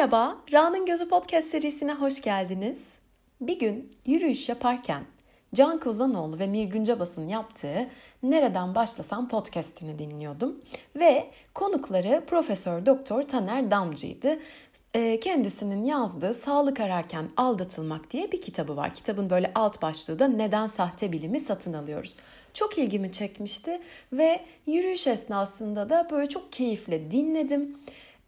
Merhaba, 0.00 0.36
Ra'nın 0.52 0.86
Gözü 0.86 1.08
Podcast 1.08 1.48
serisine 1.48 1.94
hoş 1.94 2.22
geldiniz. 2.22 2.78
Bir 3.40 3.58
gün 3.58 3.90
yürüyüş 4.06 4.48
yaparken 4.48 5.02
Can 5.54 5.80
Kozanoğlu 5.80 6.38
ve 6.38 6.46
Mirgün 6.46 6.84
Cabas'ın 6.84 7.28
yaptığı 7.28 7.88
Nereden 8.22 8.74
Başlasam 8.74 9.28
podcastini 9.28 9.98
dinliyordum. 9.98 10.60
Ve 10.96 11.30
konukları 11.54 12.24
Profesör 12.26 12.86
Doktor 12.86 13.22
Taner 13.22 13.70
Damcı'ydı. 13.70 14.38
Ee, 14.94 15.20
kendisinin 15.20 15.84
yazdığı 15.84 16.34
Sağlık 16.34 16.80
Ararken 16.80 17.28
Aldatılmak 17.36 18.10
diye 18.10 18.32
bir 18.32 18.40
kitabı 18.40 18.76
var. 18.76 18.94
Kitabın 18.94 19.30
böyle 19.30 19.52
alt 19.54 19.82
başlığı 19.82 20.18
da 20.18 20.28
Neden 20.28 20.66
Sahte 20.66 21.12
Bilimi 21.12 21.40
Satın 21.40 21.72
Alıyoruz. 21.72 22.16
Çok 22.54 22.78
ilgimi 22.78 23.12
çekmişti 23.12 23.80
ve 24.12 24.40
yürüyüş 24.66 25.06
esnasında 25.06 25.90
da 25.90 26.08
böyle 26.10 26.28
çok 26.28 26.52
keyifle 26.52 27.10
dinledim. 27.10 27.76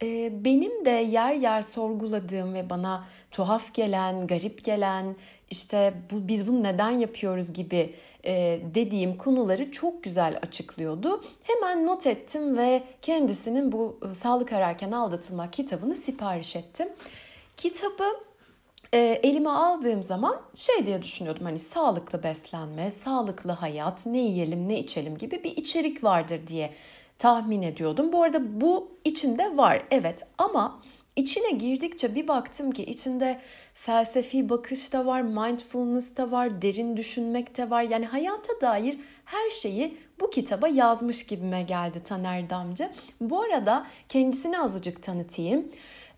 Ee, 0.03 0.31
benim 0.45 0.85
de 0.85 0.89
yer 0.89 1.33
yer 1.33 1.61
sorguladığım 1.61 2.53
ve 2.53 2.69
bana 2.69 3.05
tuhaf 3.31 3.73
gelen, 3.73 4.27
garip 4.27 4.63
gelen, 4.63 5.15
işte 5.49 5.93
bu, 6.11 6.27
biz 6.27 6.47
bunu 6.47 6.63
neden 6.63 6.91
yapıyoruz 6.91 7.53
gibi 7.53 7.95
e, 8.25 8.61
dediğim 8.75 9.17
konuları 9.17 9.71
çok 9.71 10.03
güzel 10.03 10.39
açıklıyordu. 10.41 11.21
Hemen 11.43 11.87
not 11.87 12.07
ettim 12.07 12.57
ve 12.57 12.83
kendisinin 13.01 13.71
bu 13.71 13.99
e, 14.11 14.15
Sağlık 14.15 14.53
Ararken 14.53 14.91
Aldatılmak 14.91 15.53
kitabını 15.53 15.97
sipariş 15.97 16.55
ettim. 16.55 16.89
Kitabı 17.57 18.03
e, 18.93 19.19
elime 19.23 19.49
aldığım 19.49 20.03
zaman 20.03 20.41
şey 20.55 20.85
diye 20.85 21.03
düşünüyordum 21.03 21.43
hani 21.43 21.59
sağlıklı 21.59 22.23
beslenme, 22.23 22.91
sağlıklı 22.91 23.51
hayat, 23.51 24.05
ne 24.05 24.19
yiyelim 24.19 24.69
ne 24.69 24.79
içelim 24.79 25.17
gibi 25.17 25.43
bir 25.43 25.57
içerik 25.57 26.03
vardır 26.03 26.39
diye 26.47 26.73
tahmin 27.19 27.61
ediyordum. 27.61 28.13
Bu 28.13 28.23
arada 28.23 28.61
bu 28.61 28.97
içinde 29.05 29.57
var 29.57 29.83
evet 29.91 30.27
ama 30.37 30.81
içine 31.15 31.51
girdikçe 31.51 32.15
bir 32.15 32.27
baktım 32.27 32.71
ki 32.71 32.83
içinde 32.85 33.39
felsefi 33.73 34.49
bakış 34.49 34.93
da 34.93 35.05
var, 35.05 35.21
mindfulness 35.21 36.17
da 36.17 36.31
var, 36.31 36.61
derin 36.61 36.97
düşünmek 36.97 37.57
de 37.57 37.69
var. 37.69 37.81
Yani 37.81 38.05
hayata 38.05 38.61
dair 38.61 38.97
her 39.25 39.49
şeyi 39.49 39.97
bu 40.19 40.29
kitaba 40.29 40.67
yazmış 40.67 41.25
gibime 41.25 41.63
geldi 41.63 42.03
Taner 42.03 42.49
Damcı. 42.49 42.89
Bu 43.21 43.41
arada 43.41 43.87
kendisini 44.09 44.59
azıcık 44.59 45.03
tanıtayım. 45.03 45.71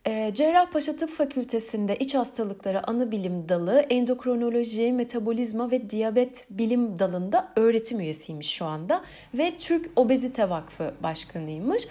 Ee, 0.08 0.32
Cerrahpaşa 0.34 0.96
Tıp 0.96 1.10
Fakültesi'nde 1.10 1.96
İç 1.96 2.16
Hastalıkları 2.16 2.88
Anı 2.88 3.12
Bilim 3.12 3.50
Dalı, 3.50 3.80
Endokrinoloji, 3.80 4.92
Metabolizma 4.92 5.72
ve 5.72 5.90
Diyabet 5.90 6.46
Bilim 6.50 7.00
Dalı'nda 7.00 7.52
öğretim 7.56 8.00
üyesiymiş 8.00 8.50
şu 8.50 8.66
anda 8.66 9.02
ve 9.34 9.54
Türk 9.60 9.90
Obezite 9.96 10.50
Vakfı 10.50 10.94
Başkanıymış. 11.04 11.88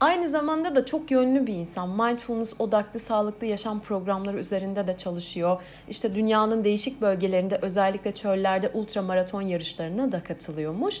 Aynı 0.00 0.28
zamanda 0.28 0.76
da 0.76 0.84
çok 0.84 1.10
yönlü 1.10 1.46
bir 1.46 1.54
insan. 1.54 1.88
Mindfulness 1.88 2.60
odaklı 2.60 3.00
sağlıklı 3.00 3.46
yaşam 3.46 3.80
programları 3.80 4.38
üzerinde 4.38 4.86
de 4.86 4.96
çalışıyor. 4.96 5.62
İşte 5.88 6.14
dünyanın 6.14 6.64
değişik 6.64 7.00
bölgelerinde 7.00 7.58
özellikle 7.62 8.12
çöllerde 8.12 8.68
ultramaraton 8.74 9.42
yarışlarına 9.42 10.12
da 10.12 10.22
katılıyormuş. 10.22 11.00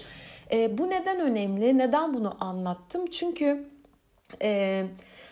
E, 0.52 0.78
bu 0.78 0.90
neden 0.90 1.20
önemli? 1.20 1.78
Neden 1.78 2.14
bunu 2.14 2.36
anlattım? 2.40 3.06
Çünkü 3.06 3.64
e, 4.42 4.84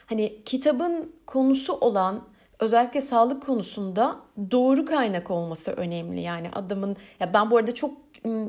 hani 0.07 0.43
kitabın 0.45 1.13
konusu 1.27 1.73
olan 1.73 2.23
özellikle 2.61 3.01
sağlık 3.01 3.43
konusunda 3.43 4.17
doğru 4.51 4.87
kaynak 4.87 5.31
olması 5.31 5.73
önemli. 5.73 6.21
Yani 6.21 6.51
adamın 6.53 6.97
ya 7.21 7.35
ben 7.35 7.51
bu 7.51 7.57
arada 7.57 7.75
çok 7.75 7.93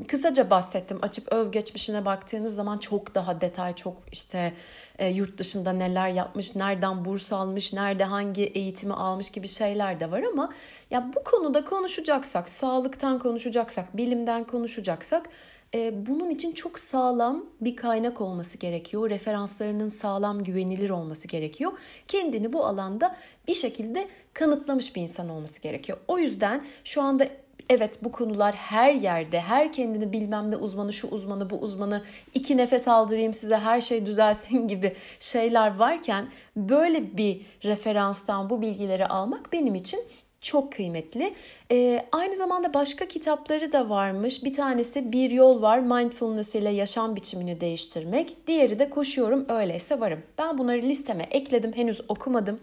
kısaca 0.08 0.50
bahsettim. 0.50 0.98
Açıp 1.02 1.32
özgeçmişine 1.32 2.04
baktığınız 2.04 2.54
zaman 2.54 2.78
çok 2.78 3.14
daha 3.14 3.40
detay, 3.40 3.74
çok 3.74 3.96
işte 4.12 4.52
e, 4.98 5.08
yurt 5.08 5.38
dışında 5.38 5.72
neler 5.72 6.08
yapmış, 6.08 6.56
nereden 6.56 7.04
burs 7.04 7.32
almış, 7.32 7.72
nerede 7.72 8.04
hangi 8.04 8.44
eğitimi 8.44 8.94
almış 8.94 9.30
gibi 9.30 9.48
şeyler 9.48 10.00
de 10.00 10.10
var 10.10 10.22
ama 10.32 10.52
ya 10.90 11.10
bu 11.16 11.24
konuda 11.24 11.64
konuşacaksak, 11.64 12.48
sağlıktan 12.48 13.18
konuşacaksak, 13.18 13.96
bilimden 13.96 14.44
konuşacaksak 14.44 15.28
bunun 15.74 16.30
için 16.30 16.52
çok 16.52 16.78
sağlam 16.78 17.44
bir 17.60 17.76
kaynak 17.76 18.20
olması 18.20 18.58
gerekiyor. 18.58 19.10
Referanslarının 19.10 19.88
sağlam, 19.88 20.44
güvenilir 20.44 20.90
olması 20.90 21.28
gerekiyor. 21.28 21.72
Kendini 22.08 22.52
bu 22.52 22.66
alanda 22.66 23.16
bir 23.48 23.54
şekilde 23.54 24.08
kanıtlamış 24.32 24.96
bir 24.96 25.02
insan 25.02 25.28
olması 25.28 25.62
gerekiyor. 25.62 25.98
O 26.08 26.18
yüzden 26.18 26.64
şu 26.84 27.02
anda 27.02 27.28
evet 27.70 28.04
bu 28.04 28.12
konular 28.12 28.54
her 28.54 28.92
yerde, 28.92 29.40
her 29.40 29.72
kendini 29.72 30.12
bilmem 30.12 30.50
ne 30.50 30.56
uzmanı, 30.56 30.92
şu 30.92 31.08
uzmanı, 31.08 31.50
bu 31.50 31.56
uzmanı, 31.56 32.02
iki 32.34 32.56
nefes 32.56 32.88
aldırayım 32.88 33.34
size 33.34 33.56
her 33.56 33.80
şey 33.80 34.06
düzelsin 34.06 34.68
gibi 34.68 34.96
şeyler 35.20 35.76
varken 35.76 36.28
böyle 36.56 37.16
bir 37.16 37.40
referanstan 37.64 38.50
bu 38.50 38.62
bilgileri 38.62 39.06
almak 39.06 39.52
benim 39.52 39.74
için 39.74 40.00
çok 40.40 40.72
kıymetli. 40.72 41.34
Ee, 41.72 42.06
aynı 42.12 42.36
zamanda 42.36 42.74
başka 42.74 43.08
kitapları 43.08 43.72
da 43.72 43.90
varmış. 43.90 44.44
Bir 44.44 44.52
tanesi 44.52 45.12
Bir 45.12 45.30
Yol 45.30 45.62
Var 45.62 45.78
Mindfulness 45.78 46.54
ile 46.54 46.70
Yaşam 46.70 47.16
Biçimini 47.16 47.60
Değiştirmek. 47.60 48.46
Diğeri 48.46 48.78
de 48.78 48.90
Koşuyorum 48.90 49.46
Öyleyse 49.48 50.00
Varım. 50.00 50.22
Ben 50.38 50.58
bunları 50.58 50.82
listeme 50.82 51.22
ekledim. 51.30 51.72
Henüz 51.72 52.00
okumadım. 52.08 52.60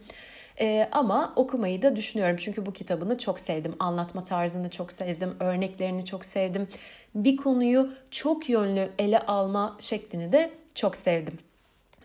Ee, 0.60 0.90
ama 0.92 1.34
okumayı 1.36 1.82
da 1.82 1.96
düşünüyorum. 1.96 2.36
Çünkü 2.40 2.66
bu 2.66 2.74
kitabını 2.74 3.18
çok 3.18 3.40
sevdim. 3.40 3.76
Anlatma 3.80 4.24
tarzını 4.24 4.70
çok 4.70 4.92
sevdim. 4.92 5.36
Örneklerini 5.40 6.06
çok 6.06 6.26
sevdim. 6.26 6.68
Bir 7.16 7.38
konuyu 7.38 7.92
çok 8.12 8.50
yönlü 8.50 8.90
ele 9.00 9.20
alma 9.20 9.76
şeklini 9.80 10.32
de 10.32 10.52
çok 10.76 10.98
sevdim. 10.98 11.40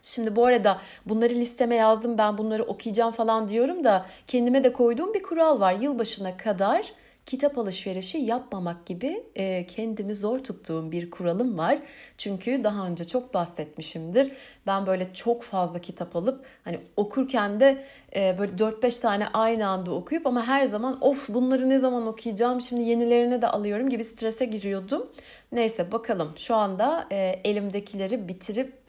Şimdi 0.03 0.37
bu 0.37 0.47
arada 0.47 0.79
bunları 1.07 1.35
listeme 1.35 1.75
yazdım 1.75 2.19
ben 2.19 2.39
bunları 2.39 2.65
okuyacağım 2.65 3.13
falan 3.13 3.49
diyorum 3.49 3.85
da 3.85 4.07
kendime 4.27 4.65
de 4.65 4.73
koyduğum 4.73 5.15
bir 5.15 5.23
kural 5.23 5.61
var. 5.61 5.73
Yılbaşına 5.73 6.37
kadar 6.37 6.93
kitap 7.31 7.59
alışverişi 7.59 8.19
yapmamak 8.19 8.87
gibi 8.87 9.25
e, 9.37 9.67
kendimi 9.67 10.15
zor 10.15 10.39
tuttuğum 10.39 10.93
bir 10.93 11.11
kuralım 11.11 11.59
var. 11.59 11.79
Çünkü 12.19 12.65
daha 12.65 12.87
önce 12.87 13.05
çok 13.05 13.35
bahsetmişimdir. 13.35 14.33
Ben 14.67 14.87
böyle 14.87 15.15
çok 15.15 15.43
fazla 15.43 15.79
kitap 15.79 16.17
alıp 16.17 16.45
hani 16.65 16.81
okurken 16.97 17.61
de 17.61 17.85
e, 18.17 18.37
böyle 18.39 18.53
4-5 18.53 19.01
tane 19.01 19.29
aynı 19.29 19.69
anda 19.69 19.91
okuyup 19.91 20.27
ama 20.27 20.47
her 20.47 20.65
zaman 20.65 20.99
of 21.01 21.29
bunları 21.29 21.69
ne 21.69 21.79
zaman 21.79 22.07
okuyacağım 22.07 22.61
şimdi 22.61 22.83
yenilerini 22.83 23.43
de 23.43 23.47
alıyorum 23.47 23.91
gibi 23.91 24.05
strese 24.05 24.45
giriyordum. 24.45 25.07
Neyse 25.53 25.93
bakalım 25.93 26.33
şu 26.37 26.55
anda 26.55 27.07
e, 27.13 27.41
elimdekileri 27.45 28.29
bitirip 28.29 28.80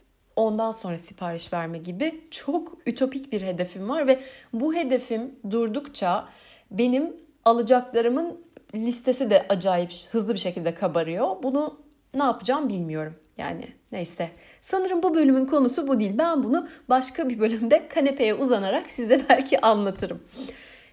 ondan 0.41 0.71
sonra 0.71 0.97
sipariş 0.97 1.53
verme 1.53 1.77
gibi 1.77 2.21
çok 2.31 2.77
ütopik 2.85 3.31
bir 3.31 3.41
hedefim 3.41 3.89
var 3.89 4.07
ve 4.07 4.19
bu 4.53 4.73
hedefim 4.75 5.35
durdukça 5.51 6.27
benim 6.71 7.13
alacaklarımın 7.45 8.41
listesi 8.75 9.29
de 9.29 9.45
acayip 9.49 9.91
hızlı 10.11 10.33
bir 10.33 10.39
şekilde 10.39 10.73
kabarıyor. 10.73 11.43
Bunu 11.43 11.79
ne 12.13 12.23
yapacağım 12.23 12.69
bilmiyorum. 12.69 13.15
Yani 13.37 13.67
neyse. 13.91 14.29
Sanırım 14.61 15.03
bu 15.03 15.15
bölümün 15.15 15.45
konusu 15.45 15.87
bu 15.87 15.99
değil. 15.99 16.17
Ben 16.17 16.43
bunu 16.43 16.67
başka 16.89 17.29
bir 17.29 17.39
bölümde 17.39 17.87
kanepeye 17.87 18.33
uzanarak 18.33 18.89
size 18.89 19.21
belki 19.29 19.61
anlatırım. 19.61 20.23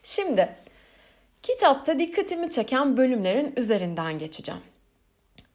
Şimdi 0.03 0.48
kitapta 1.42 1.98
dikkatimi 1.98 2.50
çeken 2.50 2.97
bölümlerin 2.97 3.53
üzerinden 3.56 4.19
geçeceğim. 4.19 4.60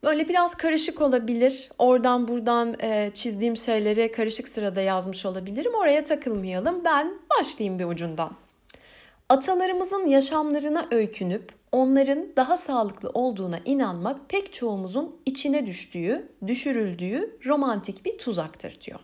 Böyle 0.03 0.29
biraz 0.29 0.55
karışık 0.55 1.01
olabilir. 1.01 1.69
Oradan 1.77 2.27
buradan 2.27 2.75
e, 2.81 3.11
çizdiğim 3.13 3.57
şeyleri 3.57 4.11
karışık 4.11 4.47
sırada 4.47 4.81
yazmış 4.81 5.25
olabilirim. 5.25 5.73
Oraya 5.73 6.05
takılmayalım. 6.05 6.83
Ben 6.85 7.13
başlayayım 7.39 7.79
bir 7.79 7.85
ucundan. 7.85 8.31
Atalarımızın 9.29 10.07
yaşamlarına 10.07 10.87
öykünüp 10.91 11.51
onların 11.71 12.25
daha 12.35 12.57
sağlıklı 12.57 13.09
olduğuna 13.09 13.59
inanmak 13.65 14.29
pek 14.29 14.53
çoğumuzun 14.53 15.15
içine 15.25 15.65
düştüğü, 15.65 16.29
düşürüldüğü 16.47 17.37
romantik 17.45 18.05
bir 18.05 18.17
tuzaktır 18.17 18.81
diyor. 18.81 18.99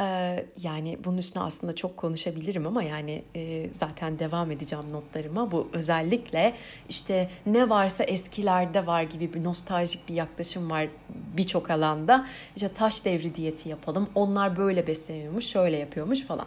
Ee, 0.00 0.46
yani 0.62 0.98
bunun 1.04 1.18
üstüne 1.18 1.42
aslında 1.42 1.72
çok 1.72 1.96
konuşabilirim 1.96 2.66
ama 2.66 2.82
yani 2.82 3.22
e, 3.36 3.70
zaten 3.74 4.18
devam 4.18 4.50
edeceğim 4.50 4.84
notlarıma. 4.92 5.50
Bu 5.50 5.68
özellikle 5.72 6.54
işte 6.88 7.30
ne 7.46 7.68
varsa 7.68 8.04
eskilerde 8.04 8.86
var 8.86 9.02
gibi 9.02 9.34
bir 9.34 9.44
nostaljik 9.44 10.08
bir 10.08 10.14
yaklaşım 10.14 10.70
var 10.70 10.88
birçok 11.36 11.70
alanda. 11.70 12.26
İşte 12.56 12.68
taş 12.68 13.04
devri 13.04 13.34
diyeti 13.34 13.68
yapalım. 13.68 14.08
Onlar 14.14 14.56
böyle 14.56 14.86
besleniyormuş, 14.86 15.46
şöyle 15.46 15.76
yapıyormuş 15.76 16.20
falan. 16.20 16.46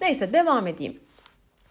Neyse 0.00 0.32
devam 0.32 0.66
edeyim. 0.66 1.00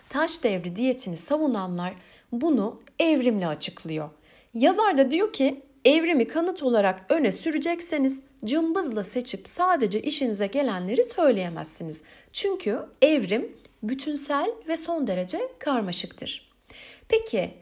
Taş 0.10 0.44
devri 0.44 0.76
diyetini 0.76 1.18
savunanlar 1.18 1.94
bunu 2.32 2.82
evrimle 3.00 3.48
açıklıyor. 3.48 4.10
Yazar 4.54 4.98
da 4.98 5.12
diyor 5.12 5.34
ki 5.34 5.62
evrimi 5.86 6.28
kanıt 6.28 6.64
olarak 6.64 7.06
öne 7.10 7.32
sürecekseniz 7.32 8.20
cımbızla 8.46 9.04
seçip 9.04 9.48
sadece 9.48 10.02
işinize 10.02 10.48
gelenleri 10.48 11.04
söyleyemezsiniz. 11.04 12.02
Çünkü 12.34 12.80
evrim 13.02 13.58
bütünsel 13.84 14.52
ve 14.68 14.78
son 14.78 15.08
derece 15.08 15.40
karmaşıktır. 15.60 16.54
Peki 17.10 17.54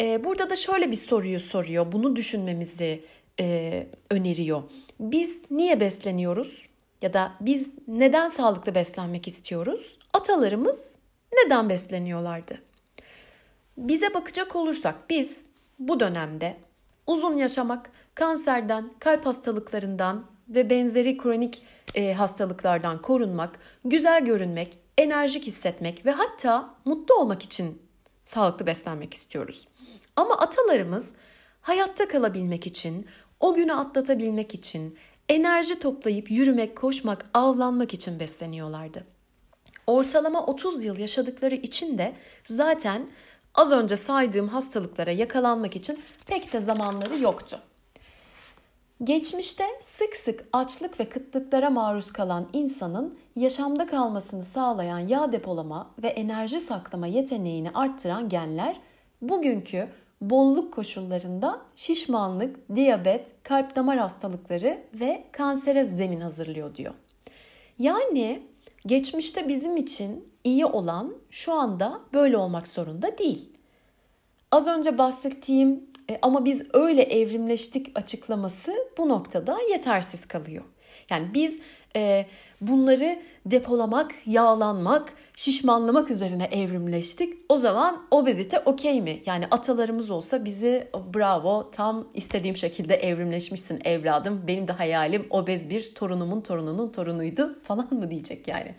e, 0.00 0.24
burada 0.24 0.50
da 0.50 0.56
şöyle 0.56 0.90
bir 0.90 0.96
soruyu 0.96 1.40
soruyor. 1.40 1.92
Bunu 1.92 2.16
düşünmemizi 2.16 3.04
e, 3.40 3.86
öneriyor. 4.10 4.62
Biz 5.00 5.36
niye 5.50 5.80
besleniyoruz? 5.80 6.72
ya 7.02 7.12
da 7.12 7.32
biz 7.40 7.66
neden 7.88 8.28
sağlıklı 8.28 8.74
beslenmek 8.74 9.28
istiyoruz? 9.28 9.96
Atalarımız 10.12 10.94
neden 11.32 11.68
besleniyorlardı? 11.68 12.62
Bize 13.76 14.14
bakacak 14.14 14.56
olursak 14.56 15.10
biz 15.10 15.36
bu 15.78 16.00
dönemde 16.00 16.56
uzun 17.06 17.36
yaşamak, 17.36 17.90
kanserden, 18.14 18.90
kalp 18.98 19.26
hastalıklarından 19.26 20.26
ve 20.48 20.70
benzeri 20.70 21.18
kronik 21.18 21.62
e, 21.94 22.12
hastalıklardan 22.12 23.02
korunmak, 23.02 23.58
güzel 23.84 24.24
görünmek, 24.24 24.78
enerjik 24.98 25.44
hissetmek 25.44 26.06
ve 26.06 26.10
hatta 26.10 26.74
mutlu 26.84 27.14
olmak 27.14 27.42
için 27.42 27.82
sağlıklı 28.24 28.66
beslenmek 28.66 29.14
istiyoruz. 29.14 29.68
Ama 30.16 30.38
atalarımız 30.38 31.12
hayatta 31.60 32.08
kalabilmek 32.08 32.66
için, 32.66 33.06
o 33.40 33.54
günü 33.54 33.72
atlatabilmek 33.72 34.54
için, 34.54 34.98
enerji 35.28 35.78
toplayıp 35.78 36.30
yürümek, 36.30 36.76
koşmak, 36.76 37.26
avlanmak 37.34 37.94
için 37.94 38.20
besleniyorlardı. 38.20 39.04
Ortalama 39.86 40.46
30 40.46 40.84
yıl 40.84 40.98
yaşadıkları 40.98 41.54
için 41.54 41.98
de 41.98 42.12
zaten 42.44 43.10
az 43.54 43.72
önce 43.72 43.96
saydığım 43.96 44.48
hastalıklara 44.48 45.10
yakalanmak 45.10 45.76
için 45.76 46.00
pek 46.26 46.52
de 46.52 46.60
zamanları 46.60 47.18
yoktu. 47.18 47.60
Geçmişte 49.04 49.64
sık 49.80 50.16
sık 50.16 50.44
açlık 50.52 51.00
ve 51.00 51.08
kıtlıklara 51.08 51.70
maruz 51.70 52.12
kalan 52.12 52.48
insanın 52.52 53.18
yaşamda 53.36 53.86
kalmasını 53.86 54.44
sağlayan 54.44 54.98
yağ 54.98 55.32
depolama 55.32 55.90
ve 56.02 56.08
enerji 56.08 56.60
saklama 56.60 57.06
yeteneğini 57.06 57.70
arttıran 57.70 58.28
genler 58.28 58.80
bugünkü 59.22 59.88
bolluk 60.20 60.74
koşullarında 60.74 61.60
şişmanlık, 61.76 62.74
diyabet, 62.74 63.32
kalp 63.42 63.76
damar 63.76 63.98
hastalıkları 63.98 64.82
ve 64.94 65.24
kansere 65.32 65.84
zemin 65.84 66.20
hazırlıyor 66.20 66.74
diyor. 66.74 66.94
Yani 67.78 68.42
geçmişte 68.86 69.48
bizim 69.48 69.76
için 69.76 70.28
iyi 70.44 70.66
olan 70.66 71.14
şu 71.30 71.52
anda 71.52 72.00
böyle 72.12 72.36
olmak 72.36 72.68
zorunda 72.68 73.18
değil. 73.18 73.48
Az 74.50 74.66
önce 74.66 74.98
bahsettiğim 74.98 75.91
e, 76.10 76.18
ama 76.22 76.44
biz 76.44 76.62
öyle 76.72 77.02
evrimleştik 77.02 77.98
açıklaması 77.98 78.74
bu 78.98 79.08
noktada 79.08 79.58
yetersiz 79.70 80.28
kalıyor. 80.28 80.64
Yani 81.10 81.34
biz 81.34 81.60
e, 81.96 82.26
bunları 82.60 83.18
depolamak, 83.46 84.14
yağlanmak, 84.26 85.12
şişmanlamak 85.36 86.10
üzerine 86.10 86.44
evrimleştik. 86.44 87.34
O 87.48 87.56
zaman 87.56 88.06
obezite 88.10 88.58
okey 88.58 89.00
mi? 89.00 89.22
Yani 89.26 89.46
atalarımız 89.50 90.10
olsa 90.10 90.44
bizi 90.44 90.88
bravo 91.14 91.70
tam 91.70 92.08
istediğim 92.14 92.56
şekilde 92.56 92.94
evrimleşmişsin 92.94 93.80
evladım. 93.84 94.44
Benim 94.46 94.68
de 94.68 94.72
hayalim 94.72 95.26
obez 95.30 95.70
bir 95.70 95.94
torunumun 95.94 96.40
torununun 96.40 96.92
torunuydu 96.92 97.58
falan 97.62 97.94
mı 97.94 98.10
diyecek 98.10 98.48
yani. 98.48 98.74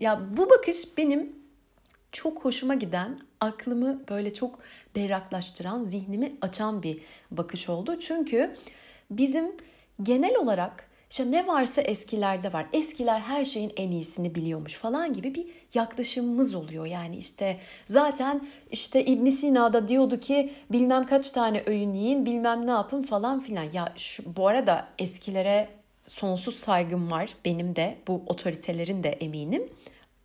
Ya 0.00 0.20
bu 0.36 0.50
bakış 0.50 0.98
benim 0.98 1.32
çok 2.12 2.44
hoşuma 2.44 2.74
giden, 2.74 3.18
aklımı 3.40 4.02
böyle 4.08 4.32
çok 4.32 4.58
berraklaştıran, 4.96 5.84
zihnimi 5.84 6.32
açan 6.42 6.82
bir 6.82 6.98
bakış 7.30 7.68
oldu. 7.68 7.98
Çünkü 8.00 8.56
bizim 9.10 9.56
genel 10.02 10.36
olarak 10.36 10.88
işte 11.10 11.30
ne 11.30 11.46
varsa 11.46 11.80
eskilerde 11.82 12.52
var. 12.52 12.66
Eskiler 12.72 13.20
her 13.20 13.44
şeyin 13.44 13.72
en 13.76 13.90
iyisini 13.90 14.34
biliyormuş 14.34 14.74
falan 14.74 15.12
gibi 15.12 15.34
bir 15.34 15.46
yaklaşımımız 15.74 16.54
oluyor. 16.54 16.86
Yani 16.86 17.16
işte 17.16 17.60
zaten 17.86 18.46
işte 18.70 19.04
İbn 19.04 19.28
Sina'da 19.28 19.88
diyordu 19.88 20.20
ki 20.20 20.52
bilmem 20.72 21.06
kaç 21.06 21.32
tane 21.32 21.62
öğün 21.66 21.92
yiyin, 21.92 22.26
bilmem 22.26 22.66
ne 22.66 22.70
yapın 22.70 23.02
falan 23.02 23.40
filan. 23.40 23.66
Ya 23.72 23.92
şu, 23.96 24.36
bu 24.36 24.48
arada 24.48 24.88
eskilere 24.98 25.68
sonsuz 26.02 26.56
saygım 26.56 27.10
var. 27.10 27.30
Benim 27.44 27.76
de 27.76 27.98
bu 28.08 28.22
otoritelerin 28.26 29.02
de 29.02 29.08
eminim. 29.08 29.68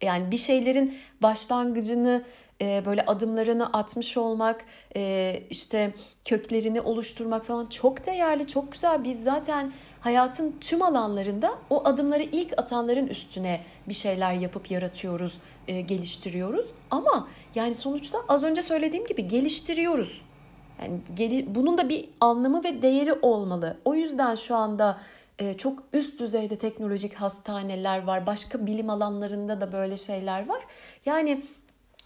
Yani 0.01 0.31
bir 0.31 0.37
şeylerin 0.37 0.97
başlangıcını 1.21 2.23
e, 2.63 2.85
böyle 2.85 3.05
adımlarını 3.05 3.65
atmış 3.73 4.17
olmak, 4.17 4.65
e, 4.95 5.43
işte 5.49 5.93
köklerini 6.25 6.81
oluşturmak 6.81 7.45
falan 7.45 7.65
çok 7.65 8.05
değerli, 8.05 8.47
çok 8.47 8.71
güzel. 8.71 9.03
Biz 9.03 9.23
zaten 9.23 9.73
hayatın 9.99 10.55
tüm 10.61 10.81
alanlarında 10.81 11.53
o 11.69 11.81
adımları 11.85 12.23
ilk 12.23 12.59
atanların 12.59 13.07
üstüne 13.07 13.61
bir 13.87 13.93
şeyler 13.93 14.33
yapıp 14.33 14.71
yaratıyoruz, 14.71 15.37
e, 15.67 15.81
geliştiriyoruz. 15.81 16.65
Ama 16.91 17.27
yani 17.55 17.75
sonuçta 17.75 18.17
az 18.27 18.43
önce 18.43 18.61
söylediğim 18.61 19.05
gibi 19.05 19.27
geliştiriyoruz. 19.27 20.21
Yani 20.81 20.99
geli, 21.15 21.55
bunun 21.55 21.77
da 21.77 21.89
bir 21.89 22.09
anlamı 22.19 22.63
ve 22.63 22.81
değeri 22.81 23.13
olmalı. 23.13 23.77
O 23.85 23.95
yüzden 23.95 24.35
şu 24.35 24.55
anda 24.55 24.97
e, 25.39 25.53
çok 25.53 25.83
üst 25.93 26.19
düzeyde 26.19 26.55
teknolojik 26.55 27.13
hastaneler 27.13 28.03
var. 28.03 28.25
Başka 28.25 28.65
bilim 28.65 28.89
alanlarında 28.89 29.61
da 29.61 29.71
böyle 29.71 29.97
şeyler 29.97 30.47
var. 30.47 30.61
Yani 31.05 31.43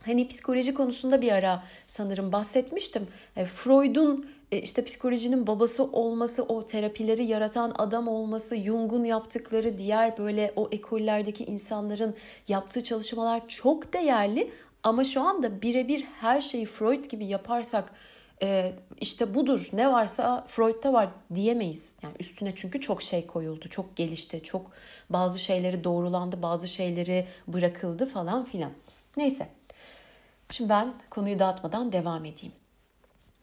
hani 0.07 0.27
psikoloji 0.27 0.73
konusunda 0.73 1.21
bir 1.21 1.31
ara 1.31 1.63
sanırım 1.87 2.31
bahsetmiştim. 2.31 3.07
E, 3.35 3.45
Freud'un 3.45 4.29
e, 4.51 4.61
işte 4.61 4.83
psikolojinin 4.83 5.47
babası 5.47 5.83
olması, 5.83 6.43
o 6.43 6.65
terapileri 6.65 7.23
yaratan 7.23 7.75
adam 7.77 8.07
olması, 8.07 8.55
Jung'un 8.57 9.03
yaptıkları, 9.03 9.77
diğer 9.77 10.17
böyle 10.17 10.53
o 10.55 10.69
ekollerdeki 10.71 11.45
insanların 11.45 12.15
yaptığı 12.47 12.83
çalışmalar 12.83 13.47
çok 13.47 13.93
değerli. 13.93 14.51
Ama 14.83 15.03
şu 15.03 15.21
anda 15.21 15.61
birebir 15.61 16.01
her 16.01 16.41
şeyi 16.41 16.65
Freud 16.65 17.05
gibi 17.05 17.25
yaparsak 17.25 17.93
e, 18.41 18.73
işte 19.01 19.33
budur 19.33 19.69
ne 19.73 19.91
varsa 19.91 20.45
Freud'da 20.47 20.93
var 20.93 21.09
diyemeyiz. 21.35 21.91
Yani 22.03 22.13
üstüne 22.19 22.55
çünkü 22.55 22.81
çok 22.81 23.01
şey 23.01 23.27
koyuldu, 23.27 23.67
çok 23.67 23.95
gelişti, 23.95 24.43
çok 24.43 24.71
bazı 25.09 25.39
şeyleri 25.39 25.83
doğrulandı, 25.83 26.41
bazı 26.41 26.67
şeyleri 26.67 27.25
bırakıldı 27.47 28.05
falan 28.05 28.45
filan. 28.45 28.71
Neyse. 29.17 29.56
Şimdi 30.49 30.69
ben 30.69 30.93
konuyu 31.09 31.39
dağıtmadan 31.39 31.91
devam 31.91 32.25
edeyim. 32.25 32.53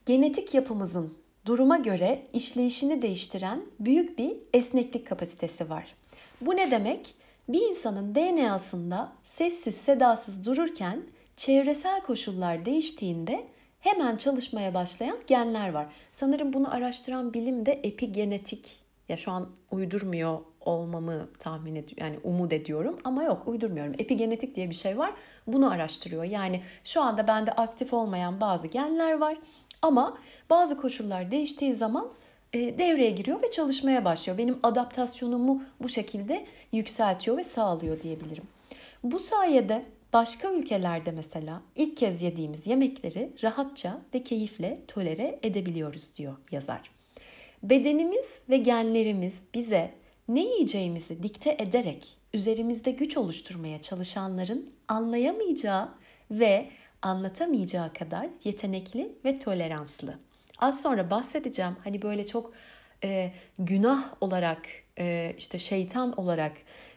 Genetik 0.05 0.53
yapımızın 0.53 1.17
duruma 1.45 1.77
göre 1.77 2.27
işleyişini 2.33 3.01
değiştiren 3.01 3.61
büyük 3.79 4.17
bir 4.17 4.37
esneklik 4.53 5.07
kapasitesi 5.07 5.69
var. 5.69 5.95
Bu 6.41 6.55
ne 6.55 6.71
demek? 6.71 7.15
Bir 7.49 7.61
insanın 7.61 8.15
DNA'sında 8.15 9.11
sessiz 9.23 9.75
sedasız 9.75 10.45
dururken 10.45 11.01
çevresel 11.37 12.01
koşullar 12.01 12.65
değiştiğinde 12.65 13.47
hemen 13.79 14.17
çalışmaya 14.17 14.73
başlayan 14.73 15.17
genler 15.27 15.69
var. 15.69 15.87
Sanırım 16.15 16.53
bunu 16.53 16.73
araştıran 16.73 17.33
bilim 17.33 17.65
de 17.65 17.71
epigenetik. 17.71 18.79
Ya 19.09 19.17
şu 19.17 19.31
an 19.31 19.49
uydurmuyor 19.71 20.39
olmamı 20.65 21.27
tahmin 21.39 21.75
ediyorum. 21.75 21.97
Yani 21.97 22.19
umut 22.23 22.53
ediyorum 22.53 22.99
ama 23.03 23.23
yok 23.23 23.47
uydurmuyorum. 23.47 23.93
Epigenetik 23.99 24.55
diye 24.55 24.69
bir 24.69 24.75
şey 24.75 24.97
var. 24.97 25.13
Bunu 25.47 25.71
araştırıyor. 25.71 26.23
Yani 26.23 26.61
şu 26.83 27.01
anda 27.01 27.27
bende 27.27 27.51
aktif 27.51 27.93
olmayan 27.93 28.41
bazı 28.41 28.67
genler 28.67 29.17
var 29.17 29.37
ama 29.81 30.17
bazı 30.49 30.77
koşullar 30.77 31.31
değiştiği 31.31 31.73
zaman 31.73 32.07
e, 32.53 32.59
devreye 32.79 33.11
giriyor 33.11 33.43
ve 33.43 33.51
çalışmaya 33.51 34.05
başlıyor. 34.05 34.37
Benim 34.37 34.59
adaptasyonumu 34.63 35.63
bu 35.81 35.89
şekilde 35.89 36.45
yükseltiyor 36.71 37.37
ve 37.37 37.43
sağlıyor 37.43 38.01
diyebilirim. 38.01 38.43
Bu 39.03 39.19
sayede 39.19 39.85
Başka 40.15 40.51
ülkelerde 40.51 41.11
mesela 41.11 41.61
ilk 41.75 41.97
kez 41.97 42.21
yediğimiz 42.21 42.67
yemekleri 42.67 43.29
rahatça 43.43 44.01
ve 44.13 44.23
keyifle 44.23 44.79
tolere 44.87 45.39
edebiliyoruz 45.43 46.17
diyor 46.17 46.35
yazar. 46.51 46.91
Bedenimiz 47.63 48.25
ve 48.49 48.57
genlerimiz 48.57 49.33
bize 49.53 49.91
ne 50.27 50.43
yiyeceğimizi 50.43 51.23
dikte 51.23 51.55
ederek 51.59 52.17
üzerimizde 52.33 52.91
güç 52.91 53.17
oluşturmaya 53.17 53.81
çalışanların 53.81 54.69
anlayamayacağı 54.87 55.89
ve 56.31 56.69
anlatamayacağı 57.01 57.93
kadar 57.93 58.27
yetenekli 58.43 59.15
ve 59.25 59.39
toleranslı. 59.39 60.19
Az 60.57 60.81
sonra 60.81 61.11
bahsedeceğim. 61.11 61.75
Hani 61.83 62.01
böyle 62.01 62.25
çok 62.25 62.53
e, 63.03 63.31
günah 63.59 64.13
olarak 64.21 64.61
e, 64.99 65.33
işte 65.37 65.57
şeytan 65.57 66.19
olarak 66.19 66.51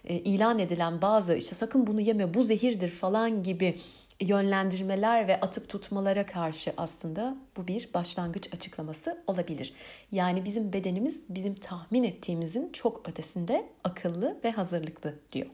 e, 0.04 0.14
ilan 0.14 0.58
edilen 0.58 1.02
bazı 1.02 1.34
işte 1.34 1.54
sakın 1.54 1.86
bunu 1.86 2.00
yeme 2.00 2.34
bu 2.34 2.42
zehirdir 2.42 2.90
falan 2.90 3.42
gibi 3.42 3.78
yönlendirmeler 4.20 5.28
ve 5.28 5.40
atıp 5.40 5.68
tutmalara 5.68 6.26
karşı 6.26 6.72
aslında 6.76 7.36
bu 7.56 7.68
bir 7.68 7.94
başlangıç 7.94 8.54
açıklaması 8.54 9.22
olabilir. 9.26 9.74
Yani 10.12 10.44
bizim 10.44 10.72
bedenimiz 10.72 11.24
bizim 11.28 11.54
tahmin 11.54 12.04
ettiğimizin 12.04 12.72
çok 12.72 13.08
ötesinde 13.08 13.68
akıllı 13.84 14.38
ve 14.44 14.50
hazırlıklı 14.50 15.14
diyor. 15.32 15.46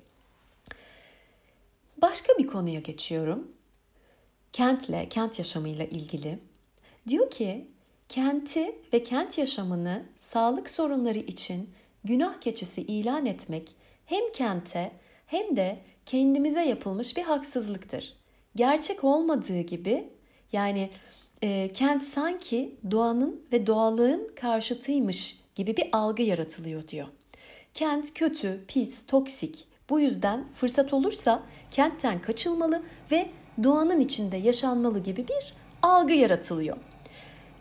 Başka 2.02 2.32
bir 2.38 2.46
konuya 2.46 2.80
geçiyorum. 2.80 3.52
Kentle, 4.52 5.08
kent 5.08 5.38
yaşamıyla 5.38 5.84
ilgili. 5.84 6.38
Diyor 7.08 7.30
ki 7.30 7.68
kenti 8.08 8.78
ve 8.92 9.02
kent 9.02 9.38
yaşamını 9.38 10.02
sağlık 10.18 10.70
sorunları 10.70 11.18
için 11.18 11.70
günah 12.04 12.40
keçisi 12.40 12.82
ilan 12.82 13.26
etmek 13.26 13.74
hem 14.06 14.32
kente 14.32 14.92
hem 15.26 15.56
de 15.56 15.78
kendimize 16.06 16.62
yapılmış 16.64 17.16
bir 17.16 17.22
haksızlıktır. 17.22 18.23
Gerçek 18.56 19.04
olmadığı 19.04 19.60
gibi 19.60 20.08
yani 20.52 20.90
e, 21.42 21.72
kent 21.72 22.02
sanki 22.04 22.74
doğanın 22.90 23.42
ve 23.52 23.66
doğallığın 23.66 24.30
karşıtıymış 24.36 25.38
gibi 25.54 25.76
bir 25.76 25.88
algı 25.92 26.22
yaratılıyor 26.22 26.88
diyor. 26.88 27.08
Kent 27.74 28.14
kötü, 28.14 28.64
pis, 28.68 29.06
toksik. 29.06 29.66
Bu 29.90 30.00
yüzden 30.00 30.44
fırsat 30.54 30.92
olursa 30.92 31.42
kentten 31.70 32.22
kaçılmalı 32.22 32.82
ve 33.12 33.26
doğanın 33.62 34.00
içinde 34.00 34.36
yaşanmalı 34.36 34.98
gibi 34.98 35.28
bir 35.28 35.54
algı 35.82 36.12
yaratılıyor. 36.12 36.76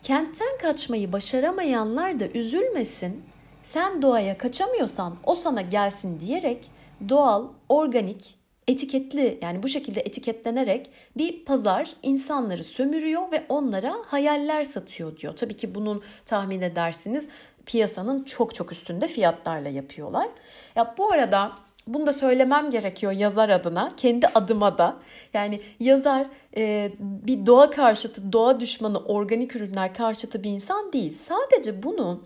Kentten 0.04 0.58
kaçmayı 0.62 1.14
başaramayanlar 1.14 2.20
da 2.20 2.28
üzülmesin. 2.28 3.24
Sen 3.64 4.02
doğaya 4.02 4.38
kaçamıyorsan 4.38 5.16
o 5.24 5.36
sana 5.36 5.62
gelsin 5.62 6.20
diyerek 6.20 6.72
doğal, 7.10 7.48
organik, 7.70 8.36
etiketli 8.68 9.40
yani 9.42 9.64
bu 9.64 9.68
şekilde 9.68 10.02
etiketlenerek 10.02 10.90
bir 11.18 11.46
pazar 11.46 11.90
insanları 12.04 12.64
sömürüyor 12.64 13.32
ve 13.32 13.44
onlara 13.50 13.96
hayaller 14.06 14.64
satıyor 14.64 15.18
diyor. 15.18 15.36
Tabii 15.36 15.58
ki 15.58 15.76
bunun 15.76 16.02
tahmin 16.26 16.62
edersiniz 16.62 17.28
piyasanın 17.66 18.24
çok 18.24 18.56
çok 18.56 18.72
üstünde 18.72 19.08
fiyatlarla 19.08 19.70
yapıyorlar. 19.70 20.28
Ya 20.76 20.96
bu 20.98 21.12
arada 21.12 21.52
bunu 21.88 22.08
da 22.08 22.14
söylemem 22.14 22.70
gerekiyor 22.70 23.12
yazar 23.12 23.50
adına, 23.50 23.94
kendi 23.98 24.28
adıma 24.28 24.78
da. 24.78 24.98
Yani 25.34 25.62
yazar 25.80 26.28
e, 26.58 26.92
bir 27.00 27.46
doğa 27.46 27.70
karşıtı, 27.70 28.34
doğa 28.34 28.60
düşmanı, 28.60 29.00
organik 29.00 29.56
ürünler 29.56 29.94
karşıtı 29.94 30.44
bir 30.44 30.50
insan 30.50 30.94
değil. 30.94 31.14
Sadece 31.14 31.84
bunu 31.84 32.24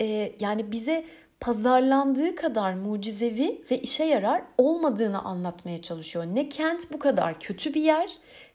e, 0.00 0.32
yani 0.40 0.72
bize 0.72 1.04
pazarlandığı 1.40 2.34
kadar 2.34 2.74
mucizevi 2.74 3.64
ve 3.70 3.78
işe 3.80 4.04
yarar 4.04 4.42
olmadığını 4.58 5.22
anlatmaya 5.22 5.82
çalışıyor. 5.82 6.26
Ne 6.26 6.48
kent 6.48 6.92
bu 6.92 6.98
kadar 6.98 7.40
kötü 7.40 7.74
bir 7.74 7.82
yer 7.82 8.10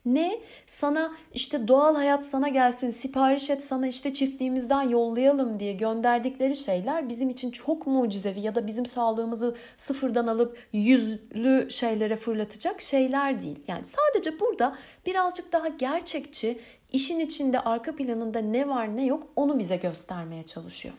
ne 0.06 0.40
sana 0.68 1.12
işte 1.34 1.68
doğal 1.68 1.96
hayat 1.96 2.26
sana 2.26 2.48
gelsin 2.48 2.92
sipariş 2.92 3.50
et 3.50 3.64
sana 3.64 3.88
işte 3.88 4.14
çiftliğimizden 4.14 4.82
yollayalım 4.82 5.60
diye 5.60 5.74
gönderdikleri 5.74 6.56
şeyler 6.56 7.10
bizim 7.10 7.30
için 7.30 7.52
çok 7.52 7.88
mucizevi 7.88 8.40
ya 8.40 8.56
da 8.56 8.68
bizim 8.68 8.86
sağlığımızı 8.86 9.56
sıfırdan 9.78 10.28
alıp 10.28 10.58
yüzlü 10.74 11.68
şeylere 11.72 12.16
fırlatacak 12.16 12.82
şeyler 12.82 13.42
değil. 13.42 13.60
Yani 13.68 13.86
sadece 13.86 14.40
burada 14.40 14.76
birazcık 15.06 15.52
daha 15.52 15.68
gerçekçi 15.68 16.60
işin 16.92 17.20
içinde 17.20 17.60
arka 17.60 17.96
planında 17.96 18.40
ne 18.40 18.68
var 18.68 18.98
ne 18.98 19.06
yok 19.06 19.28
onu 19.36 19.60
bize 19.60 19.76
göstermeye 19.76 20.44
çalışıyor. 20.44 20.94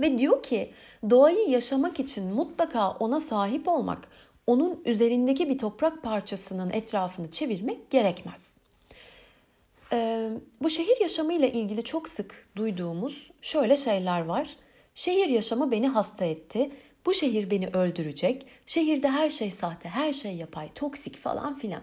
Ve 0.00 0.18
diyor 0.18 0.42
ki 0.42 0.72
doğayı 1.10 1.48
yaşamak 1.48 2.00
için 2.00 2.34
mutlaka 2.34 2.90
ona 2.90 3.20
sahip 3.20 3.68
olmak, 3.68 4.08
onun 4.46 4.82
üzerindeki 4.84 5.48
bir 5.48 5.58
toprak 5.58 6.02
parçasının 6.02 6.70
etrafını 6.70 7.30
çevirmek 7.30 7.90
gerekmez. 7.90 8.56
Ee, 9.92 10.30
bu 10.62 10.70
şehir 10.70 11.00
yaşamı 11.00 11.32
ile 11.32 11.52
ilgili 11.52 11.84
çok 11.84 12.08
sık 12.08 12.46
duyduğumuz 12.56 13.30
şöyle 13.42 13.76
şeyler 13.76 14.20
var. 14.20 14.56
Şehir 14.94 15.28
yaşamı 15.28 15.70
beni 15.70 15.88
hasta 15.88 16.24
etti. 16.24 16.70
Bu 17.06 17.14
şehir 17.14 17.50
beni 17.50 17.68
öldürecek. 17.68 18.46
Şehirde 18.66 19.08
her 19.08 19.30
şey 19.30 19.50
sahte, 19.50 19.88
her 19.88 20.12
şey 20.12 20.36
yapay, 20.36 20.72
toksik 20.74 21.16
falan 21.16 21.58
filan. 21.58 21.82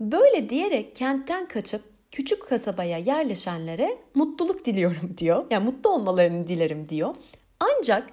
Böyle 0.00 0.50
diyerek 0.50 0.96
kentten 0.96 1.48
kaçıp 1.48 1.82
küçük 2.14 2.46
kasabaya 2.48 2.98
yerleşenlere 2.98 3.98
mutluluk 4.14 4.66
diliyorum 4.66 5.14
diyor. 5.18 5.44
Yani 5.50 5.64
mutlu 5.64 5.90
olmalarını 5.90 6.46
dilerim 6.46 6.88
diyor. 6.88 7.14
Ancak 7.60 8.10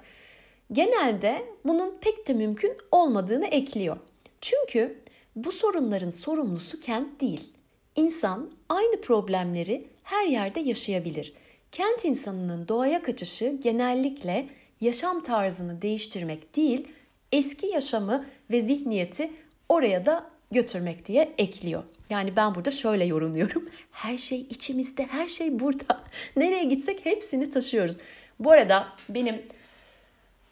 genelde 0.72 1.42
bunun 1.64 1.98
pek 2.00 2.28
de 2.28 2.34
mümkün 2.34 2.76
olmadığını 2.92 3.46
ekliyor. 3.46 3.96
Çünkü 4.40 4.98
bu 5.36 5.52
sorunların 5.52 6.10
sorumlusu 6.10 6.80
kent 6.80 7.20
değil. 7.20 7.52
İnsan 7.96 8.50
aynı 8.68 9.00
problemleri 9.00 9.86
her 10.02 10.26
yerde 10.26 10.60
yaşayabilir. 10.60 11.32
Kent 11.72 12.04
insanının 12.04 12.68
doğaya 12.68 13.02
kaçışı 13.02 13.58
genellikle 13.62 14.48
yaşam 14.80 15.22
tarzını 15.22 15.82
değiştirmek 15.82 16.56
değil, 16.56 16.88
eski 17.32 17.66
yaşamı 17.66 18.24
ve 18.50 18.60
zihniyeti 18.60 19.30
oraya 19.68 20.06
da 20.06 20.30
götürmek 20.50 21.06
diye 21.06 21.34
ekliyor. 21.38 21.82
Yani 22.12 22.36
ben 22.36 22.54
burada 22.54 22.70
şöyle 22.70 23.04
yorumluyorum. 23.04 23.68
Her 23.90 24.16
şey 24.16 24.40
içimizde, 24.40 25.06
her 25.06 25.26
şey 25.26 25.60
burada. 25.60 26.00
Nereye 26.36 26.64
gitsek 26.64 27.06
hepsini 27.06 27.50
taşıyoruz. 27.50 27.96
Bu 28.40 28.50
arada 28.50 28.88
benim 29.08 29.42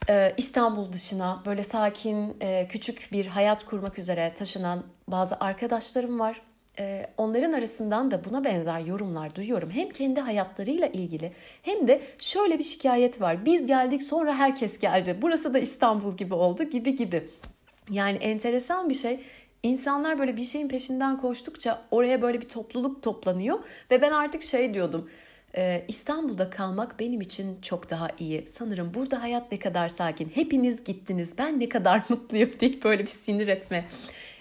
e, 0.09 0.35
İstanbul 0.37 0.93
dışına 0.93 1.43
böyle 1.47 1.65
sakin, 1.65 2.37
e, 2.41 2.69
küçük 2.69 3.09
bir 3.13 3.27
hayat 3.27 3.65
kurmak 3.65 3.99
üzere 3.99 4.33
taşınan 4.35 4.85
bazı 5.09 5.37
arkadaşlarım 5.41 6.21
var. 6.21 6.41
E, 6.79 7.07
onların 7.17 7.53
arasından 7.53 8.11
da 8.11 8.25
buna 8.25 8.45
benzer 8.45 8.81
yorumlar 8.81 9.35
duyuyorum. 9.35 9.71
Hem 9.71 9.91
kendi 9.91 10.21
hayatlarıyla 10.21 10.87
ilgili 10.87 11.33
hem 11.63 11.89
de 11.89 12.03
şöyle 12.19 12.59
bir 12.59 12.65
şikayet 12.65 13.21
var. 13.21 13.45
Biz 13.45 13.67
geldik 13.67 14.03
sonra 14.03 14.35
herkes 14.35 14.79
geldi. 14.79 15.19
Burası 15.23 15.55
da 15.55 15.59
İstanbul 15.59 16.17
gibi 16.17 16.35
oldu 16.35 16.63
gibi 16.65 16.97
gibi. 16.97 17.29
Yani 17.91 18.17
enteresan 18.19 18.89
bir 18.89 18.95
şey. 18.95 19.21
İnsanlar 19.63 20.19
böyle 20.19 20.37
bir 20.37 20.45
şeyin 20.45 20.69
peşinden 20.69 21.19
koştukça 21.19 21.83
oraya 21.91 22.23
böyle 22.23 22.41
bir 22.41 22.49
topluluk 22.49 23.03
toplanıyor 23.03 23.59
ve 23.91 24.03
ben 24.03 24.13
artık 24.13 24.43
şey 24.43 24.75
diyordum. 24.75 25.11
Ee, 25.57 25.85
İstanbul'da 25.89 26.51
kalmak 26.51 27.01
benim 27.01 27.21
için 27.21 27.61
çok 27.63 27.91
daha 27.91 28.09
iyi. 28.19 28.49
Sanırım 28.51 28.95
burada 28.95 29.23
hayat 29.23 29.53
ne 29.53 29.59
kadar 29.59 29.89
sakin. 29.89 30.29
Hepiniz 30.35 30.85
gittiniz. 30.85 31.33
Ben 31.39 31.61
ne 31.61 31.69
kadar 31.69 32.03
mutluyum 32.09 32.51
deyip 32.61 32.85
böyle 32.85 33.03
bir 33.03 33.09
sinir 33.09 33.49
etme. 33.49 33.85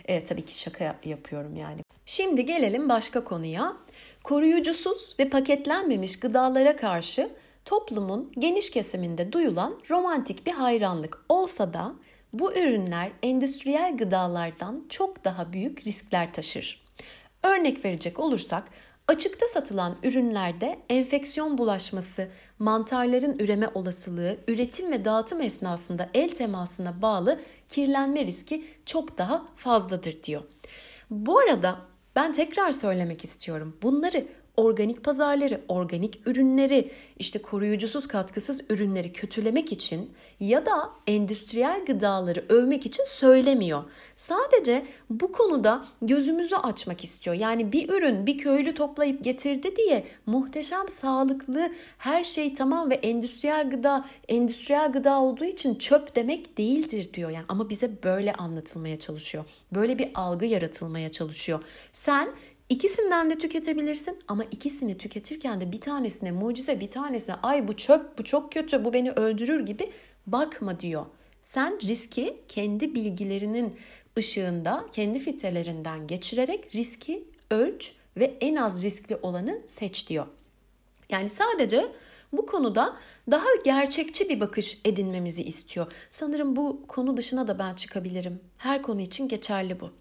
Ee, 0.06 0.24
tabii 0.24 0.46
ki 0.46 0.60
şaka 0.60 0.96
yapıyorum 1.06 1.56
yani. 1.56 1.82
Şimdi 2.06 2.46
gelelim 2.46 2.90
başka 2.90 3.24
konuya. 3.24 3.78
Koruyucusuz 4.24 5.16
ve 5.20 5.30
paketlenmemiş 5.30 6.20
gıdalara 6.20 6.76
karşı 6.76 7.30
toplumun 7.66 8.32
geniş 8.40 8.72
kesiminde 8.72 9.32
duyulan 9.32 9.80
romantik 9.90 10.46
bir 10.46 10.52
hayranlık 10.52 11.26
olsa 11.30 11.74
da 11.74 11.94
bu 12.34 12.54
ürünler 12.54 13.12
endüstriyel 13.24 13.98
gıdalardan 13.98 14.86
çok 14.90 15.26
daha 15.26 15.54
büyük 15.54 15.88
riskler 15.88 16.34
taşır. 16.34 16.82
Örnek 17.44 17.86
verecek 17.86 18.20
olursak 18.20 18.64
Açıkta 19.10 19.48
satılan 19.48 19.96
ürünlerde 20.04 20.80
enfeksiyon 20.90 21.58
bulaşması, 21.58 22.28
mantarların 22.60 23.40
üreme 23.40 23.68
olasılığı, 23.74 24.38
üretim 24.48 24.92
ve 24.92 25.06
dağıtım 25.06 25.42
esnasında 25.42 26.10
el 26.14 26.30
temasına 26.30 27.02
bağlı 27.02 27.40
kirlenme 27.70 28.26
riski 28.26 28.66
çok 28.86 29.18
daha 29.18 29.46
fazladır 29.56 30.24
diyor. 30.24 30.44
Bu 31.10 31.40
arada 31.40 31.78
ben 32.16 32.34
tekrar 32.34 32.72
söylemek 32.72 33.24
istiyorum. 33.24 33.78
Bunları 33.82 34.28
organik 34.60 35.04
pazarları, 35.04 35.62
organik 35.68 36.22
ürünleri, 36.26 36.92
işte 37.20 37.42
koruyucusuz 37.42 38.08
katkısız 38.08 38.62
ürünleri 38.70 39.14
kötülemek 39.14 39.72
için 39.72 40.10
ya 40.40 40.66
da 40.66 40.90
endüstriyel 41.08 41.86
gıdaları 41.86 42.46
övmek 42.50 42.86
için 42.86 43.04
söylemiyor. 43.04 43.84
Sadece 44.16 44.86
bu 45.10 45.32
konuda 45.32 45.86
gözümüzü 46.02 46.56
açmak 46.56 47.04
istiyor. 47.04 47.36
Yani 47.36 47.72
bir 47.72 47.90
ürün 47.90 48.26
bir 48.26 48.38
köylü 48.38 48.76
toplayıp 48.76 49.24
getirdi 49.24 49.76
diye 49.76 50.04
muhteşem 50.26 50.90
sağlıklı 50.90 51.72
her 51.98 52.24
şey 52.24 52.54
tamam 52.54 52.90
ve 52.90 52.96
endüstriyel 52.96 53.70
gıda 53.70 54.06
endüstriyel 54.28 54.92
gıda 54.92 55.22
olduğu 55.22 55.46
için 55.46 55.76
çöp 55.76 56.16
demek 56.16 56.58
değildir 56.58 57.14
diyor. 57.14 57.30
Yani 57.30 57.46
ama 57.48 57.70
bize 57.70 58.04
böyle 58.04 58.34
anlatılmaya 58.34 59.00
çalışıyor. 59.00 59.46
Böyle 59.72 60.00
bir 60.00 60.10
algı 60.16 60.46
yaratılmaya 60.46 61.10
çalışıyor. 61.10 61.64
Sen 61.92 62.30
İkisinden 62.70 63.30
de 63.30 63.38
tüketebilirsin 63.38 64.20
ama 64.28 64.44
ikisini 64.44 64.98
tüketirken 64.98 65.62
de 65.62 65.72
bir 65.72 65.82
tanesine 65.82 66.32
mucize 66.32 66.80
bir 66.80 66.90
tanesine 66.90 67.36
ay 67.36 67.68
bu 67.68 67.74
çöp 67.78 68.18
bu 68.18 68.24
çok 68.24 68.52
kötü 68.52 68.86
bu 68.86 68.94
beni 68.94 69.12
öldürür 69.12 69.66
gibi 69.66 69.92
bakma 70.28 70.80
diyor. 70.80 71.06
Sen 71.42 71.80
riski 71.82 72.38
kendi 72.48 72.96
bilgilerinin 72.96 73.76
ışığında 74.18 74.86
kendi 74.92 75.20
filtrelerinden 75.20 76.08
geçirerek 76.08 76.76
riski 76.76 77.24
ölç 77.52 77.94
ve 78.18 78.38
en 78.42 78.56
az 78.56 78.84
riskli 78.84 79.16
olanı 79.16 79.62
seç 79.68 80.10
diyor. 80.10 80.26
Yani 81.10 81.30
sadece 81.30 81.92
bu 82.34 82.46
konuda 82.46 82.98
daha 83.32 83.48
gerçekçi 83.66 84.30
bir 84.30 84.40
bakış 84.40 84.78
edinmemizi 84.86 85.44
istiyor. 85.44 85.92
Sanırım 86.10 86.56
bu 86.56 86.88
konu 86.88 87.18
dışına 87.18 87.48
da 87.48 87.60
ben 87.60 87.74
çıkabilirim. 87.74 88.40
Her 88.58 88.82
konu 88.82 89.02
için 89.02 89.28
geçerli 89.28 89.80
bu. 89.80 89.92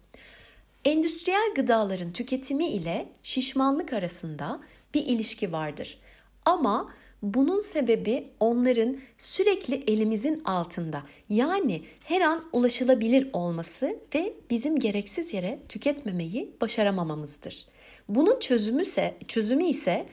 Endüstriyel 0.85 1.53
gıdaların 1.55 2.11
tüketimi 2.11 2.67
ile 2.67 3.09
şişmanlık 3.23 3.93
arasında 3.93 4.59
bir 4.93 5.05
ilişki 5.05 5.51
vardır. 5.51 5.99
Ama 6.45 6.93
bunun 7.21 7.61
sebebi 7.61 8.27
onların 8.39 8.97
sürekli 9.17 9.83
elimizin 9.87 10.43
altında. 10.43 11.03
Yani 11.29 11.83
her 12.03 12.21
an 12.21 12.43
ulaşılabilir 12.53 13.29
olması 13.33 13.99
ve 14.15 14.33
bizim 14.49 14.79
gereksiz 14.79 15.33
yere 15.33 15.59
tüketmemeyi 15.69 16.51
başaramamamızdır. 16.61 17.65
Bunun 18.09 18.39
çözümü 18.39 18.81
ise 18.81 19.17
çözümü 19.27 19.65
ise 19.65 20.05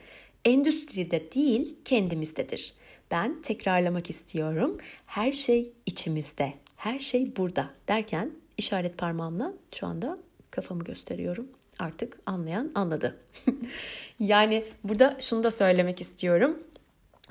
endüstride 0.45 1.31
değil 1.31 1.75
kendimizdedir. 1.85 2.73
Ben 3.11 3.41
tekrarlamak 3.41 4.09
istiyorum. 4.09 4.77
Her 5.05 5.31
şey 5.31 5.71
içimizde. 5.85 6.53
Her 6.75 6.99
şey 6.99 7.35
burada 7.35 7.69
derken 7.87 8.31
işaret 8.57 8.97
parmağımla 8.97 9.53
şu 9.75 9.87
anda 9.87 10.17
kafamı 10.57 10.83
gösteriyorum. 10.83 11.47
Artık 11.79 12.17
anlayan 12.25 12.71
anladı. 12.75 13.17
yani 14.19 14.65
burada 14.83 15.17
şunu 15.19 15.43
da 15.43 15.51
söylemek 15.51 16.01
istiyorum. 16.01 16.59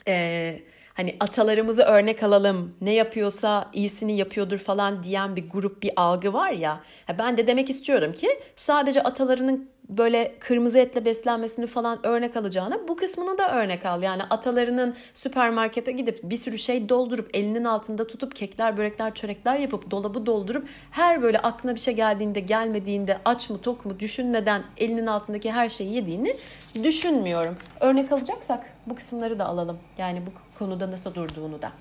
Ee, 0.09 0.63
hani 0.97 1.17
atalarımızı 1.21 1.83
örnek 1.83 2.23
alalım 2.23 2.75
ne 2.81 2.93
yapıyorsa 2.93 3.71
iyisini 3.73 4.17
yapıyordur 4.17 4.59
falan 4.59 5.03
diyen 5.03 5.37
bir 5.37 5.51
grup 5.51 5.83
bir 5.83 5.93
algı 5.97 6.33
var 6.33 6.51
ya. 6.51 6.81
Ben 7.19 7.37
de 7.37 7.47
demek 7.47 7.71
istiyorum 7.71 8.13
ki 8.13 8.29
sadece 8.57 9.03
atalarının 9.03 9.69
böyle 9.89 10.35
kırmızı 10.41 10.79
etle 10.79 11.05
beslenmesini 11.05 11.67
falan 11.67 12.07
örnek 12.07 12.37
alacağına 12.37 12.89
bu 12.89 12.97
kısmını 12.97 13.39
da 13.39 13.63
örnek 13.63 13.87
al. 13.87 14.03
Yani 14.03 14.23
atalarının 14.23 14.95
süpermarkete 15.15 15.93
gidip 15.93 16.21
bir 16.23 16.37
sürü 16.37 16.59
şey 16.59 16.89
doldurup 16.89 17.31
elinin 17.35 17.65
altında 17.65 18.07
tutup 18.07 18.37
kekler, 18.37 18.77
börekler, 18.77 19.15
çörekler 19.15 19.57
yapıp 19.57 19.91
dolabı 19.91 20.27
doldurup 20.27 20.69
her 20.91 21.23
böyle 21.23 21.39
aklına 21.39 21.75
bir 21.75 21.81
şey 21.81 21.95
geldiğinde 21.95 22.41
gelmediğinde 22.41 23.19
aç 23.25 23.51
mı 23.51 23.61
tok 23.61 23.85
mu 23.85 24.01
düşünmeden 24.01 24.63
elinin 24.77 25.07
altındaki 25.07 25.53
her 25.53 25.69
şeyi 25.69 25.95
yediğini 25.95 26.37
düşünmüyorum. 26.83 27.57
Örnek 27.81 28.13
alacaksak 28.13 28.67
bu 28.87 28.95
kısımları 28.95 29.39
da 29.39 29.47
alalım. 29.47 29.79
Yani 29.99 30.23
bu 30.27 30.46
konuda 30.59 30.91
nasıl 30.91 31.15
durduğunu 31.15 31.63
da. 31.63 31.73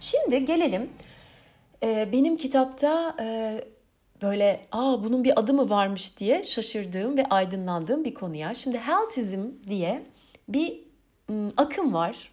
Şimdi 0.00 0.44
gelelim 0.44 0.90
benim 1.82 2.36
kitapta 2.36 3.16
böyle 4.22 4.66
aa 4.72 5.04
bunun 5.04 5.24
bir 5.24 5.40
adı 5.40 5.54
mı 5.54 5.70
varmış 5.70 6.18
diye 6.18 6.44
şaşırdığım 6.44 7.16
ve 7.16 7.26
aydınlandığım 7.26 8.04
bir 8.04 8.14
konuya. 8.14 8.54
Şimdi 8.54 8.78
healthizm 8.78 9.44
diye 9.68 10.06
bir 10.48 10.80
ım, 11.30 11.52
akım 11.56 11.94
var. 11.94 12.30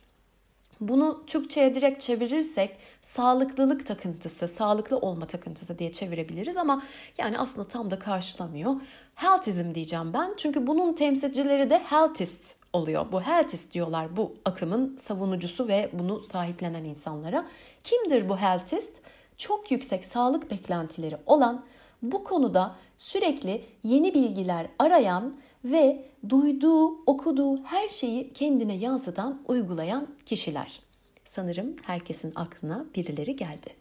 Bunu 0.81 1.23
Türkçe'ye 1.27 1.75
direkt 1.75 2.01
çevirirsek 2.01 2.77
sağlıklılık 3.01 3.87
takıntısı, 3.87 4.47
sağlıklı 4.47 4.97
olma 4.97 5.27
takıntısı 5.27 5.79
diye 5.79 5.91
çevirebiliriz 5.91 6.57
ama 6.57 6.83
yani 7.17 7.39
aslında 7.39 7.67
tam 7.67 7.91
da 7.91 7.99
karşılamıyor. 7.99 8.75
Healthizm 9.15 9.75
diyeceğim 9.75 10.13
ben. 10.13 10.33
Çünkü 10.37 10.67
bunun 10.67 10.93
temsilcileri 10.93 11.69
de 11.69 11.79
healthist 11.79 12.55
oluyor. 12.73 13.11
Bu 13.11 13.21
healthist 13.21 13.73
diyorlar 13.73 14.17
bu 14.17 14.33
akımın 14.45 14.97
savunucusu 14.97 15.67
ve 15.67 15.89
bunu 15.93 16.23
sahiplenen 16.23 16.83
insanlara. 16.83 17.47
Kimdir 17.83 18.29
bu 18.29 18.37
healthist? 18.37 18.97
Çok 19.37 19.71
yüksek 19.71 20.05
sağlık 20.05 20.51
beklentileri 20.51 21.17
olan 21.25 21.65
bu 22.01 22.23
konuda 22.23 22.75
sürekli 22.97 23.65
yeni 23.83 24.13
bilgiler 24.13 24.67
arayan 24.79 25.35
ve 25.65 26.05
duyduğu, 26.29 27.05
okuduğu 27.05 27.63
her 27.63 27.87
şeyi 27.87 28.33
kendine 28.33 28.75
yansıtan, 28.75 29.41
uygulayan 29.47 30.07
kişiler. 30.25 30.79
Sanırım 31.25 31.75
herkesin 31.83 32.31
aklına 32.35 32.85
birileri 32.95 33.35
geldi. 33.35 33.73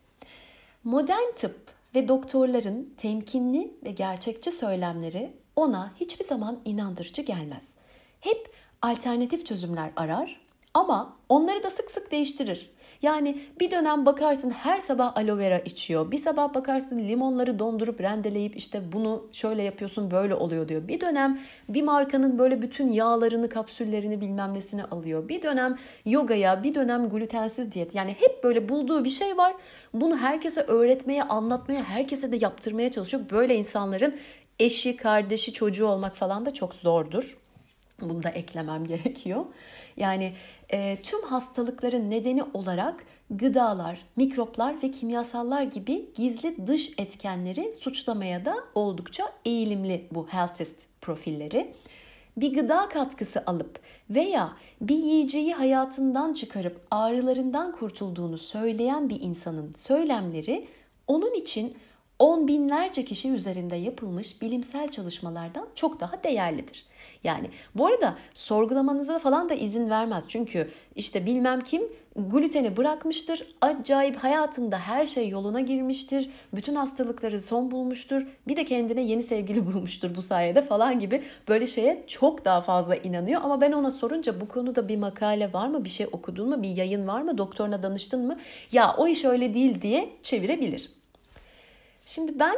Modern 0.84 1.34
tıp 1.36 1.56
ve 1.94 2.08
doktorların 2.08 2.94
temkinli 2.96 3.74
ve 3.84 3.90
gerçekçi 3.90 4.52
söylemleri 4.52 5.32
ona 5.56 5.92
hiçbir 6.00 6.24
zaman 6.24 6.60
inandırıcı 6.64 7.22
gelmez. 7.22 7.68
Hep 8.20 8.54
alternatif 8.82 9.46
çözümler 9.46 9.90
arar 9.96 10.40
ama 10.74 11.16
onları 11.28 11.62
da 11.62 11.70
sık 11.70 11.90
sık 11.90 12.10
değiştirir. 12.10 12.70
Yani 13.02 13.40
bir 13.60 13.70
dönem 13.70 14.06
bakarsın 14.06 14.50
her 14.50 14.80
sabah 14.80 15.16
aloe 15.16 15.38
vera 15.38 15.58
içiyor. 15.58 16.10
Bir 16.10 16.16
sabah 16.16 16.54
bakarsın 16.54 16.98
limonları 16.98 17.58
dondurup 17.58 18.00
rendeleyip 18.00 18.56
işte 18.56 18.92
bunu 18.92 19.28
şöyle 19.32 19.62
yapıyorsun 19.62 20.10
böyle 20.10 20.34
oluyor 20.34 20.68
diyor. 20.68 20.88
Bir 20.88 21.00
dönem 21.00 21.40
bir 21.68 21.82
markanın 21.82 22.38
böyle 22.38 22.62
bütün 22.62 22.88
yağlarını, 22.88 23.48
kapsüllerini 23.48 24.20
bilmem 24.20 24.54
nesini 24.54 24.84
alıyor. 24.84 25.28
Bir 25.28 25.42
dönem 25.42 25.78
yogaya, 26.06 26.62
bir 26.62 26.74
dönem 26.74 27.08
glutensiz 27.08 27.72
diyet. 27.72 27.94
Yani 27.94 28.16
hep 28.20 28.44
böyle 28.44 28.68
bulduğu 28.68 29.04
bir 29.04 29.10
şey 29.10 29.36
var. 29.36 29.54
Bunu 29.94 30.16
herkese 30.16 30.60
öğretmeye, 30.60 31.22
anlatmaya, 31.22 31.84
herkese 31.84 32.32
de 32.32 32.36
yaptırmaya 32.36 32.90
çalışıyor. 32.90 33.22
Böyle 33.30 33.56
insanların 33.56 34.14
eşi, 34.58 34.96
kardeşi, 34.96 35.52
çocuğu 35.52 35.86
olmak 35.86 36.16
falan 36.16 36.46
da 36.46 36.54
çok 36.54 36.74
zordur. 36.74 37.36
Bunu 38.08 38.22
da 38.22 38.28
eklemem 38.28 38.86
gerekiyor. 38.86 39.44
Yani 39.96 40.32
e, 40.72 40.98
tüm 41.02 41.22
hastalıkların 41.22 42.10
nedeni 42.10 42.42
olarak 42.54 43.04
gıdalar, 43.30 44.00
mikroplar 44.16 44.82
ve 44.82 44.90
kimyasallar 44.90 45.62
gibi 45.62 46.10
gizli 46.14 46.66
dış 46.66 46.90
etkenleri 46.98 47.74
suçlamaya 47.74 48.44
da 48.44 48.54
oldukça 48.74 49.32
eğilimli 49.44 50.08
bu 50.12 50.28
healthist 50.28 50.86
profilleri. 51.00 51.72
Bir 52.36 52.54
gıda 52.54 52.88
katkısı 52.88 53.42
alıp 53.46 53.80
veya 54.10 54.52
bir 54.80 54.96
yiyeceği 54.96 55.54
hayatından 55.54 56.34
çıkarıp 56.34 56.80
ağrılarından 56.90 57.72
kurtulduğunu 57.72 58.38
söyleyen 58.38 59.08
bir 59.08 59.20
insanın 59.20 59.74
söylemleri 59.74 60.68
onun 61.06 61.34
için 61.34 61.74
on 62.20 62.48
binlerce 62.48 63.04
kişi 63.04 63.30
üzerinde 63.30 63.76
yapılmış 63.76 64.42
bilimsel 64.42 64.88
çalışmalardan 64.88 65.68
çok 65.74 66.00
daha 66.00 66.24
değerlidir. 66.24 66.86
Yani 67.24 67.50
bu 67.74 67.86
arada 67.86 68.14
sorgulamanıza 68.34 69.18
falan 69.18 69.48
da 69.48 69.54
izin 69.54 69.90
vermez. 69.90 70.24
Çünkü 70.28 70.70
işte 70.96 71.26
bilmem 71.26 71.60
kim 71.60 71.82
gluteni 72.16 72.76
bırakmıştır. 72.76 73.46
Acayip 73.60 74.16
hayatında 74.16 74.78
her 74.78 75.06
şey 75.06 75.28
yoluna 75.28 75.60
girmiştir. 75.60 76.30
Bütün 76.54 76.74
hastalıkları 76.74 77.40
son 77.40 77.70
bulmuştur. 77.70 78.26
Bir 78.48 78.56
de 78.56 78.64
kendine 78.64 79.00
yeni 79.00 79.22
sevgili 79.22 79.66
bulmuştur 79.72 80.14
bu 80.16 80.22
sayede 80.22 80.62
falan 80.62 80.98
gibi 80.98 81.22
böyle 81.48 81.66
şeye 81.66 82.04
çok 82.06 82.44
daha 82.44 82.60
fazla 82.60 82.96
inanıyor. 82.96 83.40
Ama 83.44 83.60
ben 83.60 83.72
ona 83.72 83.90
sorunca 83.90 84.40
bu 84.40 84.48
konuda 84.48 84.88
bir 84.88 84.96
makale 84.96 85.52
var 85.52 85.68
mı? 85.68 85.84
Bir 85.84 85.90
şey 85.90 86.06
okudun 86.12 86.48
mu? 86.48 86.62
Bir 86.62 86.76
yayın 86.76 87.08
var 87.08 87.22
mı? 87.22 87.38
Doktoruna 87.38 87.82
danıştın 87.82 88.26
mı? 88.26 88.38
Ya 88.72 88.94
o 88.98 89.08
iş 89.08 89.24
öyle 89.24 89.54
değil 89.54 89.82
diye 89.82 90.08
çevirebilir. 90.22 90.99
Şimdi 92.10 92.38
ben 92.38 92.56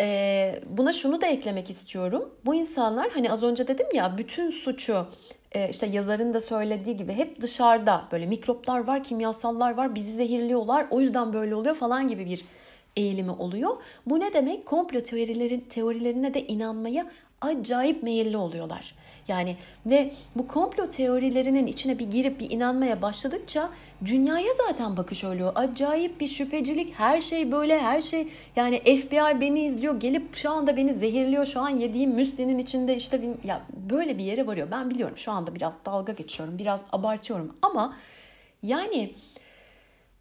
e, 0.00 0.60
buna 0.66 0.92
şunu 0.92 1.20
da 1.20 1.26
eklemek 1.26 1.70
istiyorum. 1.70 2.34
Bu 2.44 2.54
insanlar 2.54 3.10
hani 3.10 3.32
az 3.32 3.42
önce 3.42 3.68
dedim 3.68 3.86
ya 3.94 4.18
bütün 4.18 4.50
suçu 4.50 5.06
e, 5.52 5.68
işte 5.68 5.86
yazarın 5.86 6.34
da 6.34 6.40
söylediği 6.40 6.96
gibi 6.96 7.12
hep 7.12 7.40
dışarıda 7.40 8.08
böyle 8.12 8.26
mikroplar 8.26 8.86
var, 8.86 9.04
kimyasallar 9.04 9.74
var, 9.74 9.94
bizi 9.94 10.12
zehirliyorlar. 10.12 10.86
O 10.90 11.00
yüzden 11.00 11.32
böyle 11.32 11.54
oluyor 11.54 11.74
falan 11.74 12.08
gibi 12.08 12.26
bir 12.26 12.44
eğilimi 12.96 13.30
oluyor. 13.30 13.82
Bu 14.06 14.20
ne 14.20 14.32
demek? 14.32 14.66
Komplo 14.66 15.00
teorilerin 15.00 15.60
teorilerine 15.60 16.34
de 16.34 16.46
inanmaya 16.46 17.06
acayip 17.40 18.02
meyilli 18.02 18.36
oluyorlar. 18.36 18.94
Yani 19.28 19.56
ve 19.86 20.12
bu 20.36 20.48
komplo 20.48 20.90
teorilerinin 20.90 21.66
içine 21.66 21.98
bir 21.98 22.10
girip 22.10 22.40
bir 22.40 22.50
inanmaya 22.50 23.02
başladıkça 23.02 23.70
dünyaya 24.04 24.52
zaten 24.66 24.96
bakış 24.96 25.24
oluyor. 25.24 25.52
Acayip 25.54 26.20
bir 26.20 26.26
şüphecilik. 26.26 26.94
Her 26.94 27.20
şey 27.20 27.52
böyle 27.52 27.78
her 27.78 28.00
şey 28.00 28.28
yani 28.56 28.80
FBI 28.80 29.40
beni 29.40 29.60
izliyor. 29.60 30.00
Gelip 30.00 30.36
şu 30.36 30.50
anda 30.50 30.76
beni 30.76 30.94
zehirliyor. 30.94 31.46
Şu 31.46 31.60
an 31.60 31.68
yediğim 31.68 32.10
müslinin 32.10 32.58
içinde 32.58 32.96
işte 32.96 33.20
ya 33.44 33.62
böyle 33.90 34.18
bir 34.18 34.24
yere 34.24 34.46
varıyor. 34.46 34.68
Ben 34.70 34.90
biliyorum 34.90 35.18
şu 35.18 35.32
anda 35.32 35.54
biraz 35.54 35.74
dalga 35.86 36.12
geçiyorum. 36.12 36.58
Biraz 36.58 36.84
abartıyorum 36.92 37.56
ama 37.62 37.96
yani 38.62 39.10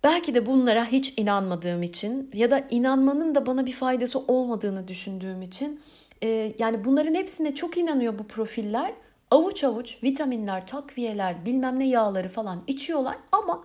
Belki 0.04 0.36
de 0.36 0.46
bunlara 0.46 0.86
hiç 0.86 1.13
inanmadığım 1.17 1.84
için 1.84 2.32
ya 2.34 2.52
da 2.52 2.67
inanmanın 2.70 3.36
da 3.36 3.46
bana 3.46 3.65
bir 3.65 3.72
faydası 3.72 4.20
olmadığını 4.20 4.88
düşündüğüm 4.88 5.41
için 5.41 5.82
e, 6.23 6.53
yani 6.60 6.86
bunların 6.86 7.15
hepsine 7.15 7.56
çok 7.56 7.77
inanıyor 7.77 8.19
bu 8.19 8.27
profiller. 8.27 8.93
Avuç 9.32 9.63
avuç 9.63 10.03
vitaminler, 10.03 10.67
takviyeler, 10.67 11.45
bilmem 11.45 11.80
ne 11.80 11.88
yağları 11.88 12.30
falan 12.30 12.63
içiyorlar 12.67 13.17
ama 13.32 13.63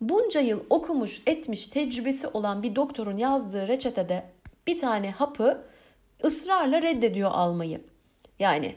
bunca 0.00 0.40
yıl 0.40 0.60
okumuş, 0.70 1.22
etmiş, 1.26 1.66
tecrübesi 1.66 2.28
olan 2.28 2.62
bir 2.62 2.76
doktorun 2.76 3.18
yazdığı 3.18 3.68
reçetede 3.68 4.24
bir 4.66 4.78
tane 4.78 5.10
hapı 5.10 5.64
ısrarla 6.24 6.82
reddediyor 6.82 7.30
almayı. 7.30 7.80
Yani 8.38 8.76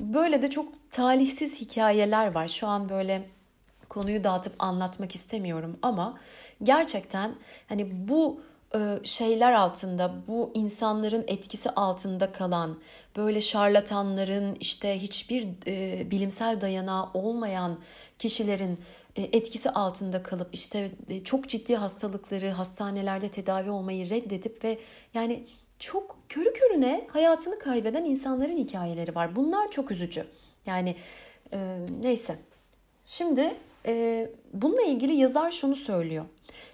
böyle 0.00 0.42
de 0.42 0.50
çok 0.50 0.90
talihsiz 0.90 1.60
hikayeler 1.60 2.34
var. 2.34 2.48
Şu 2.48 2.66
an 2.66 2.88
böyle 2.88 3.28
konuyu 3.88 4.24
dağıtıp 4.24 4.52
anlatmak 4.58 5.14
istemiyorum 5.14 5.78
ama 5.82 6.18
gerçekten 6.62 7.34
hani 7.68 8.08
bu 8.08 8.40
şeyler 9.04 9.52
altında, 9.52 10.14
bu 10.28 10.50
insanların 10.54 11.24
etkisi 11.26 11.70
altında 11.70 12.32
kalan, 12.32 12.78
böyle 13.16 13.40
şarlatanların 13.40 14.56
işte 14.60 15.02
hiçbir 15.02 15.48
e, 15.66 16.10
bilimsel 16.10 16.60
dayanağı 16.60 17.08
olmayan 17.14 17.78
kişilerin 18.18 18.78
e, 19.16 19.22
etkisi 19.22 19.70
altında 19.70 20.22
kalıp 20.22 20.54
işte 20.54 20.90
çok 21.24 21.48
ciddi 21.48 21.76
hastalıkları 21.76 22.48
hastanelerde 22.48 23.28
tedavi 23.28 23.70
olmayı 23.70 24.10
reddedip 24.10 24.64
ve 24.64 24.78
yani 25.14 25.46
çok 25.78 26.18
körü 26.28 26.52
körüne 26.52 27.08
hayatını 27.12 27.58
kaybeden 27.58 28.04
insanların 28.04 28.56
hikayeleri 28.56 29.14
var. 29.14 29.36
Bunlar 29.36 29.70
çok 29.70 29.90
üzücü. 29.90 30.26
Yani 30.66 30.96
e, 31.52 31.78
neyse. 32.02 32.38
Şimdi 33.04 33.54
e, 33.86 34.28
bununla 34.52 34.82
ilgili 34.82 35.12
yazar 35.12 35.50
şunu 35.50 35.76
söylüyor. 35.76 36.24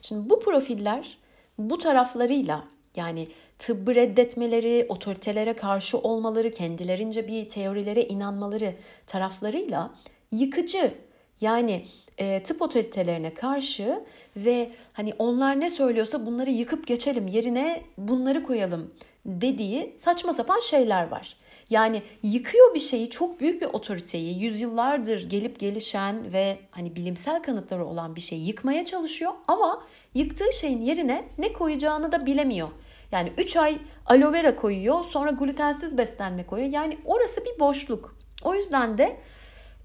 Şimdi 0.02 0.30
bu 0.30 0.40
profiller 0.40 1.18
bu 1.58 1.78
taraflarıyla 1.78 2.64
yani 2.96 3.28
tıbbı 3.58 3.94
reddetmeleri, 3.94 4.86
otoritelere 4.88 5.52
karşı 5.52 5.98
olmaları, 5.98 6.50
kendilerince 6.50 7.28
bir 7.28 7.48
teorilere 7.48 8.04
inanmaları 8.04 8.74
taraflarıyla 9.06 9.94
yıkıcı 10.32 10.94
yani 11.40 11.86
e, 12.18 12.42
tıp 12.42 12.62
otoritelerine 12.62 13.34
karşı 13.34 14.04
ve 14.36 14.70
hani 14.92 15.14
onlar 15.18 15.60
ne 15.60 15.70
söylüyorsa 15.70 16.26
bunları 16.26 16.50
yıkıp 16.50 16.86
geçelim 16.86 17.26
yerine 17.26 17.82
bunları 17.98 18.42
koyalım 18.42 18.94
dediği 19.26 19.94
saçma 19.96 20.32
sapan 20.32 20.60
şeyler 20.60 21.08
var. 21.08 21.36
Yani 21.70 22.02
yıkıyor 22.22 22.74
bir 22.74 22.80
şeyi, 22.80 23.10
çok 23.10 23.40
büyük 23.40 23.62
bir 23.62 23.66
otoriteyi, 23.66 24.38
yüzyıllardır 24.42 25.30
gelip 25.30 25.60
gelişen 25.60 26.32
ve 26.32 26.58
hani 26.70 26.96
bilimsel 26.96 27.42
kanıtları 27.42 27.86
olan 27.86 28.16
bir 28.16 28.20
şeyi 28.20 28.46
yıkmaya 28.46 28.86
çalışıyor 28.86 29.32
ama 29.48 29.82
yıktığı 30.18 30.52
şeyin 30.52 30.82
yerine 30.82 31.28
ne 31.38 31.52
koyacağını 31.52 32.12
da 32.12 32.26
bilemiyor. 32.26 32.68
Yani 33.12 33.32
3 33.38 33.56
ay 33.56 33.78
aloe 34.06 34.32
vera 34.32 34.56
koyuyor, 34.56 35.04
sonra 35.04 35.30
glutensiz 35.30 35.98
beslenme 35.98 36.46
koyuyor. 36.46 36.72
Yani 36.72 36.98
orası 37.04 37.44
bir 37.44 37.60
boşluk. 37.60 38.16
O 38.44 38.54
yüzden 38.54 38.98
de 38.98 39.20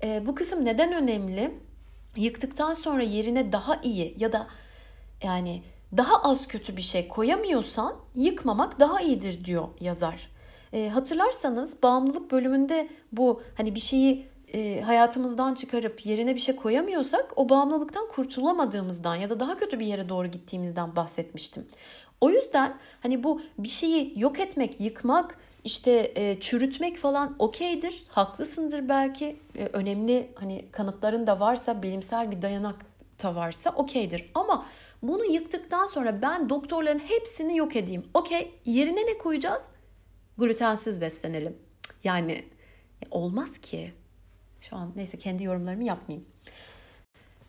e, 0.04 0.28
bu 0.28 0.36
kısım 0.36 0.66
neden 0.66 0.94
önemli? 0.94 1.52
Yıktıktan 2.16 2.74
sonra 2.74 3.04
yerine 3.04 3.52
daha 3.52 3.80
iyi 3.84 4.16
ya 4.20 4.34
da 4.34 4.48
yani 5.24 5.64
daha 5.98 6.24
az 6.24 6.48
kötü 6.48 6.78
bir 6.78 6.82
şey 6.82 7.08
koyamıyorsan 7.08 7.96
yıkmamak 8.16 8.80
daha 8.80 9.02
iyidir 9.02 9.46
diyor 9.46 9.68
yazar. 9.80 10.30
E, 10.74 10.90
hatırlarsanız 10.90 11.84
bağımlılık 11.84 12.32
bölümünde 12.32 12.90
bu 13.12 13.44
hani 13.58 13.76
bir 13.76 13.80
şeyi 13.80 14.28
e, 14.54 14.82
hayatımızdan 14.82 15.54
çıkarıp 15.54 16.06
yerine 16.06 16.36
bir 16.36 16.40
şey 16.40 16.56
koyamıyorsak 16.56 17.34
o 17.36 17.50
bağımlılıktan 17.50 18.08
kurtulamadığımızdan 18.08 19.16
ya 19.16 19.30
da 19.30 19.40
daha 19.40 19.58
kötü 19.58 19.80
bir 19.80 19.86
yere 19.86 20.10
doğru 20.10 20.28
gittiğimizden 20.28 20.96
bahsetmiştim. 20.96 21.66
O 22.22 22.30
yüzden 22.30 22.78
hani 23.02 23.24
bu 23.24 23.42
bir 23.58 23.70
şeyi 23.70 24.14
yok 24.20 24.40
etmek, 24.40 24.82
yıkmak, 24.82 25.38
işte 25.64 26.12
e, 26.16 26.40
çürütmek 26.40 26.98
falan 26.98 27.36
okeydir. 27.40 28.04
Haklısındır 28.10 28.90
belki. 28.90 29.40
E, 29.56 29.66
önemli 29.66 30.30
hani 30.36 30.66
kanıtların 30.72 31.28
da 31.28 31.40
varsa, 31.40 31.84
bilimsel 31.84 32.32
bir 32.32 32.42
dayanak 32.42 32.76
da 33.24 33.36
varsa 33.36 33.70
okeydir. 33.70 34.32
Ama 34.34 34.66
bunu 35.02 35.26
yıktıktan 35.26 35.86
sonra 35.86 36.22
ben 36.22 36.50
doktorların 36.50 37.00
hepsini 37.00 37.58
yok 37.58 37.76
edeyim. 37.76 38.06
Okey 38.14 38.52
yerine 38.66 39.06
ne 39.06 39.18
koyacağız? 39.18 39.68
Glutensiz 40.38 41.02
beslenelim. 41.02 41.58
Yani 42.04 42.46
olmaz 43.12 43.58
ki. 43.58 43.94
Şu 44.70 44.76
an 44.76 44.92
neyse 44.96 45.18
kendi 45.18 45.44
yorumlarımı 45.44 45.84
yapmayayım. 45.84 46.28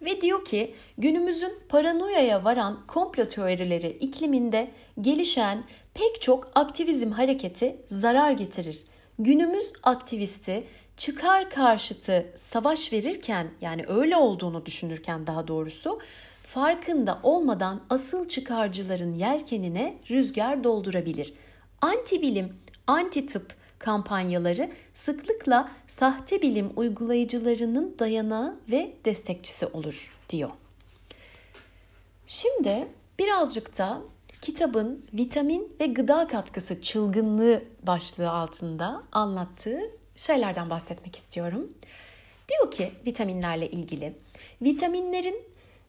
Ve 0.01 0.21
diyor 0.21 0.45
ki 0.45 0.75
günümüzün 0.99 1.59
paranoyaya 1.69 2.45
varan 2.45 2.87
komplo 2.87 3.29
teorileri 3.29 3.89
ikliminde 3.89 4.71
gelişen 5.01 5.65
pek 5.95 6.23
çok 6.23 6.51
aktivizm 6.55 7.11
hareketi 7.11 7.77
zarar 7.87 8.31
getirir. 8.33 8.85
Günümüz 9.19 9.73
aktivisti 9.83 10.65
çıkar 10.97 11.51
karşıtı 11.51 12.33
savaş 12.37 12.93
verirken 12.93 13.51
yani 13.61 13.85
öyle 13.89 14.17
olduğunu 14.17 14.67
düşünürken 14.67 15.27
daha 15.27 15.49
doğrusu 15.49 16.01
farkında 16.43 17.21
olmadan 17.23 17.81
asıl 17.91 18.29
çıkarcıların 18.29 19.15
yelkenine 19.15 19.99
rüzgar 20.11 20.65
doldurabilir. 20.65 21.35
Anti 21.81 22.23
bilim, 22.23 22.57
anti 22.87 23.27
tıp 23.27 23.55
kampanyaları 23.85 24.71
sıklıkla 24.95 25.71
sahte 25.87 26.43
bilim 26.43 26.73
uygulayıcılarının 26.77 27.97
dayanağı 27.99 28.57
ve 28.71 28.93
destekçisi 29.05 29.67
olur 29.67 30.13
diyor. 30.31 30.51
Şimdi 32.27 32.89
birazcık 33.19 33.79
da 33.79 34.01
kitabın 34.41 35.07
vitamin 35.13 35.73
ve 35.81 35.87
gıda 35.87 36.27
katkısı 36.27 36.81
çılgınlığı 36.81 37.63
başlığı 37.83 38.31
altında 38.31 39.03
anlattığı 39.13 39.81
şeylerden 40.17 40.71
bahsetmek 40.71 41.17
istiyorum. 41.17 41.71
Diyor 42.49 42.71
ki 42.71 42.93
vitaminlerle 43.07 43.71
ilgili 43.71 44.15
vitaminlerin 44.63 45.43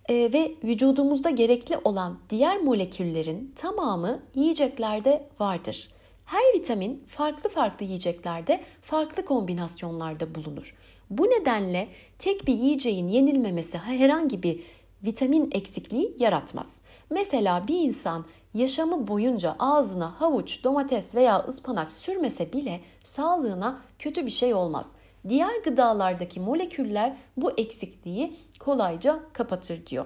e, 0.09 0.13
ve 0.13 0.55
vücudumuzda 0.63 1.29
gerekli 1.29 1.77
olan 1.77 2.19
diğer 2.29 2.57
moleküllerin 2.57 3.53
tamamı 3.55 4.19
yiyeceklerde 4.35 5.27
vardır. 5.39 5.94
Her 6.25 6.53
vitamin 6.53 7.03
farklı 7.07 7.49
farklı 7.49 7.85
yiyeceklerde 7.85 8.63
farklı 8.81 9.25
kombinasyonlarda 9.25 10.35
bulunur. 10.35 10.75
Bu 11.09 11.25
nedenle 11.25 11.87
tek 12.19 12.47
bir 12.47 12.53
yiyeceğin 12.53 13.07
yenilmemesi 13.07 13.77
herhangi 13.77 14.43
bir 14.43 14.59
vitamin 15.03 15.49
eksikliği 15.51 16.15
yaratmaz. 16.19 16.75
Mesela 17.09 17.67
bir 17.67 17.81
insan 17.81 18.25
yaşamı 18.53 19.07
boyunca 19.07 19.55
ağzına 19.59 20.21
havuç, 20.21 20.63
domates 20.63 21.15
veya 21.15 21.39
ıspanak 21.39 21.91
sürmese 21.91 22.53
bile 22.53 22.81
sağlığına 23.03 23.81
kötü 23.99 24.25
bir 24.25 24.31
şey 24.31 24.53
olmaz. 24.53 24.91
Diğer 25.29 25.61
gıdalardaki 25.63 26.39
moleküller 26.39 27.17
bu 27.37 27.51
eksikliği 27.51 28.35
kolayca 28.59 29.19
kapatır 29.33 29.85
diyor. 29.85 30.05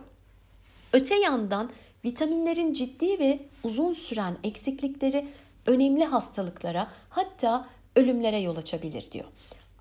Öte 0.93 1.15
yandan 1.15 1.71
vitaminlerin 2.05 2.73
ciddi 2.73 3.19
ve 3.19 3.39
uzun 3.63 3.93
süren 3.93 4.37
eksiklikleri 4.43 5.27
önemli 5.65 6.05
hastalıklara 6.05 6.87
hatta 7.09 7.67
ölümlere 7.95 8.39
yol 8.39 8.57
açabilir 8.57 9.11
diyor. 9.11 9.25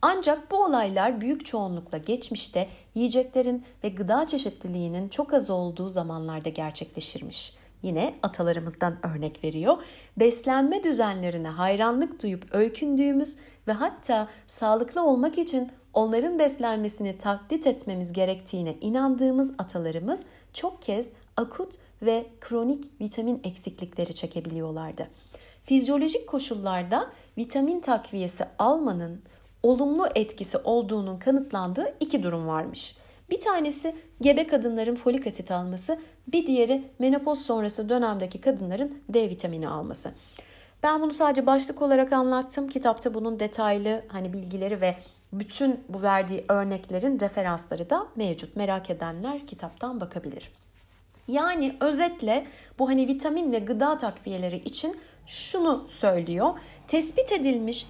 Ancak 0.02 0.50
bu 0.50 0.64
olaylar 0.64 1.20
büyük 1.20 1.46
çoğunlukla 1.46 1.98
geçmişte 1.98 2.68
yiyeceklerin 2.94 3.64
ve 3.84 3.88
gıda 3.88 4.26
çeşitliliğinin 4.26 5.08
çok 5.08 5.34
az 5.34 5.50
olduğu 5.50 5.88
zamanlarda 5.88 6.48
gerçekleşirmiş. 6.48 7.52
Yine 7.82 8.14
atalarımızdan 8.22 8.98
örnek 9.06 9.44
veriyor. 9.44 9.76
Beslenme 10.16 10.84
düzenlerine 10.84 11.48
hayranlık 11.48 12.22
duyup 12.22 12.54
öykündüğümüz 12.54 13.36
ve 13.68 13.72
hatta 13.72 14.28
sağlıklı 14.46 15.02
olmak 15.02 15.38
için 15.38 15.70
onların 15.94 16.38
beslenmesini 16.38 17.18
taklit 17.18 17.66
etmemiz 17.66 18.12
gerektiğine 18.12 18.74
inandığımız 18.80 19.52
atalarımız 19.58 20.22
çok 20.52 20.82
kez 20.82 21.08
akut 21.36 21.74
ve 22.02 22.26
kronik 22.40 23.00
vitamin 23.00 23.40
eksiklikleri 23.44 24.14
çekebiliyorlardı. 24.14 25.08
Fizyolojik 25.68 26.26
koşullarda 26.26 27.10
vitamin 27.38 27.80
takviyesi 27.80 28.44
almanın 28.58 29.22
olumlu 29.62 30.06
etkisi 30.14 30.58
olduğunun 30.58 31.18
kanıtlandığı 31.18 31.94
iki 32.00 32.22
durum 32.22 32.46
varmış. 32.46 32.96
Bir 33.30 33.40
tanesi 33.40 33.96
gebe 34.20 34.46
kadınların 34.46 34.94
folik 34.94 35.26
asit 35.26 35.50
alması, 35.50 35.98
bir 36.32 36.46
diğeri 36.46 36.84
menopoz 36.98 37.42
sonrası 37.42 37.88
dönemdeki 37.88 38.40
kadınların 38.40 39.02
D 39.08 39.30
vitamini 39.30 39.68
alması. 39.68 40.12
Ben 40.82 41.02
bunu 41.02 41.12
sadece 41.12 41.46
başlık 41.46 41.82
olarak 41.82 42.12
anlattım. 42.12 42.68
Kitapta 42.68 43.14
bunun 43.14 43.40
detaylı 43.40 44.02
hani 44.08 44.32
bilgileri 44.32 44.80
ve 44.80 44.96
bütün 45.32 45.80
bu 45.88 46.02
verdiği 46.02 46.44
örneklerin 46.48 47.20
referansları 47.20 47.90
da 47.90 48.06
mevcut. 48.16 48.56
Merak 48.56 48.90
edenler 48.90 49.46
kitaptan 49.46 50.00
bakabilir. 50.00 50.52
Yani 51.28 51.76
özetle 51.80 52.46
bu 52.78 52.88
hani 52.88 53.06
vitamin 53.06 53.52
ve 53.52 53.58
gıda 53.58 53.98
takviyeleri 53.98 54.56
için 54.56 54.96
şunu 55.28 55.84
söylüyor. 55.88 56.50
Tespit 56.88 57.32
edilmiş 57.32 57.86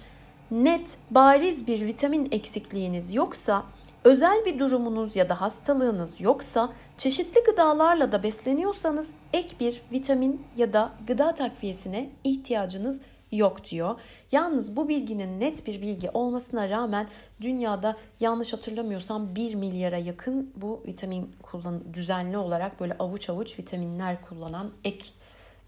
net, 0.51 0.97
bariz 1.11 1.67
bir 1.67 1.85
vitamin 1.85 2.27
eksikliğiniz 2.31 3.13
yoksa, 3.13 3.63
özel 4.03 4.45
bir 4.45 4.59
durumunuz 4.59 5.15
ya 5.15 5.29
da 5.29 5.41
hastalığınız 5.41 6.21
yoksa, 6.21 6.73
çeşitli 6.97 7.43
gıdalarla 7.43 8.11
da 8.11 8.23
besleniyorsanız 8.23 9.09
ek 9.33 9.49
bir 9.59 9.81
vitamin 9.91 10.45
ya 10.57 10.73
da 10.73 10.91
gıda 11.07 11.35
takviyesine 11.35 12.09
ihtiyacınız 12.23 13.01
yok 13.31 13.65
diyor. 13.69 13.99
Yalnız 14.31 14.75
bu 14.75 14.89
bilginin 14.89 15.39
net 15.39 15.67
bir 15.67 15.81
bilgi 15.81 16.09
olmasına 16.09 16.69
rağmen 16.69 17.07
dünyada 17.41 17.97
yanlış 18.19 18.53
hatırlamıyorsam 18.53 19.35
1 19.35 19.55
milyara 19.55 19.97
yakın 19.97 20.53
bu 20.55 20.83
vitamin 20.87 21.31
kullan 21.41 21.93
düzenli 21.93 22.37
olarak 22.37 22.79
böyle 22.79 22.95
avuç 22.99 23.29
avuç 23.29 23.59
vitaminler 23.59 24.21
kullanan 24.21 24.71
ek 24.83 25.05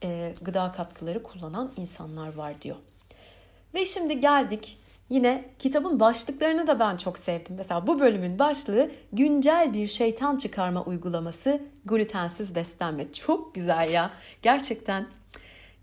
e, 0.03 0.33
gıda 0.41 0.71
katkıları 0.71 1.23
kullanan 1.23 1.71
insanlar 1.77 2.33
var 2.33 2.61
diyor. 2.61 2.75
Ve 3.73 3.85
şimdi 3.85 4.19
geldik 4.19 4.77
yine 5.11 5.45
kitabın 5.59 5.99
başlıklarını 5.99 6.67
da 6.67 6.79
ben 6.79 6.97
çok 6.97 7.19
sevdim. 7.19 7.55
Mesela 7.55 7.87
bu 7.87 7.99
bölümün 7.99 8.39
başlığı 8.39 8.91
güncel 9.13 9.73
bir 9.73 9.87
şeytan 9.87 10.37
çıkarma 10.37 10.83
uygulaması 10.83 11.61
glutensiz 11.85 12.55
beslenme. 12.55 13.13
Çok 13.13 13.55
güzel 13.55 13.89
ya. 13.89 14.11
Gerçekten 14.41 15.07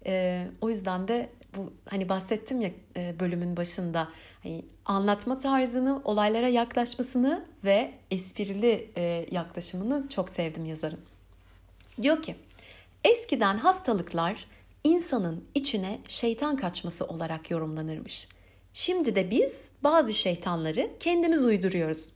e, 0.06 0.44
o 0.60 0.68
yüzden 0.68 1.08
de 1.08 1.28
bu 1.56 1.72
hani 1.90 2.08
bahsettim 2.08 2.60
ya 2.60 2.70
e, 2.96 3.20
bölümün 3.20 3.56
başında 3.56 4.08
hani 4.42 4.64
anlatma 4.84 5.38
tarzını, 5.38 6.00
olaylara 6.04 6.48
yaklaşmasını 6.48 7.44
ve 7.64 7.92
esprili 8.10 8.90
e, 8.96 9.26
yaklaşımını 9.30 10.08
çok 10.08 10.30
sevdim 10.30 10.64
yazarın. 10.64 11.00
Diyor 12.02 12.22
ki 12.22 12.36
eskiden 13.04 13.58
hastalıklar 13.58 14.46
insanın 14.84 15.44
içine 15.54 15.98
şeytan 16.08 16.56
kaçması 16.56 17.04
olarak 17.04 17.50
yorumlanırmış. 17.50 18.28
Şimdi 18.72 19.16
de 19.16 19.30
biz 19.30 19.68
bazı 19.84 20.14
şeytanları 20.14 20.90
kendimiz 21.00 21.44
uyduruyoruz. 21.44 22.12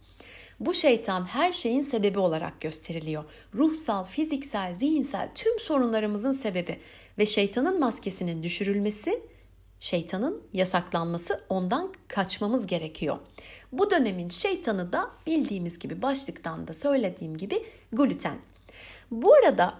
Bu 0.60 0.74
şeytan 0.74 1.24
her 1.24 1.52
şeyin 1.52 1.80
sebebi 1.80 2.18
olarak 2.18 2.60
gösteriliyor. 2.60 3.24
Ruhsal, 3.54 4.04
fiziksel, 4.04 4.74
zihinsel 4.74 5.28
tüm 5.34 5.58
sorunlarımızın 5.58 6.32
sebebi 6.32 6.80
ve 7.18 7.26
şeytanın 7.26 7.80
maskesinin 7.80 8.42
düşürülmesi, 8.42 9.22
şeytanın 9.80 10.42
yasaklanması, 10.52 11.40
ondan 11.48 11.92
kaçmamız 12.08 12.66
gerekiyor. 12.66 13.18
Bu 13.72 13.90
dönemin 13.90 14.28
şeytanı 14.28 14.92
da 14.92 15.10
bildiğimiz 15.26 15.78
gibi 15.78 16.02
başlıktan 16.02 16.68
da 16.68 16.72
söylediğim 16.72 17.36
gibi 17.36 17.62
gluten. 17.92 18.38
Bu 19.10 19.34
arada 19.34 19.74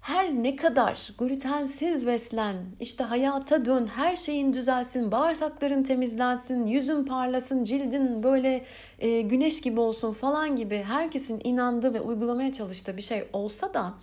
her 0.00 0.30
ne 0.42 0.56
kadar 0.56 1.08
glutensiz 1.18 2.06
beslen, 2.06 2.56
işte 2.80 3.04
hayata 3.04 3.64
dön, 3.64 3.86
her 3.86 4.16
şeyin 4.16 4.54
düzelsin, 4.54 5.12
bağırsakların 5.12 5.82
temizlensin, 5.82 6.66
yüzün 6.66 7.04
parlasın, 7.04 7.64
cildin 7.64 8.22
böyle 8.22 8.64
e, 8.98 9.20
güneş 9.20 9.60
gibi 9.60 9.80
olsun 9.80 10.12
falan 10.12 10.56
gibi 10.56 10.84
herkesin 10.88 11.40
inandığı 11.44 11.94
ve 11.94 12.00
uygulamaya 12.00 12.52
çalıştığı 12.52 12.96
bir 12.96 13.02
şey 13.02 13.24
olsa 13.32 13.74
da 13.74 13.94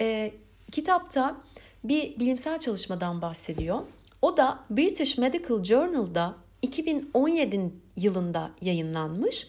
e, 0.00 0.32
kitapta 0.72 1.36
bir 1.84 2.18
bilimsel 2.18 2.58
çalışmadan 2.58 3.22
bahsediyor. 3.22 3.80
O 4.22 4.36
da 4.36 4.58
British 4.70 5.18
Medical 5.18 5.64
Journal'da 5.64 6.34
2017 6.62 7.70
yılında 7.96 8.50
yayınlanmış. 8.60 9.48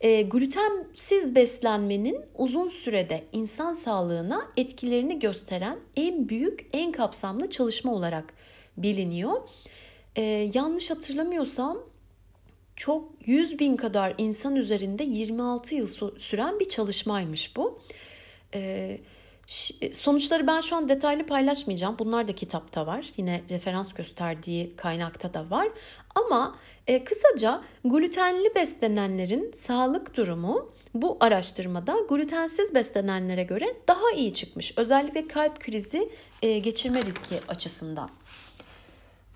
E, 0.00 0.22
glutensiz 0.22 1.34
beslenmenin 1.34 2.24
uzun 2.34 2.68
sürede 2.68 3.24
insan 3.32 3.74
sağlığına 3.74 4.48
etkilerini 4.56 5.18
gösteren 5.18 5.78
en 5.96 6.28
büyük, 6.28 6.66
en 6.72 6.92
kapsamlı 6.92 7.50
çalışma 7.50 7.94
olarak 7.94 8.34
biliniyor. 8.76 9.48
E, 10.16 10.22
yanlış 10.54 10.90
hatırlamıyorsam 10.90 11.78
çok 12.76 13.10
100 13.26 13.58
bin 13.58 13.76
kadar 13.76 14.14
insan 14.18 14.56
üzerinde 14.56 15.04
26 15.04 15.74
yıl 15.74 15.86
süren 16.18 16.60
bir 16.60 16.68
çalışmaymış 16.68 17.56
bu. 17.56 17.80
E, 18.54 18.98
Sonuçları 19.92 20.46
ben 20.46 20.60
şu 20.60 20.76
an 20.76 20.88
detaylı 20.88 21.26
paylaşmayacağım. 21.26 21.96
Bunlar 21.98 22.28
da 22.28 22.34
kitapta 22.34 22.86
var. 22.86 23.06
Yine 23.16 23.42
referans 23.50 23.92
gösterdiği 23.92 24.76
kaynakta 24.76 25.34
da 25.34 25.50
var. 25.50 25.68
Ama 26.14 26.56
e, 26.90 27.04
kısaca 27.04 27.62
glutenli 27.84 28.54
beslenenlerin 28.54 29.52
sağlık 29.52 30.16
durumu 30.16 30.68
bu 30.94 31.16
araştırmada 31.20 31.96
glutensiz 32.08 32.74
beslenenlere 32.74 33.42
göre 33.42 33.76
daha 33.88 34.10
iyi 34.16 34.34
çıkmış. 34.34 34.78
Özellikle 34.78 35.28
kalp 35.28 35.60
krizi 35.60 36.10
e, 36.42 36.58
geçirme 36.58 37.02
riski 37.02 37.40
açısından. 37.48 38.08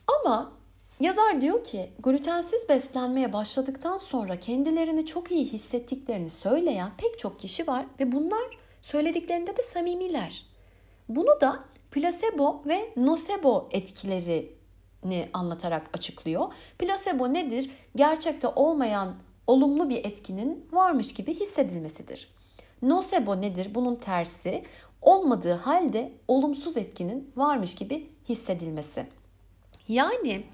Ama 0.06 0.52
yazar 1.00 1.40
diyor 1.40 1.64
ki 1.64 1.90
glutensiz 1.98 2.68
beslenmeye 2.68 3.32
başladıktan 3.32 3.96
sonra 3.96 4.38
kendilerini 4.38 5.06
çok 5.06 5.30
iyi 5.30 5.46
hissettiklerini 5.46 6.30
söyleyen 6.30 6.90
pek 6.98 7.18
çok 7.18 7.40
kişi 7.40 7.66
var 7.66 7.86
ve 8.00 8.12
bunlar 8.12 8.58
söylediklerinde 8.82 9.56
de 9.56 9.62
samimiler. 9.62 10.46
Bunu 11.08 11.40
da 11.40 11.64
plasebo 11.90 12.62
ve 12.66 12.90
nocebo 12.96 13.68
etkilerini 15.04 15.28
anlatarak 15.32 15.90
açıklıyor. 15.94 16.52
Plasebo 16.78 17.32
nedir? 17.32 17.70
Gerçekte 17.96 18.48
olmayan 18.48 19.14
olumlu 19.46 19.88
bir 19.88 20.04
etkinin 20.04 20.66
varmış 20.72 21.14
gibi 21.14 21.34
hissedilmesidir. 21.34 22.28
Nocebo 22.82 23.40
nedir? 23.40 23.74
Bunun 23.74 23.96
tersi 23.96 24.64
olmadığı 25.02 25.52
halde 25.52 26.12
olumsuz 26.28 26.76
etkinin 26.76 27.32
varmış 27.36 27.74
gibi 27.74 28.06
hissedilmesi. 28.28 29.06
Yani 29.88 30.44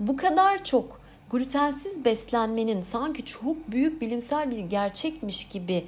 bu 0.00 0.16
kadar 0.16 0.64
çok 0.64 1.00
glutensiz 1.30 2.04
beslenmenin 2.04 2.82
sanki 2.82 3.24
çok 3.24 3.56
büyük 3.70 4.00
bilimsel 4.00 4.50
bir 4.50 4.58
gerçekmiş 4.58 5.48
gibi 5.48 5.84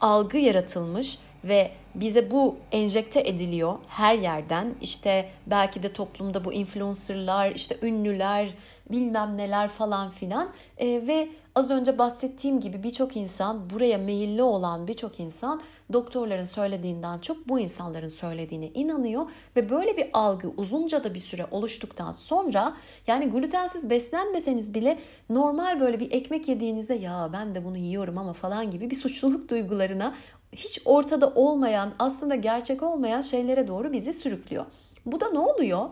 algı 0.00 0.38
yaratılmış 0.38 1.18
ve 1.44 1.70
bize 2.00 2.30
bu 2.30 2.56
enjekte 2.72 3.20
ediliyor 3.20 3.78
her 3.88 4.14
yerden. 4.18 4.74
İşte 4.80 5.28
belki 5.46 5.82
de 5.82 5.92
toplumda 5.92 6.44
bu 6.44 6.52
influencerlar, 6.52 7.50
işte 7.50 7.76
ünlüler, 7.82 8.54
bilmem 8.90 9.36
neler 9.36 9.68
falan 9.68 10.10
filan 10.10 10.50
e, 10.78 10.86
ve 10.86 11.28
az 11.54 11.70
önce 11.70 11.98
bahsettiğim 11.98 12.60
gibi 12.60 12.82
birçok 12.82 13.16
insan 13.16 13.70
buraya 13.70 13.98
meyilli 13.98 14.42
olan 14.42 14.88
birçok 14.88 15.20
insan 15.20 15.62
doktorların 15.92 16.44
söylediğinden 16.44 17.18
çok 17.18 17.48
bu 17.48 17.60
insanların 17.60 18.08
söylediğine 18.08 18.68
inanıyor 18.68 19.30
ve 19.56 19.70
böyle 19.70 19.96
bir 19.96 20.06
algı 20.12 20.48
uzunca 20.56 21.04
da 21.04 21.14
bir 21.14 21.18
süre 21.18 21.46
oluştuktan 21.50 22.12
sonra 22.12 22.76
yani 23.06 23.30
glutensiz 23.30 23.90
beslenmeseniz 23.90 24.74
bile 24.74 24.98
normal 25.30 25.80
böyle 25.80 26.00
bir 26.00 26.12
ekmek 26.12 26.48
yediğinizde 26.48 26.94
ya 26.94 27.30
ben 27.32 27.54
de 27.54 27.64
bunu 27.64 27.76
yiyorum 27.76 28.18
ama 28.18 28.32
falan 28.32 28.70
gibi 28.70 28.90
bir 28.90 28.96
suçluluk 28.96 29.48
duygularına 29.50 30.14
hiç 30.52 30.80
ortada 30.84 31.30
olmayan, 31.34 31.94
aslında 31.98 32.34
gerçek 32.34 32.82
olmayan 32.82 33.20
şeylere 33.20 33.68
doğru 33.68 33.92
bizi 33.92 34.12
sürüklüyor. 34.12 34.66
Bu 35.06 35.20
da 35.20 35.30
ne 35.30 35.38
oluyor? 35.38 35.88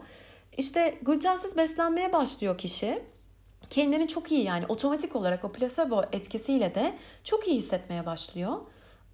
İşte 0.56 0.98
glutensiz 1.02 1.56
beslenmeye 1.56 2.12
başlıyor 2.12 2.58
kişi. 2.58 3.02
Kendini 3.70 4.08
çok 4.08 4.32
iyi 4.32 4.44
yani 4.44 4.64
otomatik 4.68 5.16
olarak 5.16 5.44
o 5.44 5.52
plasebo 5.52 6.02
etkisiyle 6.12 6.74
de 6.74 6.94
çok 7.24 7.48
iyi 7.48 7.56
hissetmeye 7.56 8.06
başlıyor. 8.06 8.52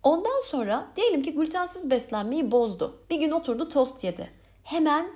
Ondan 0.02 0.40
sonra 0.40 0.88
diyelim 0.96 1.22
ki 1.22 1.34
glutensiz 1.34 1.90
beslenmeyi 1.90 2.50
bozdu. 2.50 2.98
Bir 3.10 3.20
gün 3.20 3.30
oturdu 3.30 3.68
tost 3.68 4.04
yedi. 4.04 4.30
Hemen 4.62 5.06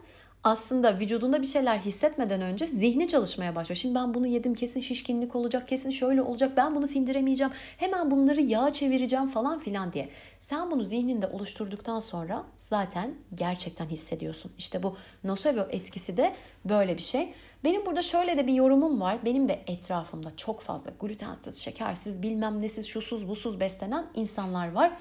aslında 0.46 1.00
vücudunda 1.00 1.42
bir 1.42 1.46
şeyler 1.46 1.78
hissetmeden 1.78 2.40
önce 2.40 2.66
zihni 2.66 3.08
çalışmaya 3.08 3.54
başlıyor. 3.54 3.76
Şimdi 3.76 3.94
ben 3.94 4.14
bunu 4.14 4.26
yedim 4.26 4.54
kesin 4.54 4.80
şişkinlik 4.80 5.36
olacak, 5.36 5.68
kesin 5.68 5.90
şöyle 5.90 6.22
olacak, 6.22 6.52
ben 6.56 6.74
bunu 6.74 6.86
sindiremeyeceğim, 6.86 7.52
hemen 7.76 8.10
bunları 8.10 8.40
yağ 8.40 8.72
çevireceğim 8.72 9.28
falan 9.28 9.58
filan 9.58 9.92
diye. 9.92 10.08
Sen 10.40 10.70
bunu 10.70 10.84
zihninde 10.84 11.26
oluşturduktan 11.26 11.98
sonra 11.98 12.44
zaten 12.58 13.14
gerçekten 13.34 13.86
hissediyorsun. 13.86 14.52
İşte 14.58 14.82
bu 14.82 14.96
nocebo 15.24 15.60
etkisi 15.70 16.16
de 16.16 16.34
böyle 16.64 16.96
bir 16.96 17.02
şey. 17.02 17.32
Benim 17.64 17.86
burada 17.86 18.02
şöyle 18.02 18.38
de 18.38 18.46
bir 18.46 18.54
yorumum 18.54 19.00
var. 19.00 19.18
Benim 19.24 19.48
de 19.48 19.62
etrafımda 19.66 20.36
çok 20.36 20.60
fazla 20.60 20.90
glutensiz, 21.00 21.58
şekersiz, 21.62 22.22
bilmem 22.22 22.62
nesiz, 22.62 22.86
şusuz, 22.86 23.28
busuz 23.28 23.60
beslenen 23.60 24.06
insanlar 24.14 24.72
var. 24.72 24.92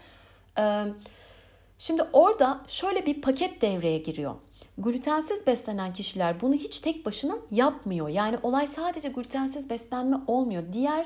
Şimdi 1.80 2.04
orada 2.14 2.62
şöyle 2.68 3.06
bir 3.06 3.22
paket 3.22 3.62
devreye 3.62 3.98
giriyor. 3.98 4.36
Glutensiz 4.78 5.48
beslenen 5.48 5.94
kişiler 5.94 6.42
bunu 6.42 6.54
hiç 6.54 6.80
tek 6.80 7.06
başına 7.06 7.38
yapmıyor. 7.52 8.10
Yani 8.10 8.38
olay 8.44 8.68
sadece 8.68 9.10
glutensiz 9.10 9.70
beslenme 9.70 10.18
olmuyor. 10.28 10.64
Diğer 10.74 11.06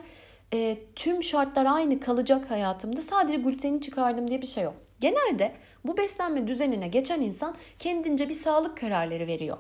e, 0.53 0.77
tüm 0.95 1.23
şartlar 1.23 1.65
aynı 1.65 1.99
kalacak 1.99 2.51
hayatımda. 2.51 3.01
Sadece 3.01 3.37
gluteni 3.37 3.81
çıkardım 3.81 4.27
diye 4.27 4.41
bir 4.41 4.47
şey 4.47 4.63
yok. 4.63 4.73
Genelde 4.99 5.51
bu 5.85 5.97
beslenme 5.97 6.47
düzenine 6.47 6.87
geçen 6.87 7.21
insan 7.21 7.55
kendince 7.79 8.29
bir 8.29 8.33
sağlık 8.33 8.77
kararları 8.77 9.27
veriyor 9.27 9.57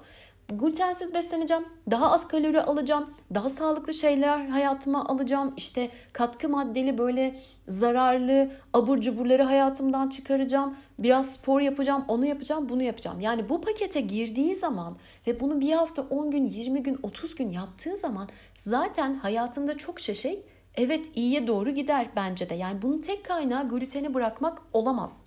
glutensiz 0.49 1.13
besleneceğim, 1.13 1.65
daha 1.91 2.11
az 2.11 2.27
kalori 2.27 2.61
alacağım, 2.61 3.13
daha 3.33 3.49
sağlıklı 3.49 3.93
şeyler 3.93 4.45
hayatıma 4.45 5.05
alacağım. 5.05 5.53
İşte 5.57 5.89
katkı 6.13 6.49
maddeli 6.49 6.97
böyle 6.97 7.39
zararlı 7.67 8.51
abur 8.73 8.97
cuburları 8.97 9.43
hayatımdan 9.43 10.09
çıkaracağım. 10.09 10.77
Biraz 10.99 11.33
spor 11.33 11.61
yapacağım, 11.61 12.05
onu 12.07 12.25
yapacağım, 12.25 12.69
bunu 12.69 12.83
yapacağım. 12.83 13.19
Yani 13.19 13.49
bu 13.49 13.61
pakete 13.61 14.01
girdiği 14.01 14.55
zaman 14.55 14.97
ve 15.27 15.39
bunu 15.39 15.61
bir 15.61 15.73
hafta 15.73 16.01
10 16.01 16.31
gün, 16.31 16.45
20 16.45 16.83
gün, 16.83 16.99
30 17.03 17.35
gün 17.35 17.49
yaptığı 17.49 17.97
zaman 17.97 18.29
zaten 18.57 19.13
hayatında 19.13 19.77
çok 19.77 19.99
şey, 19.99 20.15
şey 20.15 20.41
evet 20.75 21.11
iyiye 21.15 21.47
doğru 21.47 21.69
gider 21.69 22.07
bence 22.15 22.49
de. 22.49 22.55
Yani 22.55 22.81
bunun 22.81 23.01
tek 23.01 23.25
kaynağı 23.25 23.69
gluteni 23.69 24.13
bırakmak 24.13 24.61
olamaz. 24.73 25.17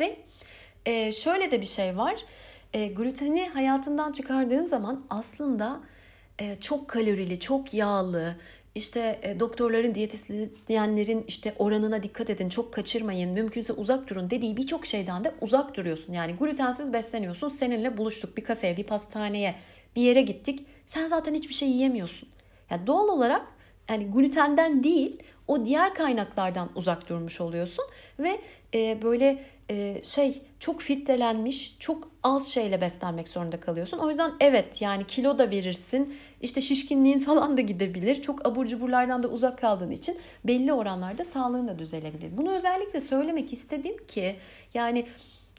Ve 0.00 0.16
e, 0.86 1.12
şöyle 1.12 1.50
de 1.50 1.60
bir 1.60 1.66
şey 1.66 1.96
var 1.96 2.16
e, 2.74 2.86
gluteni 2.86 3.48
hayatından 3.48 4.12
çıkardığın 4.12 4.64
zaman 4.64 5.04
aslında 5.10 5.80
e, 6.40 6.56
çok 6.60 6.88
kalorili, 6.88 7.40
çok 7.40 7.74
yağlı, 7.74 8.36
işte 8.74 9.20
e, 9.22 9.40
doktorların, 9.40 9.94
diyetisyenlerin 9.94 11.24
işte 11.28 11.54
oranına 11.58 12.02
dikkat 12.02 12.30
edin, 12.30 12.48
çok 12.48 12.74
kaçırmayın, 12.74 13.30
mümkünse 13.30 13.72
uzak 13.72 14.10
durun 14.10 14.30
dediği 14.30 14.56
birçok 14.56 14.86
şeyden 14.86 15.24
de 15.24 15.34
uzak 15.40 15.76
duruyorsun. 15.76 16.12
Yani 16.12 16.32
glutensiz 16.32 16.92
besleniyorsun, 16.92 17.48
seninle 17.48 17.96
buluştuk 17.96 18.36
bir 18.36 18.44
kafeye, 18.44 18.76
bir 18.76 18.84
pastaneye, 18.84 19.54
bir 19.96 20.02
yere 20.02 20.22
gittik. 20.22 20.66
Sen 20.86 21.06
zaten 21.06 21.34
hiçbir 21.34 21.54
şey 21.54 21.68
yiyemiyorsun. 21.68 22.28
Yani 22.70 22.86
doğal 22.86 23.08
olarak 23.08 23.46
yani 23.90 24.10
glutenden 24.10 24.84
değil, 24.84 25.22
o 25.48 25.66
diğer 25.66 25.94
kaynaklardan 25.94 26.70
uzak 26.74 27.08
durmuş 27.08 27.40
oluyorsun 27.40 27.84
ve 28.18 28.40
e, 28.74 29.02
böyle 29.02 29.44
e, 29.70 30.00
şey 30.04 30.42
çok 30.62 30.80
filtrelenmiş, 30.80 31.76
çok 31.78 32.08
az 32.22 32.48
şeyle 32.48 32.80
beslenmek 32.80 33.28
zorunda 33.28 33.60
kalıyorsun. 33.60 33.98
O 33.98 34.08
yüzden 34.08 34.32
evet 34.40 34.82
yani 34.82 35.06
kilo 35.06 35.38
da 35.38 35.50
verirsin. 35.50 36.16
işte 36.40 36.60
şişkinliğin 36.60 37.18
falan 37.28 37.56
da 37.56 37.60
gidebilir. 37.60 38.22
Çok 38.22 38.46
abur 38.46 38.66
cuburlardan 38.66 39.22
da 39.22 39.28
uzak 39.28 39.58
kaldığın 39.58 39.90
için 39.90 40.18
belli 40.44 40.72
oranlarda 40.72 41.24
sağlığın 41.24 41.68
da 41.68 41.78
düzelebilir. 41.78 42.36
Bunu 42.36 42.52
özellikle 42.52 43.00
söylemek 43.00 43.52
istedim 43.52 43.96
ki 44.08 44.36
yani 44.74 45.06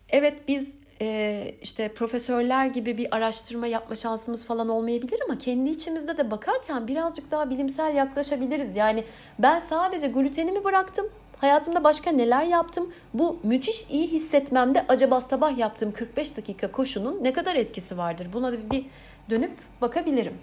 evet 0.10 0.48
biz 0.48 0.76
e, 1.02 1.56
işte 1.62 1.94
profesörler 1.94 2.66
gibi 2.66 2.98
bir 2.98 3.16
araştırma 3.16 3.68
yapma 3.68 3.96
şansımız 3.96 4.46
falan 4.46 4.70
olmayabilir 4.70 5.20
ama 5.26 5.38
kendi 5.38 5.70
içimizde 5.70 6.18
de 6.18 6.32
bakarken 6.32 6.88
birazcık 6.88 7.32
daha 7.32 7.50
bilimsel 7.50 7.96
yaklaşabiliriz. 7.96 8.76
Yani 8.76 9.04
ben 9.40 9.60
sadece 9.60 10.08
glutenimi 10.08 10.64
bıraktım 10.64 11.10
Hayatımda 11.44 11.84
başka 11.84 12.12
neler 12.12 12.44
yaptım? 12.44 12.94
Bu 13.14 13.40
müthiş 13.44 13.86
iyi 13.90 14.08
hissetmemde 14.08 14.86
acaba 14.88 15.22
sabah 15.22 15.58
yaptığım 15.58 15.92
45 15.92 16.38
dakika 16.38 16.72
koşunun 16.72 17.24
ne 17.24 17.34
kadar 17.34 17.56
etkisi 17.56 17.98
vardır? 17.98 18.28
Buna 18.34 18.54
da 18.54 18.72
bir 18.72 18.86
dönüp 19.30 19.52
bakabilirim. 19.82 20.38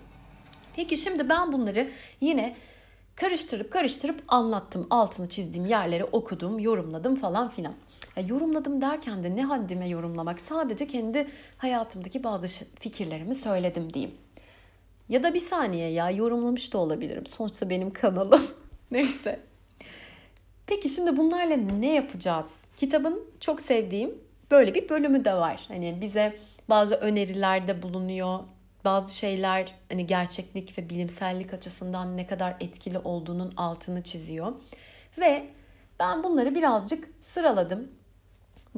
Peki 0.76 0.96
şimdi 0.96 1.28
ben 1.28 1.52
bunları 1.52 1.88
yine 2.20 2.56
karıştırıp 3.16 3.72
karıştırıp 3.72 4.22
anlattım. 4.28 4.86
Altını 4.90 5.28
çizdiğim 5.28 5.66
yerleri 5.66 6.04
okudum, 6.04 6.58
yorumladım 6.58 7.16
falan 7.16 7.50
filan. 7.50 7.74
Ya 8.16 8.22
yorumladım 8.22 8.80
derken 8.80 9.24
de 9.24 9.36
ne 9.36 9.44
haddime 9.44 9.88
yorumlamak. 9.88 10.40
Sadece 10.40 10.86
kendi 10.86 11.26
hayatımdaki 11.58 12.24
bazı 12.24 12.46
fikirlerimi 12.80 13.34
söyledim 13.34 13.94
diyeyim. 13.94 14.14
Ya 15.08 15.22
da 15.22 15.34
bir 15.34 15.40
saniye 15.40 15.90
ya 15.90 16.10
yorumlamış 16.10 16.72
da 16.72 16.78
olabilirim. 16.78 17.26
Sonuçta 17.26 17.70
benim 17.70 17.92
kanalım. 17.92 18.42
Neyse. 18.90 19.49
Peki 20.70 20.88
şimdi 20.88 21.16
bunlarla 21.16 21.56
ne 21.56 21.94
yapacağız? 21.94 22.54
Kitabın 22.76 23.24
çok 23.40 23.61
sevdiğim 23.61 24.18
böyle 24.50 24.74
bir 24.74 24.88
bölümü 24.88 25.24
de 25.24 25.35
var. 25.35 25.64
Hani 25.68 25.98
bize 26.00 26.37
bazı 26.68 26.94
önerilerde 26.94 27.83
bulunuyor. 27.83 28.38
Bazı 28.85 29.16
şeyler 29.16 29.74
hani 29.88 30.06
gerçeklik 30.06 30.78
ve 30.78 30.90
bilimsellik 30.90 31.54
açısından 31.54 32.16
ne 32.16 32.26
kadar 32.26 32.56
etkili 32.61 32.98
olduğunun 32.98 33.52
altını 33.56 34.02
çiziyor. 34.02 34.52
Ve 35.18 35.46
ben 36.00 36.22
bunları 36.22 36.54
birazcık 36.54 37.09
sıraladım. 37.20 37.88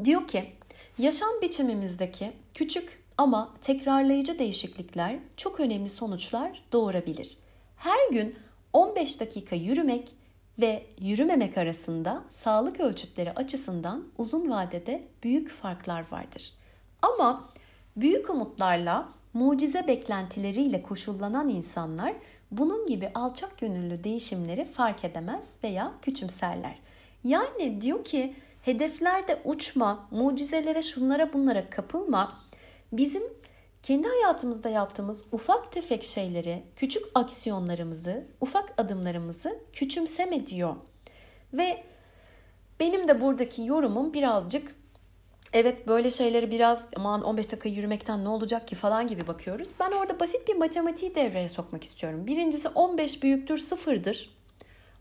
Diyor 0.04 0.26
ki 0.26 0.52
yaşam 0.98 1.30
biçimimizdeki 1.42 2.32
küçük 2.54 3.02
ama 3.18 3.54
tekrarlayıcı 3.60 4.38
değişiklikler 4.38 5.18
çok 5.36 5.60
önemli 5.60 5.90
sonuçlar 5.90 6.62
doğurabilir. 6.72 7.38
Her 7.76 8.10
gün 8.10 8.36
15 8.72 9.20
dakika 9.20 9.56
yürümek 9.56 10.21
ve 10.58 10.86
yürümemek 11.00 11.58
arasında 11.58 12.24
sağlık 12.28 12.80
ölçütleri 12.80 13.32
açısından 13.32 14.04
uzun 14.18 14.50
vadede 14.50 15.02
büyük 15.22 15.50
farklar 15.50 16.04
vardır. 16.10 16.52
Ama 17.02 17.48
büyük 17.96 18.30
umutlarla, 18.30 19.08
mucize 19.34 19.86
beklentileriyle 19.88 20.82
koşullanan 20.82 21.48
insanlar 21.48 22.14
bunun 22.50 22.86
gibi 22.86 23.10
alçak 23.14 23.58
gönüllü 23.58 24.04
değişimleri 24.04 24.64
fark 24.64 25.04
edemez 25.04 25.56
veya 25.64 25.92
küçümserler. 26.02 26.78
Yani 27.24 27.80
diyor 27.80 28.04
ki 28.04 28.34
hedeflerde 28.62 29.40
uçma, 29.44 30.08
mucizelere 30.10 30.82
şunlara 30.82 31.32
bunlara 31.32 31.70
kapılma. 31.70 32.38
Bizim 32.92 33.22
kendi 33.82 34.08
hayatımızda 34.08 34.68
yaptığımız 34.68 35.24
ufak 35.32 35.72
tefek 35.72 36.04
şeyleri, 36.04 36.62
küçük 36.76 37.04
aksiyonlarımızı, 37.14 38.24
ufak 38.40 38.74
adımlarımızı 38.78 39.58
küçümseme 39.72 40.46
diyor. 40.46 40.76
Ve 41.52 41.82
benim 42.80 43.08
de 43.08 43.20
buradaki 43.20 43.66
yorumum 43.66 44.14
birazcık 44.14 44.74
evet 45.52 45.88
böyle 45.88 46.10
şeyleri 46.10 46.50
biraz 46.50 46.84
aman 46.96 47.22
15 47.22 47.52
dakika 47.52 47.68
yürümekten 47.68 48.24
ne 48.24 48.28
olacak 48.28 48.68
ki 48.68 48.74
falan 48.74 49.06
gibi 49.06 49.26
bakıyoruz. 49.26 49.68
Ben 49.80 49.92
orada 49.92 50.20
basit 50.20 50.48
bir 50.48 50.56
matematiği 50.56 51.14
devreye 51.14 51.48
sokmak 51.48 51.84
istiyorum. 51.84 52.26
Birincisi 52.26 52.68
15 52.68 53.22
büyüktür 53.22 53.58
sıfırdır. 53.58 54.30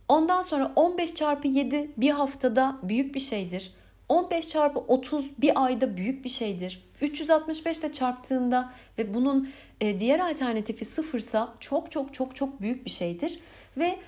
Ondan 0.07 0.41
sonra 0.41 0.73
15 0.75 1.15
çarpı 1.15 1.47
7 1.47 1.91
bir 1.97 2.09
haftada 2.09 2.77
büyük 2.83 3.15
bir 3.15 3.19
şeydir. 3.19 3.73
15 4.09 4.49
çarpı 4.49 4.79
30 4.79 5.41
bir 5.41 5.65
ayda 5.65 5.97
büyük 5.97 6.25
bir 6.25 6.29
şeydir. 6.29 6.90
365 7.01 7.79
ile 7.79 7.91
çarptığında 7.91 8.73
ve 8.97 9.13
bunun 9.13 9.49
e, 9.81 9.99
diğer 9.99 10.19
alternatifi 10.19 10.85
sıfırsa 10.85 11.53
çok 11.59 11.91
çok 11.91 12.13
çok 12.13 12.35
çok 12.35 12.61
büyük 12.61 12.85
bir 12.85 12.91
şeydir. 12.91 13.39
Ve 13.77 13.99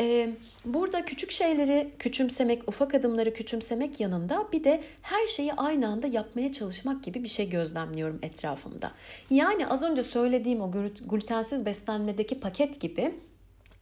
e, 0.00 0.30
burada 0.64 1.04
küçük 1.04 1.30
şeyleri 1.30 1.90
küçümsemek, 1.98 2.68
ufak 2.68 2.94
adımları 2.94 3.34
küçümsemek 3.34 4.00
yanında 4.00 4.48
bir 4.52 4.64
de 4.64 4.82
her 5.02 5.26
şeyi 5.26 5.52
aynı 5.52 5.88
anda 5.88 6.06
yapmaya 6.06 6.52
çalışmak 6.52 7.04
gibi 7.04 7.22
bir 7.22 7.28
şey 7.28 7.50
gözlemliyorum 7.50 8.18
etrafımda. 8.22 8.92
Yani 9.30 9.66
az 9.66 9.82
önce 9.82 10.02
söylediğim 10.02 10.60
o 10.60 10.70
glutensiz 11.08 11.66
beslenmedeki 11.66 12.40
paket 12.40 12.80
gibi 12.80 13.14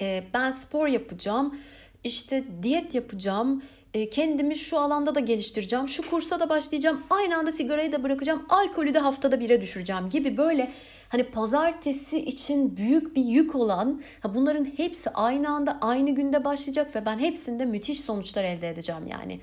e, 0.01 0.25
ben 0.35 0.51
spor 0.51 0.87
yapacağım, 0.87 1.59
işte 2.05 2.45
diyet 2.63 2.95
yapacağım, 2.95 3.63
kendimi 3.93 4.57
şu 4.57 4.79
alanda 4.79 5.15
da 5.15 5.21
geliştireceğim, 5.21 5.89
şu 5.89 6.11
kursa 6.11 6.41
da 6.41 6.49
başlayacağım, 6.49 7.03
aynı 7.11 7.37
anda 7.37 7.53
sigarayı 7.53 7.93
da 7.93 8.03
bırakacağım, 8.03 8.47
alkolü 8.49 8.95
de 8.95 8.99
haftada 8.99 9.41
bire 9.41 9.61
düşüreceğim 9.61 10.09
gibi 10.09 10.37
böyle 10.37 10.73
hani 11.09 11.25
pazartesi 11.25 12.19
için 12.19 12.77
büyük 12.77 13.17
bir 13.17 13.25
yük 13.25 13.55
olan 13.55 14.03
bunların 14.35 14.65
hepsi 14.77 15.11
aynı 15.11 15.49
anda 15.49 15.79
aynı 15.81 16.11
günde 16.11 16.45
başlayacak 16.45 16.97
ve 16.97 17.07
ben 17.07 17.19
hepsinde 17.19 17.65
müthiş 17.65 18.01
sonuçlar 18.01 18.45
elde 18.45 18.69
edeceğim 18.69 19.07
yani. 19.07 19.41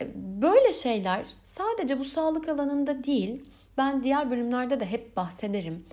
E, 0.00 0.06
böyle 0.42 0.72
şeyler 0.72 1.26
sadece 1.44 1.98
bu 1.98 2.04
sağlık 2.04 2.48
alanında 2.48 3.04
değil 3.04 3.44
ben 3.78 4.04
diğer 4.04 4.30
bölümlerde 4.30 4.80
de 4.80 4.86
hep 4.86 5.16
bahsederim. 5.16 5.84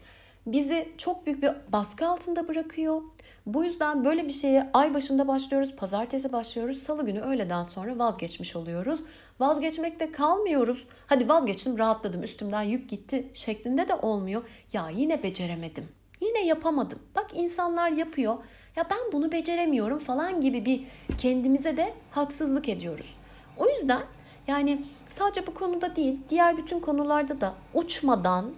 Bizi 0.45 0.89
çok 0.97 1.25
büyük 1.25 1.43
bir 1.43 1.51
baskı 1.71 2.07
altında 2.07 2.47
bırakıyor 2.47 3.01
bu 3.45 3.63
yüzden 3.63 4.05
böyle 4.05 4.27
bir 4.27 4.31
şeye 4.31 4.69
ay 4.73 4.93
başında 4.93 5.27
başlıyoruz, 5.27 5.75
pazartesi 5.75 6.33
başlıyoruz, 6.33 6.77
salı 6.77 7.05
günü 7.05 7.19
öğleden 7.19 7.63
sonra 7.63 7.99
vazgeçmiş 7.99 8.55
oluyoruz. 8.55 8.99
Vazgeçmekte 9.39 10.11
kalmıyoruz. 10.11 10.87
Hadi 11.07 11.29
vazgeçtim, 11.29 11.77
rahatladım, 11.77 12.23
üstümden 12.23 12.61
yük 12.61 12.89
gitti 12.89 13.27
şeklinde 13.33 13.89
de 13.89 13.95
olmuyor. 13.95 14.41
Ya 14.73 14.89
yine 14.89 15.23
beceremedim. 15.23 15.89
Yine 16.21 16.45
yapamadım. 16.45 16.99
Bak 17.15 17.27
insanlar 17.33 17.89
yapıyor. 17.91 18.37
Ya 18.75 18.87
ben 18.89 19.11
bunu 19.13 19.31
beceremiyorum 19.31 19.99
falan 19.99 20.41
gibi 20.41 20.65
bir 20.65 20.83
kendimize 21.17 21.77
de 21.77 21.93
haksızlık 22.11 22.69
ediyoruz. 22.69 23.17
O 23.57 23.69
yüzden 23.69 24.01
yani 24.47 24.85
sadece 25.09 25.47
bu 25.47 25.53
konuda 25.53 25.95
değil, 25.95 26.19
diğer 26.29 26.57
bütün 26.57 26.79
konularda 26.79 27.41
da 27.41 27.53
uçmadan 27.73 28.53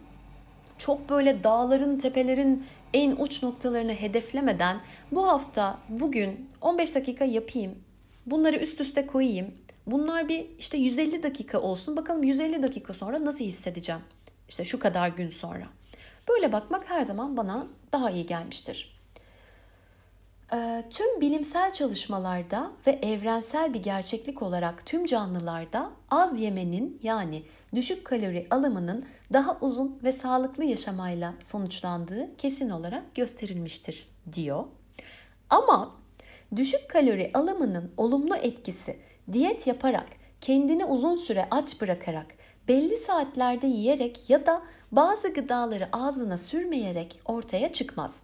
çok 0.78 1.10
böyle 1.10 1.44
dağların, 1.44 1.98
tepelerin 1.98 2.66
en 2.94 3.16
uç 3.16 3.44
noktalarını 3.44 3.94
hedeflemeden 3.94 4.80
bu 5.12 5.28
hafta, 5.28 5.80
bugün 5.90 6.50
15 6.62 6.96
dakika 6.96 7.26
yapayım. 7.26 7.76
Bunları 8.26 8.58
üst 8.58 8.82
üste 8.82 9.08
koyayım. 9.08 9.54
Bunlar 9.88 10.30
bir 10.30 10.46
işte 10.60 10.78
150 10.78 11.24
dakika 11.24 11.62
olsun. 11.62 11.96
Bakalım 11.96 12.24
150 12.24 12.64
dakika 12.64 12.94
sonra 12.94 13.26
nasıl 13.26 13.46
hissedeceğim? 13.46 14.02
İşte 14.50 14.66
şu 14.66 14.80
kadar 14.80 15.08
gün 15.08 15.30
sonra. 15.30 15.68
Böyle 16.30 16.52
bakmak 16.52 16.90
her 16.90 17.02
zaman 17.02 17.38
bana 17.38 17.68
daha 17.92 18.12
iyi 18.12 18.26
gelmiştir. 18.26 18.97
Ee, 20.54 20.84
tüm 20.90 21.22
bilimsel 21.22 21.72
çalışmalarda 21.72 22.72
ve 22.88 22.92
evrensel 22.92 23.74
bir 23.74 23.84
gerçeklik 23.84 24.42
olarak 24.42 24.86
tüm 24.86 25.06
canlılarda 25.06 25.92
az 26.12 26.40
yemenin 26.40 27.00
yani 27.04 27.44
düşük 27.76 28.06
kalori 28.06 28.48
alımının 28.50 29.06
daha 29.34 29.58
uzun 29.62 30.00
ve 30.04 30.12
sağlıklı 30.12 30.64
yaşamayla 30.64 31.34
sonuçlandığı 31.42 32.38
kesin 32.38 32.70
olarak 32.70 33.16
gösterilmiştir 33.16 34.10
diyor. 34.34 34.64
Ama 35.50 35.96
düşük 36.56 36.90
kalori 36.90 37.32
alımının 37.34 37.92
olumlu 37.98 38.36
etkisi 38.36 38.98
diyet 39.34 39.68
yaparak, 39.68 40.08
kendini 40.42 40.86
uzun 40.86 41.16
süre 41.16 41.48
aç 41.52 41.82
bırakarak, 41.82 42.28
belli 42.68 42.98
saatlerde 42.98 43.68
yiyerek 43.68 44.30
ya 44.30 44.46
da 44.46 44.62
bazı 44.92 45.34
gıdaları 45.34 45.90
ağzına 45.92 46.38
sürmeyerek 46.38 47.20
ortaya 47.26 47.74
çıkmaz. 47.74 48.16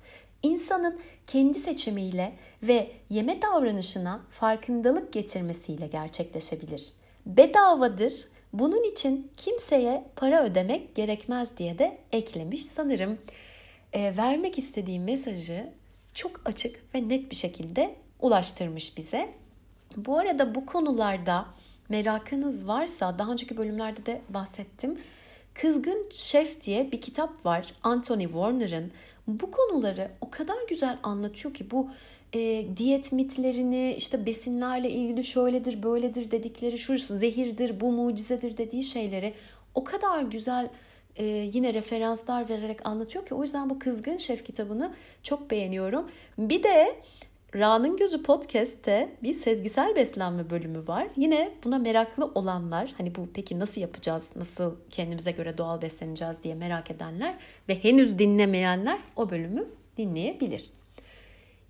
İnsanın 0.43 0.99
kendi 1.27 1.59
seçimiyle 1.59 2.33
ve 2.63 2.91
yeme 3.09 3.41
davranışına 3.41 4.21
farkındalık 4.29 5.13
getirmesiyle 5.13 5.87
gerçekleşebilir. 5.87 6.93
Bedavadır. 7.25 8.13
Bunun 8.53 8.91
için 8.91 9.31
kimseye 9.37 10.05
para 10.15 10.43
ödemek 10.43 10.95
gerekmez 10.95 11.57
diye 11.57 11.79
de 11.79 11.97
eklemiş 12.11 12.65
sanırım. 12.65 13.17
E, 13.93 14.17
vermek 14.17 14.57
istediği 14.57 14.99
mesajı 14.99 15.69
çok 16.13 16.41
açık 16.45 16.95
ve 16.95 17.09
net 17.09 17.31
bir 17.31 17.35
şekilde 17.35 17.95
ulaştırmış 18.19 18.97
bize. 18.97 19.33
Bu 19.95 20.19
arada 20.19 20.55
bu 20.55 20.65
konularda 20.65 21.45
merakınız 21.89 22.67
varsa 22.67 23.19
daha 23.19 23.31
önceki 23.31 23.57
bölümlerde 23.57 24.05
de 24.05 24.21
bahsettim. 24.29 24.99
Kızgın 25.53 26.09
Şef 26.11 26.61
diye 26.61 26.91
bir 26.91 27.01
kitap 27.01 27.45
var. 27.45 27.73
Anthony 27.83 28.23
Warner'ın 28.23 28.91
bu 29.27 29.51
konuları 29.51 30.11
o 30.21 30.29
kadar 30.29 30.57
güzel 30.69 30.97
anlatıyor 31.03 31.53
ki 31.53 31.71
bu 31.71 31.89
e, 32.33 32.65
diyet 32.77 33.11
mitlerini 33.11 33.95
işte 33.97 34.25
besinlerle 34.25 34.89
ilgili 34.89 35.23
şöyledir 35.23 35.83
böyledir 35.83 36.31
dedikleri 36.31 36.77
şu 36.77 36.97
zehirdir 36.97 37.79
bu 37.81 37.91
mucizedir 37.91 38.57
dediği 38.57 38.83
şeyleri 38.83 39.33
o 39.75 39.83
kadar 39.83 40.21
güzel 40.21 40.69
e, 41.15 41.25
yine 41.25 41.73
referanslar 41.73 42.49
vererek 42.49 42.87
anlatıyor 42.87 43.25
ki 43.25 43.35
o 43.35 43.43
yüzden 43.43 43.69
bu 43.69 43.79
Kızgın 43.79 44.17
Şef 44.17 44.45
kitabını 44.45 44.93
çok 45.23 45.51
beğeniyorum. 45.51 46.11
Bir 46.37 46.63
de 46.63 46.95
Ra'nın 47.55 47.97
Gözü 47.97 48.23
Podcast'te 48.23 49.09
bir 49.23 49.33
sezgisel 49.33 49.95
beslenme 49.95 50.49
bölümü 50.49 50.87
var. 50.87 51.07
Yine 51.15 51.51
buna 51.63 51.77
meraklı 51.77 52.25
olanlar, 52.25 52.93
hani 52.97 53.15
bu 53.15 53.27
peki 53.33 53.59
nasıl 53.59 53.81
yapacağız, 53.81 54.29
nasıl 54.35 54.75
kendimize 54.89 55.31
göre 55.31 55.57
doğal 55.57 55.81
besleneceğiz 55.81 56.43
diye 56.43 56.55
merak 56.55 56.91
edenler 56.91 57.35
ve 57.69 57.83
henüz 57.83 58.19
dinlemeyenler 58.19 58.99
o 59.15 59.29
bölümü 59.29 59.67
dinleyebilir. 59.97 60.69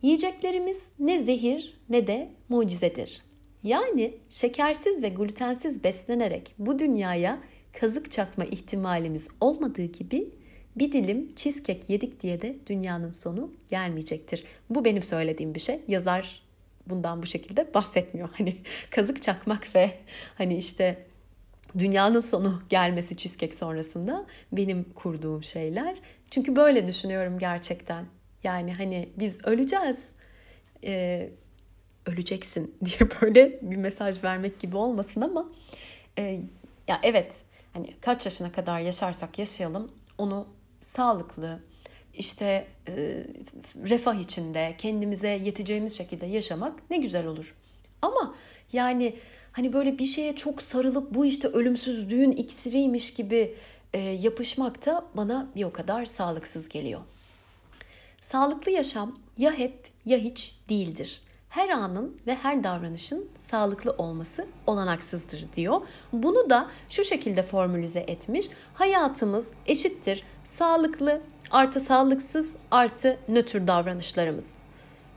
Yiyeceklerimiz 0.02 0.84
ne 1.00 1.20
zehir 1.20 1.80
ne 1.90 2.08
de 2.08 2.30
mucizedir. 2.50 3.22
Yani 3.64 4.14
şekersiz 4.30 5.04
ve 5.04 5.10
glutensiz 5.10 5.84
beslenerek 5.84 6.56
bu 6.60 6.80
dünyaya 6.80 7.40
kazık 7.80 8.12
çakma 8.12 8.46
ihtimalimiz 8.46 9.28
olmadığı 9.42 9.86
gibi 9.86 10.30
bir 10.76 10.92
dilim 10.92 11.30
cheesecake 11.36 11.94
yedik 11.94 12.22
diye 12.22 12.42
de 12.42 12.56
dünyanın 12.68 13.12
sonu 13.12 13.54
gelmeyecektir. 13.70 14.44
Bu 14.70 14.86
benim 14.86 15.04
söylediğim 15.04 15.56
bir 15.56 15.60
şey. 15.60 15.82
Yazar 15.88 16.44
bundan 16.88 17.22
bu 17.22 17.26
şekilde 17.26 17.74
bahsetmiyor. 17.74 18.30
Hani 18.34 18.58
kazık 18.90 19.22
çakmak 19.22 19.76
ve 19.76 19.92
hani 20.38 20.58
işte 20.58 21.06
dünyanın 21.78 22.20
sonu 22.20 22.62
gelmesi 22.70 23.18
cheesecake 23.18 23.56
sonrasında 23.58 24.26
benim 24.52 24.84
kurduğum 24.84 25.44
şeyler. 25.44 25.96
Çünkü 26.32 26.56
böyle 26.56 26.88
düşünüyorum 26.88 27.40
gerçekten. 27.40 28.06
Yani 28.44 28.74
hani 28.74 29.10
biz 29.18 29.46
öleceğiz. 29.46 30.06
Ee, 30.84 31.30
öleceksin 32.06 32.76
diye 32.86 33.10
böyle 33.22 33.60
bir 33.62 33.76
mesaj 33.78 34.24
vermek 34.24 34.60
gibi 34.60 34.78
olmasın 34.78 35.22
ama 35.22 35.50
e, 36.18 36.40
ya 36.88 37.00
evet 37.04 37.36
hani 37.74 37.94
kaç 38.02 38.26
yaşına 38.26 38.52
kadar 38.52 38.80
yaşarsak 38.80 39.40
yaşayalım 39.40 39.92
onu 40.18 40.48
sağlıklı 40.84 41.60
işte 42.14 42.68
e, 42.88 43.24
refah 43.84 44.20
içinde 44.20 44.76
kendimize 44.78 45.30
yeteceğimiz 45.30 45.98
şekilde 45.98 46.26
yaşamak 46.26 46.90
ne 46.90 46.98
güzel 46.98 47.28
olur. 47.28 47.56
Ama 48.02 48.36
yani 48.74 49.16
hani 49.52 49.74
böyle 49.74 50.00
bir 50.00 50.06
şeye 50.06 50.36
çok 50.36 50.62
sarılıp 50.62 51.14
bu 51.14 51.26
işte 51.26 51.48
ölümsüzlüğün 51.48 52.32
iksiriymiş 52.32 53.14
gibi 53.14 53.56
e, 53.94 54.00
yapışmak 54.00 54.86
da 54.86 55.06
bana 55.14 55.50
bir 55.56 55.64
o 55.64 55.74
kadar 55.74 56.06
sağlıksız 56.06 56.70
geliyor. 56.70 57.02
Sağlıklı 58.22 58.72
yaşam 58.72 59.18
ya 59.38 59.54
hep 59.54 59.74
ya 60.06 60.18
hiç 60.18 60.56
değildir. 60.70 61.22
Her 61.54 61.70
anın 61.70 62.18
ve 62.28 62.36
her 62.36 62.64
davranışın 62.64 63.30
sağlıklı 63.38 63.92
olması 63.92 64.48
olanaksızdır 64.68 65.46
diyor. 65.56 65.82
Bunu 66.14 66.50
da 66.50 66.68
şu 66.90 67.04
şekilde 67.04 67.44
formülize 67.44 68.00
etmiş. 68.00 68.50
Hayatımız 68.74 69.46
eşittir 69.66 70.24
sağlıklı 70.44 71.22
artı 71.52 71.80
sağlıksız 71.80 72.54
artı 72.72 73.18
nötr 73.28 73.68
davranışlarımız. 73.68 74.52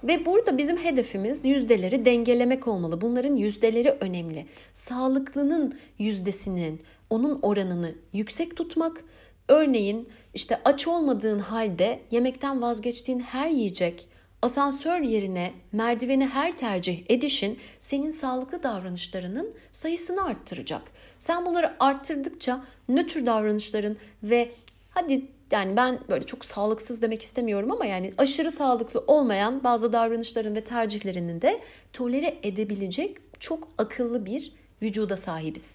Ve 0.05 0.27
burada 0.27 0.59
bizim 0.59 0.77
hedefimiz 0.77 1.45
yüzdeleri 1.45 2.05
dengelemek 2.05 2.69
olmalı. 2.69 3.01
Bunların 3.01 3.37
yüzdeleri 3.37 3.91
önemli. 3.91 4.47
Sağlıklının 4.73 5.79
yüzdesinin, 5.99 6.83
onun 7.11 7.39
oranını 7.43 7.95
yüksek 8.13 8.57
tutmak. 8.57 9.05
Örneğin 9.49 10.09
işte 10.35 10.61
aç 10.65 10.89
olmadığın 10.89 11.39
halde 11.39 12.01
yemekten 12.11 12.63
vazgeçtiğin 12.63 13.21
her 13.21 13.49
yiyecek, 13.49 14.09
asansör 14.43 15.01
yerine 15.01 15.53
merdiveni 15.73 16.27
her 16.27 16.57
tercih 16.57 17.05
edişin 17.09 17.59
senin 17.81 18.11
sağlıklı 18.11 18.63
davranışlarının 18.63 19.55
sayısını 19.73 20.25
arttıracak. 20.25 20.83
Sen 21.19 21.47
bunları 21.47 21.77
arttırdıkça 21.81 22.65
nötr 22.89 23.27
davranışların 23.27 23.97
ve 24.23 24.53
hadi 24.91 25.25
yani 25.51 25.77
ben 25.77 25.99
böyle 26.09 26.27
çok 26.27 26.45
sağlıksız 26.45 27.03
demek 27.03 27.23
istemiyorum 27.23 27.73
ama 27.73 27.85
yani 27.87 28.15
aşırı 28.19 28.51
sağlıklı 28.51 29.05
olmayan 29.07 29.65
bazı 29.65 29.93
davranışların 29.93 30.55
ve 30.55 30.65
tercihlerinin 30.65 31.41
de 31.41 31.61
tolere 31.93 32.39
edebilecek 32.43 33.17
çok 33.41 33.69
akıllı 33.79 34.27
bir 34.27 34.53
vücuda 34.83 35.17
sahibiz. 35.17 35.75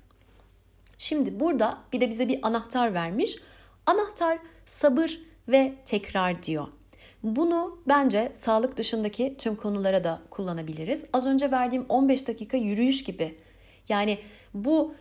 Şimdi 0.97 1.39
burada 1.39 1.77
bir 1.93 2.01
de 2.01 2.09
bize 2.09 2.27
bir 2.27 2.39
anahtar 2.47 2.93
vermiş. 2.93 3.37
Anahtar 3.85 4.39
sabır 4.65 5.19
ve 5.47 5.73
tekrar 5.85 6.43
diyor. 6.43 6.67
Bunu 7.23 7.79
bence 7.87 8.31
sağlık 8.39 8.77
dışındaki 8.77 9.35
tüm 9.37 9.55
konulara 9.55 10.03
da 10.03 10.21
kullanabiliriz. 10.29 11.01
Az 11.13 11.25
önce 11.25 11.51
verdiğim 11.51 11.85
15 11.89 12.27
dakika 12.27 12.57
yürüyüş 12.57 13.03
gibi. 13.03 13.35
Yani 13.89 14.17
bu 14.53 14.93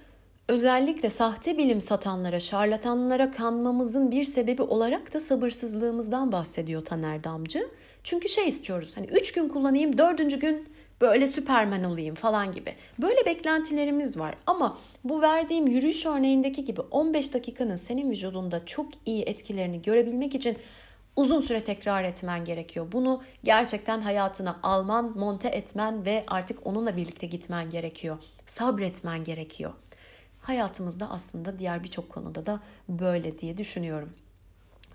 özellikle 0.48 1.10
sahte 1.10 1.58
bilim 1.58 1.80
satanlara, 1.80 2.40
şarlatanlara 2.40 3.30
kanmamızın 3.30 4.10
bir 4.10 4.24
sebebi 4.24 4.62
olarak 4.62 5.14
da 5.14 5.20
sabırsızlığımızdan 5.20 6.32
bahsediyor 6.32 6.84
Taner 6.84 7.24
Damcı. 7.24 7.68
Çünkü 8.04 8.28
şey 8.28 8.48
istiyoruz 8.48 8.92
hani 8.96 9.06
3 9.06 9.32
gün 9.32 9.48
kullanayım 9.48 9.98
4. 9.98 10.40
gün 10.40 10.68
böyle 11.00 11.26
süpermen 11.26 11.84
olayım 11.84 12.14
falan 12.14 12.52
gibi. 12.52 12.74
Böyle 12.98 13.26
beklentilerimiz 13.26 14.18
var 14.18 14.34
ama 14.46 14.78
bu 15.04 15.22
verdiğim 15.22 15.66
yürüyüş 15.66 16.06
örneğindeki 16.06 16.64
gibi 16.64 16.80
15 16.80 17.34
dakikanın 17.34 17.76
senin 17.76 18.10
vücudunda 18.10 18.66
çok 18.66 18.88
iyi 19.06 19.22
etkilerini 19.22 19.82
görebilmek 19.82 20.34
için 20.34 20.56
uzun 21.16 21.40
süre 21.40 21.64
tekrar 21.64 22.04
etmen 22.04 22.44
gerekiyor. 22.44 22.86
Bunu 22.92 23.22
gerçekten 23.44 24.00
hayatına 24.00 24.60
alman, 24.62 25.18
monte 25.18 25.48
etmen 25.48 26.04
ve 26.04 26.24
artık 26.26 26.66
onunla 26.66 26.96
birlikte 26.96 27.26
gitmen 27.26 27.70
gerekiyor. 27.70 28.18
Sabretmen 28.46 29.24
gerekiyor 29.24 29.72
hayatımızda 30.42 31.10
aslında 31.10 31.58
diğer 31.58 31.84
birçok 31.84 32.10
konuda 32.10 32.46
da 32.46 32.60
böyle 32.88 33.38
diye 33.38 33.58
düşünüyorum. 33.58 34.12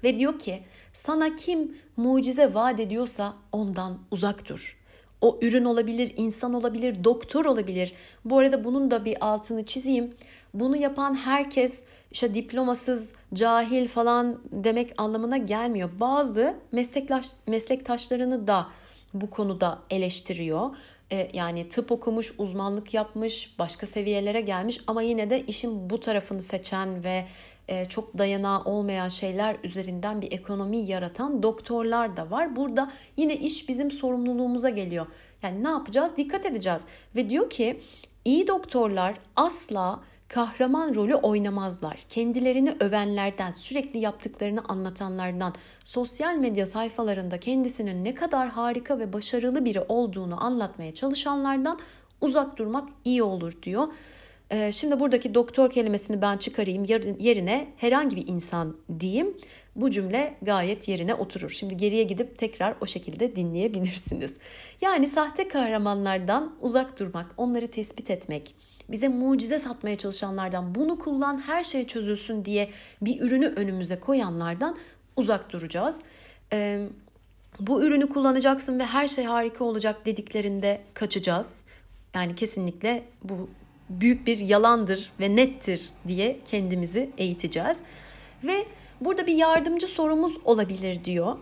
Ve 0.03 0.19
diyor 0.19 0.39
ki 0.39 0.63
sana 0.93 1.35
kim 1.35 1.77
mucize 1.97 2.53
vaat 2.53 2.79
ediyorsa 2.79 3.33
ondan 3.51 3.99
uzak 4.11 4.49
dur. 4.49 4.77
O 5.21 5.39
ürün 5.41 5.65
olabilir, 5.65 6.13
insan 6.17 6.53
olabilir, 6.53 7.03
doktor 7.03 7.45
olabilir. 7.45 7.93
Bu 8.25 8.39
arada 8.39 8.63
bunun 8.63 8.91
da 8.91 9.05
bir 9.05 9.17
altını 9.25 9.65
çizeyim. 9.65 10.13
Bunu 10.53 10.75
yapan 10.75 11.15
herkes 11.15 11.79
işte 12.15 12.35
diplomasız, 12.35 13.13
cahil 13.33 13.87
falan 13.87 14.41
demek 14.51 14.93
anlamına 14.97 15.37
gelmiyor. 15.37 15.89
Bazı 15.99 16.55
mesleklaş, 16.71 17.27
meslektaşlarını 17.47 18.47
da 18.47 18.67
bu 19.13 19.29
konuda 19.29 19.79
eleştiriyor. 19.89 20.69
E, 21.11 21.29
yani 21.33 21.69
tıp 21.69 21.91
okumuş, 21.91 22.33
uzmanlık 22.37 22.93
yapmış, 22.93 23.59
başka 23.59 23.87
seviyelere 23.87 24.41
gelmiş 24.41 24.79
ama 24.87 25.01
yine 25.01 25.29
de 25.29 25.41
işin 25.41 25.89
bu 25.89 25.99
tarafını 25.99 26.41
seçen 26.41 27.03
ve 27.03 27.25
e, 27.67 27.85
çok 27.85 28.17
dayanağı 28.17 28.63
olmayan 28.63 29.09
şeyler 29.09 29.57
üzerinden 29.63 30.21
bir 30.21 30.31
ekonomi 30.31 30.77
yaratan 30.77 31.43
doktorlar 31.43 32.17
da 32.17 32.31
var. 32.31 32.55
Burada 32.55 32.91
yine 33.17 33.35
iş 33.35 33.69
bizim 33.69 33.91
sorumluluğumuza 33.91 34.69
geliyor. 34.69 35.05
Yani 35.43 35.63
ne 35.63 35.69
yapacağız? 35.69 36.11
Dikkat 36.17 36.45
edeceğiz. 36.45 36.85
Ve 37.15 37.29
diyor 37.29 37.49
ki 37.49 37.79
iyi 38.25 38.47
doktorlar 38.47 39.15
asla 39.35 39.99
kahraman 40.27 40.95
rolü 40.95 41.15
oynamazlar. 41.15 42.05
Kendilerini 42.09 42.75
övenlerden, 42.79 43.51
sürekli 43.51 43.99
yaptıklarını 43.99 44.61
anlatanlardan, 44.67 45.53
sosyal 45.83 46.35
medya 46.35 46.65
sayfalarında 46.65 47.39
kendisinin 47.39 48.03
ne 48.03 48.13
kadar 48.13 48.49
harika 48.49 48.99
ve 48.99 49.13
başarılı 49.13 49.65
biri 49.65 49.81
olduğunu 49.81 50.43
anlatmaya 50.43 50.93
çalışanlardan 50.93 51.79
uzak 52.21 52.57
durmak 52.57 52.89
iyi 53.05 53.23
olur 53.23 53.53
diyor. 53.63 53.87
Ee, 54.51 54.71
şimdi 54.71 54.99
buradaki 54.99 55.33
doktor 55.33 55.71
kelimesini 55.71 56.21
ben 56.21 56.37
çıkarayım 56.37 56.83
yerine 57.19 57.67
herhangi 57.77 58.15
bir 58.15 58.27
insan 58.27 58.77
diyeyim. 58.99 59.37
Bu 59.75 59.91
cümle 59.91 60.37
gayet 60.41 60.87
yerine 60.87 61.13
oturur. 61.13 61.49
Şimdi 61.49 61.77
geriye 61.77 62.03
gidip 62.03 62.37
tekrar 62.37 62.75
o 62.81 62.85
şekilde 62.85 63.35
dinleyebilirsiniz. 63.35 64.33
Yani 64.81 65.07
sahte 65.07 65.47
kahramanlardan 65.47 66.55
uzak 66.61 66.99
durmak, 66.99 67.33
onları 67.37 67.67
tespit 67.67 68.11
etmek, 68.11 68.55
bize 68.89 69.07
mucize 69.07 69.59
satmaya 69.59 69.97
çalışanlardan 69.97 70.75
bunu 70.75 70.99
kullan 70.99 71.39
her 71.39 71.63
şey 71.63 71.87
çözülsün 71.87 72.45
diye 72.45 72.69
bir 73.01 73.21
ürünü 73.21 73.47
önümüze 73.47 73.99
koyanlardan 73.99 74.77
uzak 75.15 75.51
duracağız. 75.51 75.99
Ee, 76.53 76.87
bu 77.59 77.83
ürünü 77.83 78.09
kullanacaksın 78.09 78.79
ve 78.79 78.85
her 78.85 79.07
şey 79.07 79.25
harika 79.25 79.63
olacak 79.63 80.05
dediklerinde 80.05 80.81
kaçacağız. 80.93 81.55
Yani 82.15 82.35
kesinlikle 82.35 83.03
bu 83.23 83.49
büyük 83.89 84.27
bir 84.27 84.39
yalandır 84.39 85.11
ve 85.19 85.35
nettir 85.35 85.89
diye 86.07 86.39
kendimizi 86.45 87.09
eğiteceğiz. 87.17 87.77
Ve 88.43 88.65
burada 89.01 89.27
bir 89.27 89.35
yardımcı 89.35 89.87
sorumuz 89.87 90.33
olabilir 90.45 91.05
diyor. 91.05 91.37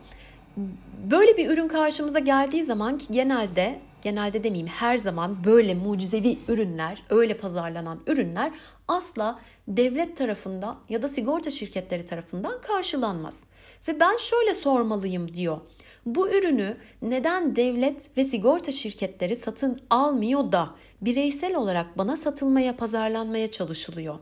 Böyle 1.12 1.38
bir 1.38 1.50
ürün 1.50 1.68
karşımıza 1.68 2.20
geldiği 2.20 2.64
zaman 2.64 2.98
ki 2.98 3.06
genelde 3.12 3.80
genelde 4.04 4.44
demeyeyim 4.44 4.68
her 4.68 4.98
zaman 4.98 5.44
böyle 5.44 5.74
mucizevi 5.74 6.40
ürünler, 6.48 7.04
öyle 7.10 7.38
pazarlanan 7.38 8.00
ürünler 8.08 8.52
asla 8.88 9.40
devlet 9.68 10.18
tarafından 10.18 10.80
ya 10.90 11.02
da 11.02 11.08
sigorta 11.08 11.52
şirketleri 11.52 12.06
tarafından 12.06 12.62
karşılanmaz. 12.62 13.46
Ve 13.88 14.00
ben 14.00 14.18
şöyle 14.18 14.54
sormalıyım 14.54 15.34
diyor. 15.34 15.58
Bu 16.06 16.30
ürünü 16.30 16.78
neden 17.02 17.56
devlet 17.56 18.18
ve 18.18 18.24
sigorta 18.24 18.72
şirketleri 18.72 19.36
satın 19.36 19.82
almıyor 19.90 20.52
da 20.52 20.70
bireysel 21.02 21.56
olarak 21.56 21.98
bana 21.98 22.18
satılmaya, 22.18 22.76
pazarlanmaya 22.76 23.52
çalışılıyor? 23.52 24.20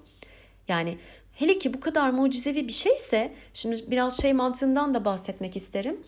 Yani 0.68 0.98
hele 1.34 1.60
ki 1.60 1.74
bu 1.74 1.80
kadar 1.80 2.10
mucizevi 2.10 2.68
bir 2.68 2.74
şeyse, 2.74 3.34
şimdi 3.54 3.92
biraz 3.92 4.22
şey 4.22 4.34
mantığından 4.34 4.94
da 4.94 5.06
bahsetmek 5.06 5.56
isterim 5.56 6.00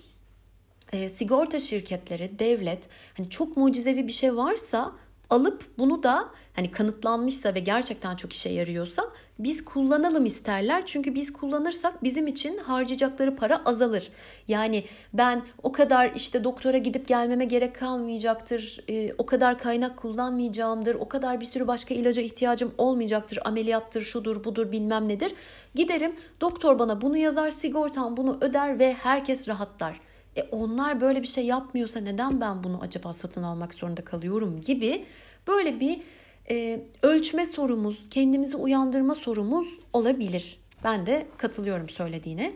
e, 0.93 1.09
sigorta 1.09 1.59
şirketleri, 1.59 2.39
devlet 2.39 2.89
hani 3.17 3.29
çok 3.29 3.57
mucizevi 3.57 4.07
bir 4.07 4.13
şey 4.13 4.35
varsa 4.35 4.95
alıp 5.29 5.77
bunu 5.77 6.03
da 6.03 6.29
hani 6.53 6.71
kanıtlanmışsa 6.71 7.55
ve 7.55 7.59
gerçekten 7.59 8.15
çok 8.15 8.33
işe 8.33 8.49
yarıyorsa 8.49 9.03
biz 9.39 9.65
kullanalım 9.65 10.25
isterler. 10.25 10.85
Çünkü 10.85 11.15
biz 11.15 11.33
kullanırsak 11.33 12.03
bizim 12.03 12.27
için 12.27 12.57
harcayacakları 12.57 13.35
para 13.35 13.61
azalır. 13.65 14.09
Yani 14.47 14.83
ben 15.13 15.41
o 15.63 15.71
kadar 15.71 16.11
işte 16.15 16.43
doktora 16.43 16.77
gidip 16.77 17.07
gelmeme 17.07 17.45
gerek 17.45 17.75
kalmayacaktır. 17.75 18.83
E, 18.89 19.13
o 19.17 19.25
kadar 19.25 19.57
kaynak 19.57 19.97
kullanmayacağımdır. 19.97 20.95
O 20.95 21.07
kadar 21.07 21.41
bir 21.41 21.45
sürü 21.45 21.67
başka 21.67 21.93
ilaca 21.93 22.21
ihtiyacım 22.21 22.73
olmayacaktır. 22.77 23.39
Ameliyattır, 23.45 24.01
şudur, 24.01 24.43
budur 24.43 24.71
bilmem 24.71 25.07
nedir. 25.07 25.35
Giderim 25.75 26.15
doktor 26.41 26.79
bana 26.79 27.01
bunu 27.01 27.17
yazar, 27.17 27.51
sigortam 27.51 28.17
bunu 28.17 28.37
öder 28.41 28.79
ve 28.79 28.93
herkes 28.93 29.47
rahatlar. 29.47 30.12
E 30.35 30.41
onlar 30.51 31.01
böyle 31.01 31.21
bir 31.21 31.27
şey 31.27 31.45
yapmıyorsa 31.45 31.99
neden 31.99 32.41
ben 32.41 32.63
bunu 32.63 32.79
acaba 32.81 33.13
satın 33.13 33.43
almak 33.43 33.73
zorunda 33.73 34.03
kalıyorum 34.03 34.61
gibi 34.61 35.05
böyle 35.47 35.79
bir 35.79 36.01
e, 36.49 36.79
ölçme 37.01 37.45
sorumuz, 37.45 38.09
kendimizi 38.09 38.57
uyandırma 38.57 39.15
sorumuz 39.15 39.67
olabilir. 39.93 40.59
Ben 40.83 41.05
de 41.05 41.27
katılıyorum 41.37 41.89
söylediğine. 41.89 42.53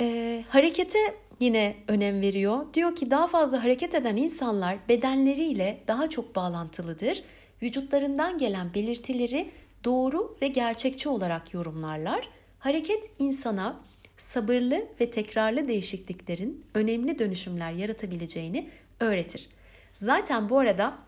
E, 0.00 0.44
harekete 0.48 0.98
yine 1.40 1.76
önem 1.88 2.20
veriyor. 2.20 2.66
Diyor 2.74 2.96
ki 2.96 3.10
daha 3.10 3.26
fazla 3.26 3.64
hareket 3.64 3.94
eden 3.94 4.16
insanlar 4.16 4.78
bedenleriyle 4.88 5.80
daha 5.86 6.10
çok 6.10 6.36
bağlantılıdır. 6.36 7.22
Vücutlarından 7.62 8.38
gelen 8.38 8.74
belirtileri 8.74 9.50
doğru 9.84 10.36
ve 10.42 10.48
gerçekçi 10.48 11.08
olarak 11.08 11.54
yorumlarlar. 11.54 12.28
Hareket 12.58 13.10
insana 13.18 13.80
sabırlı 14.16 14.84
ve 15.00 15.10
tekrarlı 15.10 15.68
değişikliklerin 15.68 16.64
önemli 16.74 17.18
dönüşümler 17.18 17.72
yaratabileceğini 17.72 18.70
öğretir. 19.00 19.48
Zaten 19.94 20.48
bu 20.48 20.58
arada 20.58 20.98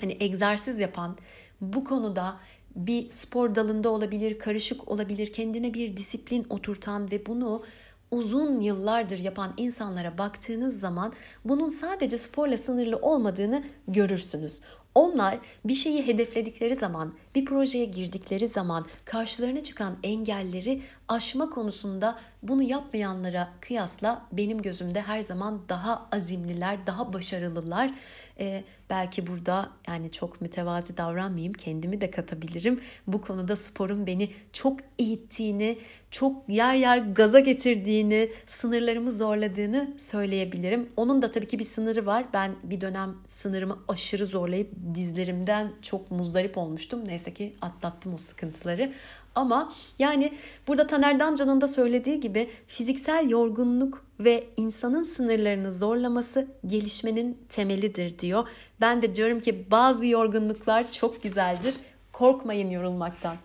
hani 0.00 0.16
egzersiz 0.20 0.80
yapan, 0.80 1.16
bu 1.60 1.84
konuda 1.84 2.36
bir 2.76 3.10
spor 3.10 3.54
dalında 3.54 3.90
olabilir, 3.90 4.38
karışık 4.38 4.88
olabilir, 4.88 5.32
kendine 5.32 5.74
bir 5.74 5.96
disiplin 5.96 6.46
oturtan 6.50 7.10
ve 7.10 7.26
bunu 7.26 7.62
uzun 8.10 8.60
yıllardır 8.60 9.18
yapan 9.18 9.54
insanlara 9.56 10.18
baktığınız 10.18 10.80
zaman 10.80 11.12
bunun 11.44 11.68
sadece 11.68 12.18
sporla 12.18 12.58
sınırlı 12.58 12.96
olmadığını 12.96 13.64
görürsünüz. 13.88 14.60
Onlar 14.94 15.38
bir 15.64 15.74
şeyi 15.74 16.06
hedefledikleri 16.06 16.74
zaman, 16.74 17.14
bir 17.34 17.44
projeye 17.44 17.84
girdikleri 17.84 18.48
zaman 18.48 18.86
karşılarına 19.04 19.62
çıkan 19.62 19.96
engelleri 20.02 20.82
aşma 21.08 21.50
konusunda 21.50 22.18
bunu 22.42 22.62
yapmayanlara 22.62 23.48
kıyasla 23.60 24.26
benim 24.32 24.62
gözümde 24.62 25.02
her 25.02 25.20
zaman 25.20 25.60
daha 25.68 26.08
azimliler, 26.12 26.86
daha 26.86 27.12
başarılılar. 27.12 27.94
Ee, 28.38 28.64
belki 28.92 29.26
burada 29.26 29.70
yani 29.88 30.12
çok 30.12 30.40
mütevazi 30.40 30.96
davranmayayım, 30.96 31.52
kendimi 31.52 32.00
de 32.00 32.10
katabilirim. 32.10 32.80
Bu 33.06 33.20
konuda 33.20 33.56
sporun 33.56 34.06
beni 34.06 34.30
çok 34.52 34.80
eğittiğini, 34.98 35.78
çok 36.10 36.48
yer 36.48 36.74
yer 36.74 36.98
gaza 36.98 37.40
getirdiğini, 37.40 38.30
sınırlarımı 38.46 39.12
zorladığını 39.12 39.94
söyleyebilirim. 39.98 40.88
Onun 40.96 41.22
da 41.22 41.30
tabii 41.30 41.48
ki 41.48 41.58
bir 41.58 41.64
sınırı 41.64 42.06
var. 42.06 42.24
Ben 42.32 42.52
bir 42.62 42.80
dönem 42.80 43.14
sınırımı 43.28 43.78
aşırı 43.88 44.26
zorlayıp 44.26 44.70
dizlerimden 44.94 45.72
çok 45.82 46.10
muzdarip 46.10 46.58
olmuştum. 46.58 47.00
Neyse 47.06 47.34
ki 47.34 47.52
atlattım 47.60 48.14
o 48.14 48.16
sıkıntıları. 48.16 48.92
Ama 49.34 49.72
yani 49.98 50.32
burada 50.68 50.86
Taner 50.86 51.20
Damcan'ın 51.20 51.60
da 51.60 51.66
söylediği 51.66 52.20
gibi 52.20 52.50
fiziksel 52.66 53.30
yorgunluk 53.30 54.04
ve 54.20 54.44
insanın 54.56 55.02
sınırlarını 55.04 55.72
zorlaması 55.72 56.46
gelişmenin 56.66 57.38
temelidir 57.48 58.18
diyor. 58.18 58.48
Ben 58.82 59.02
de 59.02 59.14
diyorum 59.14 59.40
ki 59.40 59.70
bazı 59.70 60.06
yorgunluklar 60.06 60.90
çok 60.90 61.22
güzeldir. 61.22 61.74
Korkmayın 62.12 62.70
yorulmaktan. 62.70 63.36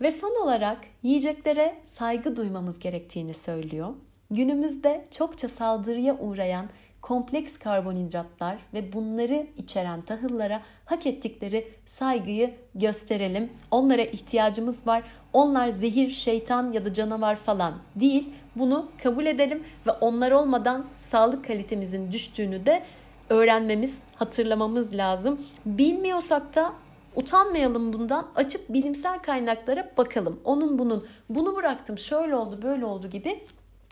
Ve 0.00 0.10
son 0.10 0.42
olarak 0.44 0.78
yiyeceklere 1.02 1.74
saygı 1.84 2.36
duymamız 2.36 2.78
gerektiğini 2.78 3.34
söylüyor. 3.34 3.88
Günümüzde 4.30 5.04
çokça 5.10 5.48
saldırıya 5.48 6.18
uğrayan 6.18 6.66
kompleks 7.00 7.58
karbonhidratlar 7.58 8.58
ve 8.74 8.92
bunları 8.92 9.46
içeren 9.56 10.02
tahıllara 10.02 10.62
hak 10.84 11.06
ettikleri 11.06 11.68
saygıyı 11.86 12.54
gösterelim. 12.74 13.50
Onlara 13.70 14.02
ihtiyacımız 14.02 14.86
var. 14.86 15.02
Onlar 15.32 15.68
zehir, 15.68 16.10
şeytan 16.10 16.72
ya 16.72 16.84
da 16.84 16.92
canavar 16.92 17.36
falan 17.36 17.74
değil. 17.96 18.28
Bunu 18.56 18.88
kabul 19.02 19.26
edelim 19.26 19.64
ve 19.86 19.90
onlar 19.90 20.30
olmadan 20.30 20.86
sağlık 20.96 21.46
kalitemizin 21.46 22.12
düştüğünü 22.12 22.66
de 22.66 22.82
öğrenmemiz, 23.28 23.98
hatırlamamız 24.24 24.94
lazım. 24.94 25.40
Bilmiyorsak 25.66 26.54
da 26.54 26.72
utanmayalım 27.16 27.92
bundan. 27.92 28.26
Açıp 28.34 28.68
bilimsel 28.68 29.18
kaynaklara 29.18 29.92
bakalım. 29.98 30.40
Onun 30.44 30.78
bunun 30.78 31.06
bunu 31.28 31.56
bıraktım, 31.56 31.98
şöyle 31.98 32.36
oldu, 32.36 32.62
böyle 32.62 32.84
oldu 32.84 33.10
gibi 33.10 33.40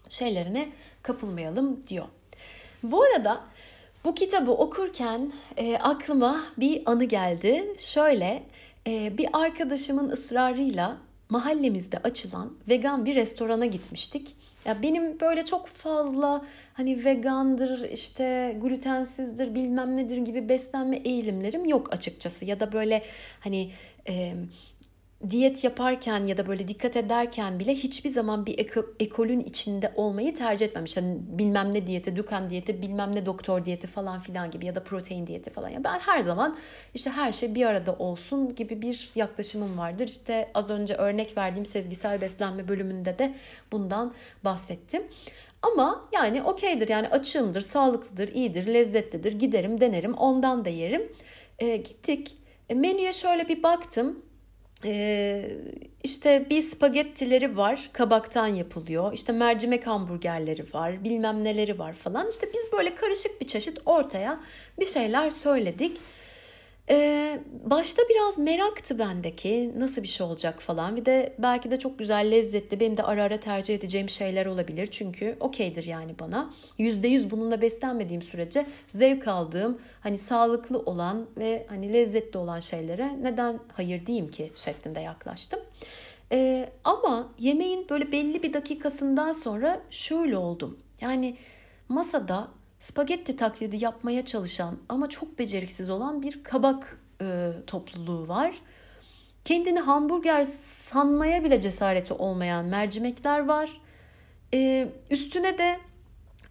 şeylerine 0.08 0.68
kapılmayalım 1.02 1.86
diyor. 1.86 2.04
Bu 2.82 3.02
arada 3.02 3.40
bu 4.04 4.14
kitabı 4.14 4.50
okurken 4.50 5.32
e, 5.56 5.76
aklıma 5.76 6.40
bir 6.56 6.82
anı 6.86 7.04
geldi. 7.04 7.74
Şöyle 7.78 8.42
e, 8.86 9.18
bir 9.18 9.28
arkadaşımın 9.32 10.10
ısrarıyla 10.10 10.96
mahallemizde 11.28 11.98
açılan 11.98 12.52
vegan 12.68 13.04
bir 13.04 13.14
restorana 13.14 13.66
gitmiştik. 13.66 14.36
Ya 14.66 14.82
benim 14.82 15.20
böyle 15.20 15.44
çok 15.44 15.66
fazla 15.68 16.44
hani 16.74 17.04
vegandır, 17.04 17.90
işte 17.90 18.56
glutensizdir, 18.62 19.54
bilmem 19.54 19.96
nedir 19.96 20.16
gibi 20.16 20.48
beslenme 20.48 20.96
eğilimlerim 20.96 21.64
yok 21.64 21.92
açıkçası. 21.92 22.44
Ya 22.44 22.60
da 22.60 22.72
böyle 22.72 23.02
hani 23.40 23.72
e, 24.08 24.34
diyet 25.30 25.64
yaparken 25.64 26.26
ya 26.26 26.36
da 26.36 26.46
böyle 26.46 26.68
dikkat 26.68 26.96
ederken 26.96 27.58
bile 27.58 27.74
hiçbir 27.74 28.10
zaman 28.10 28.46
bir 28.46 28.58
eko, 28.58 28.84
ekolün 29.00 29.40
içinde 29.40 29.92
olmayı 29.96 30.36
tercih 30.36 30.66
etmemiş. 30.66 30.96
Yani 30.96 31.18
bilmem 31.20 31.74
ne 31.74 31.86
diyeti, 31.86 32.16
Dukan 32.16 32.50
diyeti, 32.50 32.82
bilmem 32.82 33.14
ne 33.14 33.26
doktor 33.26 33.64
diyeti 33.64 33.86
falan 33.86 34.20
filan 34.20 34.50
gibi 34.50 34.66
ya 34.66 34.74
da 34.74 34.84
protein 34.84 35.26
diyeti 35.26 35.50
falan. 35.50 35.68
Yani 35.68 35.84
ben 35.84 35.98
her 35.98 36.20
zaman 36.20 36.58
işte 36.94 37.10
her 37.10 37.32
şey 37.32 37.54
bir 37.54 37.66
arada 37.66 37.92
olsun 37.92 38.54
gibi 38.54 38.82
bir 38.82 39.10
yaklaşımım 39.14 39.78
vardır. 39.78 40.08
İşte 40.08 40.50
az 40.54 40.70
önce 40.70 40.94
örnek 40.94 41.36
verdiğim 41.36 41.66
sezgisel 41.66 42.20
beslenme 42.20 42.68
bölümünde 42.68 43.18
de 43.18 43.34
bundan 43.72 44.14
bahsettim. 44.44 45.02
Ama 45.62 46.08
yani 46.12 46.42
okeydir 46.42 46.88
yani 46.88 47.08
açığımdır, 47.08 47.60
sağlıklıdır, 47.60 48.28
iyidir, 48.28 48.66
lezzetlidir, 48.66 49.32
giderim, 49.32 49.80
denerim, 49.80 50.14
ondan 50.14 50.64
da 50.64 50.68
yerim. 50.68 51.12
E, 51.58 51.76
gittik. 51.76 52.36
E, 52.68 52.74
menüye 52.74 53.12
şöyle 53.12 53.48
bir 53.48 53.62
baktım 53.62 54.22
ee, 54.84 55.50
işte 56.04 56.46
bir 56.50 56.62
spagettileri 56.62 57.56
var 57.56 57.90
kabaktan 57.92 58.46
yapılıyor. 58.46 59.12
İşte 59.12 59.32
mercimek 59.32 59.86
hamburgerleri 59.86 60.64
var 60.74 61.04
bilmem 61.04 61.44
neleri 61.44 61.78
var 61.78 61.92
falan. 61.92 62.30
İşte 62.30 62.46
biz 62.54 62.72
böyle 62.72 62.94
karışık 62.94 63.40
bir 63.40 63.46
çeşit 63.46 63.78
ortaya 63.86 64.40
bir 64.80 64.86
şeyler 64.86 65.30
söyledik 65.30 65.98
ee, 66.90 67.40
başta 67.64 68.02
biraz 68.10 68.38
meraktı 68.38 68.98
bendeki 68.98 69.72
nasıl 69.78 70.02
bir 70.02 70.08
şey 70.08 70.26
olacak 70.26 70.62
falan. 70.62 70.96
Bir 70.96 71.04
de 71.04 71.34
belki 71.38 71.70
de 71.70 71.78
çok 71.78 71.98
güzel, 71.98 72.30
lezzetli, 72.30 72.80
benim 72.80 72.96
de 72.96 73.02
ara 73.02 73.22
ara 73.22 73.40
tercih 73.40 73.74
edeceğim 73.74 74.08
şeyler 74.08 74.46
olabilir. 74.46 74.86
Çünkü 74.86 75.36
okeydir 75.40 75.84
yani 75.84 76.18
bana. 76.18 76.54
Yüzde 76.78 77.08
yüz 77.08 77.30
bununla 77.30 77.60
beslenmediğim 77.60 78.22
sürece 78.22 78.66
zevk 78.88 79.28
aldığım, 79.28 79.80
hani 80.00 80.18
sağlıklı 80.18 80.78
olan 80.78 81.26
ve 81.36 81.66
hani 81.68 81.92
lezzetli 81.92 82.38
olan 82.38 82.60
şeylere 82.60 83.22
neden 83.22 83.58
hayır 83.72 84.06
diyeyim 84.06 84.30
ki 84.30 84.52
şeklinde 84.54 85.00
yaklaştım. 85.00 85.60
Ee, 86.32 86.68
ama 86.84 87.32
yemeğin 87.38 87.88
böyle 87.90 88.12
belli 88.12 88.42
bir 88.42 88.52
dakikasından 88.52 89.32
sonra 89.32 89.80
şöyle 89.90 90.36
oldum. 90.36 90.78
Yani 91.00 91.36
masada 91.88 92.48
spagetti 92.82 93.36
taklidi 93.36 93.84
yapmaya 93.84 94.24
çalışan 94.24 94.78
ama 94.88 95.08
çok 95.08 95.38
beceriksiz 95.38 95.90
olan 95.90 96.22
bir 96.22 96.42
kabak 96.44 96.98
e, 97.20 97.50
topluluğu 97.66 98.28
var. 98.28 98.54
Kendini 99.44 99.80
hamburger 99.80 100.44
sanmaya 100.44 101.44
bile 101.44 101.60
cesareti 101.60 102.14
olmayan 102.14 102.64
mercimekler 102.64 103.38
var. 103.38 103.80
E, 104.54 104.88
üstüne 105.10 105.58
de 105.58 105.78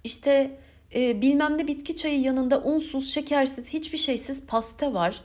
işte 0.03 0.59
e, 0.95 1.21
bilmem 1.21 1.57
ne 1.57 1.67
bitki 1.67 1.95
çayı 1.95 2.21
yanında 2.21 2.61
unsuz, 2.61 3.13
şekersiz, 3.13 3.73
hiçbir 3.73 3.97
şeysiz 3.97 4.45
pasta 4.45 4.93
var. 4.93 5.21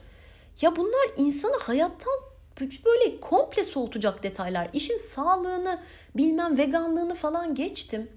Ya 0.60 0.76
bunlar 0.76 1.10
insanı 1.16 1.56
hayattan 1.62 2.20
böyle 2.60 3.20
komple 3.20 3.64
soğutacak 3.64 4.22
detaylar. 4.22 4.68
İşin 4.72 4.96
sağlığını, 4.96 5.80
bilmem 6.16 6.58
veganlığını 6.58 7.14
falan 7.14 7.54
geçtim. 7.54 8.08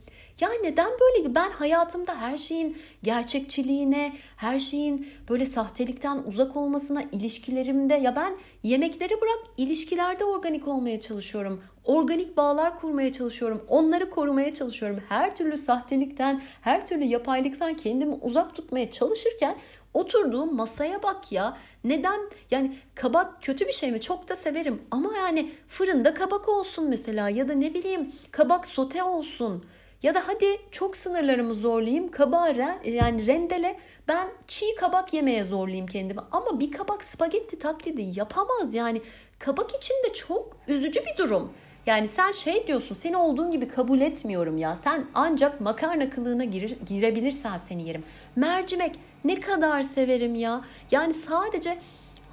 Ya 0.42 0.50
neden 0.64 0.92
böyle 1.02 1.30
bir 1.30 1.36
ben 1.36 1.52
hayatımda 1.52 2.22
her 2.22 2.38
şeyin 2.38 2.78
gerçekçiliğine, 3.04 4.14
her 4.38 4.60
şeyin 4.60 5.08
böyle 5.30 5.46
sahtelikten 5.46 6.24
uzak 6.28 6.56
olmasına, 6.58 7.04
ilişkilerimde 7.12 7.94
ya 7.94 8.16
ben 8.16 8.34
yemekleri 8.64 9.22
bırak 9.22 9.40
ilişkilerde 9.58 10.26
organik 10.26 10.68
olmaya 10.68 11.00
çalışıyorum. 11.00 11.64
Organik 11.86 12.38
bağlar 12.38 12.80
kurmaya 12.80 13.12
çalışıyorum. 13.12 13.66
Onları 13.68 14.10
korumaya 14.10 14.54
çalışıyorum. 14.54 15.04
Her 15.10 15.36
türlü 15.36 15.58
sahtelikten, 15.58 16.44
her 16.62 16.86
türlü 16.86 17.04
yapaylıktan 17.04 17.74
kendimi 17.74 18.14
uzak 18.22 18.56
tutmaya 18.56 18.92
çalışırken 18.92 19.56
oturduğum 19.94 20.56
masaya 20.56 21.04
bak 21.04 21.32
ya. 21.32 21.58
Neden? 21.84 22.20
Yani 22.52 22.78
kabak 22.96 23.42
kötü 23.44 23.68
bir 23.68 23.72
şey 23.72 23.92
mi? 23.92 24.02
Çok 24.02 24.30
da 24.30 24.36
severim. 24.36 24.82
Ama 24.92 25.18
yani 25.18 25.52
fırında 25.68 26.14
kabak 26.14 26.50
olsun 26.50 26.90
mesela 26.90 27.30
ya 27.30 27.50
da 27.50 27.54
ne 27.54 27.74
bileyim 27.74 28.12
kabak 28.32 28.68
sote 28.68 29.04
olsun. 29.04 29.64
Ya 30.04 30.16
da 30.16 30.24
hadi 30.28 30.46
çok 30.72 30.98
sınırlarımı 30.98 31.54
zorlayayım. 31.54 32.12
Kabağı 32.12 32.58
yani 32.86 33.28
rendele 33.28 33.80
ben 34.08 34.28
çiğ 34.48 34.76
kabak 34.76 35.14
yemeye 35.14 35.44
zorlayayım 35.44 35.88
kendimi. 35.88 36.22
Ama 36.32 36.60
bir 36.60 36.72
kabak 36.72 37.04
spagetti 37.04 37.60
taklidi 37.60 38.20
yapamaz 38.20 38.74
yani. 38.74 39.02
Kabak 39.40 39.76
için 39.76 39.94
de 40.10 40.14
çok 40.14 40.58
üzücü 40.68 41.00
bir 41.06 41.18
durum. 41.18 41.54
Yani 41.86 42.08
sen 42.08 42.32
şey 42.32 42.68
diyorsun 42.68 42.96
seni 42.96 43.18
olduğun 43.18 43.52
gibi 43.52 43.68
kabul 43.68 44.02
etmiyorum 44.02 44.58
ya. 44.58 44.76
Sen 44.76 45.06
ancak 45.14 45.62
makarna 45.62 46.10
kılığına 46.10 46.44
girir, 46.44 46.78
girebilirsen 46.88 47.58
seni 47.58 47.88
yerim. 47.88 48.04
Mercimek 48.36 49.00
ne 49.24 49.40
kadar 49.40 49.82
severim 49.82 50.36
ya. 50.36 50.62
Yani 50.92 51.14
sadece 51.14 51.78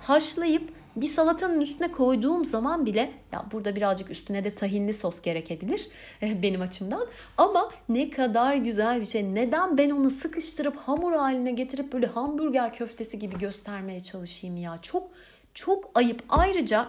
haşlayıp 0.03 0.73
bir 0.97 1.07
salatanın 1.07 1.61
üstüne 1.61 1.93
koyduğum 1.93 2.45
zaman 2.45 2.87
bile 2.87 3.13
ya 3.33 3.45
burada 3.53 3.77
birazcık 3.77 4.11
üstüne 4.11 4.45
de 4.45 4.55
tahinli 4.55 4.95
sos 4.95 5.21
gerekebilir 5.21 5.89
eh, 6.23 6.43
benim 6.43 6.61
açımdan. 6.61 7.07
Ama 7.37 7.71
ne 7.89 8.11
kadar 8.11 8.55
güzel 8.55 9.01
bir 9.01 9.07
şey. 9.07 9.35
Neden 9.35 9.79
ben 9.79 9.91
onu 9.91 10.11
sıkıştırıp 10.11 10.77
hamur 10.77 11.13
haline 11.13 11.53
getirip 11.53 11.93
böyle 11.93 12.07
hamburger 12.07 12.75
köftesi 12.75 13.19
gibi 13.19 13.39
göstermeye 13.39 14.01
çalışayım 14.01 14.57
ya. 14.57 14.79
Çok 14.79 15.11
çok 15.55 15.91
ayıp. 15.95 16.23
Ayrıca 16.29 16.89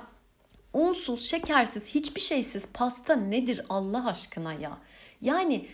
unsuz, 0.74 1.30
şekersiz, 1.30 1.96
hiçbir 1.96 2.22
şeysiz 2.22 2.66
pasta 2.74 3.16
nedir 3.16 3.62
Allah 3.70 4.08
aşkına 4.08 4.54
ya? 4.54 4.78
Yani 5.22 5.68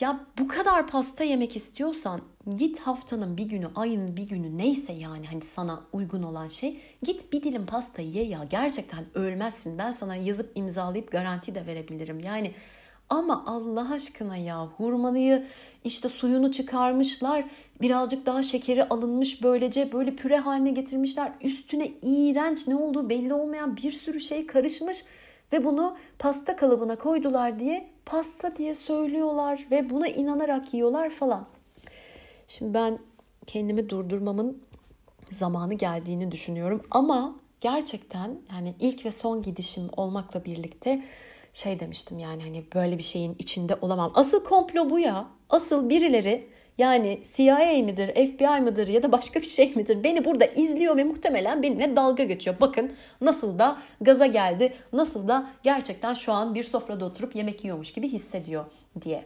ya 0.00 0.20
bu 0.38 0.48
kadar 0.48 0.86
pasta 0.86 1.24
yemek 1.24 1.56
istiyorsan 1.56 2.20
git 2.54 2.78
haftanın 2.78 3.36
bir 3.36 3.44
günü, 3.44 3.66
ayın 3.74 4.16
bir 4.16 4.28
günü 4.28 4.58
neyse 4.58 4.92
yani 4.92 5.26
hani 5.26 5.42
sana 5.42 5.80
uygun 5.92 6.22
olan 6.22 6.48
şey 6.48 6.80
git 7.02 7.32
bir 7.32 7.42
dilim 7.42 7.66
pasta 7.66 8.02
ye 8.02 8.24
ya 8.24 8.44
gerçekten 8.50 9.04
ölmezsin. 9.14 9.78
Ben 9.78 9.92
sana 9.92 10.16
yazıp 10.16 10.52
imzalayıp 10.54 11.12
garanti 11.12 11.54
de 11.54 11.66
verebilirim. 11.66 12.20
Yani 12.20 12.52
ama 13.10 13.44
Allah 13.46 13.92
aşkına 13.92 14.36
ya 14.36 14.66
hurmalıyı 14.66 15.46
işte 15.84 16.08
suyunu 16.08 16.52
çıkarmışlar. 16.52 17.44
Birazcık 17.80 18.26
daha 18.26 18.42
şekeri 18.42 18.84
alınmış 18.84 19.42
böylece 19.42 19.92
böyle 19.92 20.16
püre 20.16 20.36
haline 20.36 20.70
getirmişler. 20.70 21.32
Üstüne 21.40 21.90
iğrenç 22.02 22.68
ne 22.68 22.76
olduğu 22.76 23.08
belli 23.08 23.34
olmayan 23.34 23.76
bir 23.76 23.92
sürü 23.92 24.20
şey 24.20 24.46
karışmış. 24.46 25.04
Ve 25.52 25.64
bunu 25.64 25.96
pasta 26.18 26.56
kalıbına 26.56 26.96
koydular 26.96 27.58
diye 27.58 27.88
pasta 28.06 28.56
diye 28.56 28.74
söylüyorlar 28.74 29.66
ve 29.70 29.90
buna 29.90 30.08
inanarak 30.08 30.74
yiyorlar 30.74 31.10
falan. 31.10 31.55
Şimdi 32.48 32.74
ben 32.74 32.98
kendimi 33.46 33.88
durdurmamın 33.90 34.62
zamanı 35.32 35.74
geldiğini 35.74 36.32
düşünüyorum 36.32 36.82
ama 36.90 37.36
gerçekten 37.60 38.38
yani 38.52 38.74
ilk 38.80 39.04
ve 39.04 39.10
son 39.10 39.42
gidişim 39.42 39.88
olmakla 39.96 40.44
birlikte 40.44 41.02
şey 41.52 41.80
demiştim 41.80 42.18
yani 42.18 42.42
hani 42.42 42.64
böyle 42.74 42.98
bir 42.98 43.02
şeyin 43.02 43.36
içinde 43.38 43.74
olamam. 43.80 44.12
Asıl 44.14 44.44
komplo 44.44 44.90
bu 44.90 44.98
ya. 44.98 45.26
Asıl 45.50 45.88
birileri 45.88 46.48
yani 46.78 47.22
CIA 47.36 47.82
midir, 47.84 48.08
FBI 48.14 48.60
midir 48.60 48.88
ya 48.88 49.02
da 49.02 49.12
başka 49.12 49.40
bir 49.40 49.46
şey 49.46 49.74
midir? 49.74 50.04
Beni 50.04 50.24
burada 50.24 50.44
izliyor 50.44 50.96
ve 50.96 51.04
muhtemelen 51.04 51.62
benimle 51.62 51.96
dalga 51.96 52.24
geçiyor. 52.24 52.56
Bakın 52.60 52.92
nasıl 53.20 53.58
da 53.58 53.78
gaza 54.00 54.26
geldi, 54.26 54.74
nasıl 54.92 55.28
da 55.28 55.50
gerçekten 55.62 56.14
şu 56.14 56.32
an 56.32 56.54
bir 56.54 56.62
sofrada 56.62 57.04
oturup 57.04 57.36
yemek 57.36 57.64
yiyormuş 57.64 57.92
gibi 57.92 58.08
hissediyor 58.08 58.64
diye. 59.02 59.24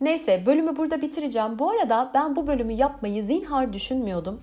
Neyse 0.00 0.42
bölümü 0.46 0.76
burada 0.76 1.02
bitireceğim. 1.02 1.58
Bu 1.58 1.70
arada 1.70 2.10
ben 2.14 2.36
bu 2.36 2.46
bölümü 2.46 2.72
yapmayı 2.72 3.24
zinhar 3.24 3.72
düşünmüyordum. 3.72 4.40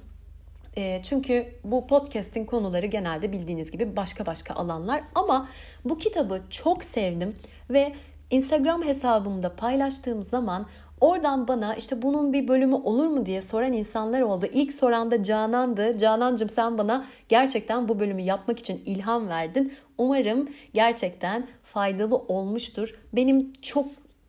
E, 0.78 1.02
çünkü 1.04 1.46
bu 1.64 1.88
podcast'in 1.88 2.46
konuları 2.46 2.86
genelde 2.86 3.32
bildiğiniz 3.32 3.72
gibi 3.72 3.96
başka 3.96 4.26
başka 4.26 4.54
alanlar 4.54 5.04
ama 5.16 5.48
bu 5.86 5.98
kitabı 5.98 6.42
çok 6.50 6.84
sevdim 6.84 7.36
ve 7.70 7.94
Instagram 8.32 8.84
hesabımda 8.84 9.56
paylaştığım 9.56 10.24
zaman 10.24 10.68
Oradan 11.02 11.48
bana 11.48 11.76
işte 11.76 12.02
bunun 12.02 12.34
bir 12.34 12.48
bölümü 12.48 12.76
olur 12.76 13.08
mu 13.08 13.26
diye 13.26 13.42
soran 13.42 13.74
insanlar 13.74 14.22
oldu. 14.22 14.46
İlk 14.54 14.74
soran 14.74 15.12
da 15.12 15.24
Canan'dı. 15.24 15.98
Canancım 15.98 16.50
sen 16.50 16.78
bana 16.78 17.06
gerçekten 17.30 17.88
bu 17.88 18.00
bölümü 18.00 18.22
yapmak 18.22 18.60
için 18.60 18.82
ilham 18.86 19.28
verdin. 19.28 19.74
Umarım 19.98 20.50
gerçekten 20.74 21.48
faydalı 21.64 22.16
olmuştur. 22.16 22.96
Benim 23.14 23.54
çok 23.62 23.86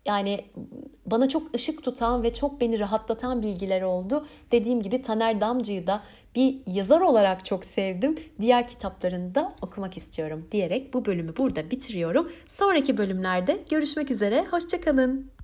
yani 0.07 0.41
bana 1.07 1.29
çok 1.29 1.55
ışık 1.55 1.83
tutan 1.83 2.23
ve 2.23 2.33
çok 2.33 2.61
beni 2.61 2.79
rahatlatan 2.79 3.43
bilgiler 3.43 3.83
oldu. 3.83 4.27
Dediğim 4.53 4.83
gibi 4.83 5.03
Taner 5.03 5.41
Damcı'yı 5.41 5.87
da 5.87 6.03
bir 6.35 6.59
yazar 6.67 7.01
olarak 7.01 7.45
çok 7.45 7.65
sevdim. 7.65 8.19
Diğer 8.41 8.69
kitaplarını 8.69 9.35
da 9.35 9.55
okumak 9.63 9.97
istiyorum 9.97 10.49
diyerek 10.53 10.95
bu 10.95 11.05
bölümü 11.05 11.37
burada 11.37 11.71
bitiriyorum. 11.71 12.33
Sonraki 12.49 12.99
bölümlerde 12.99 13.65
görüşmek 13.71 14.11
üzere. 14.11 14.45
Hoşçakalın. 14.51 15.36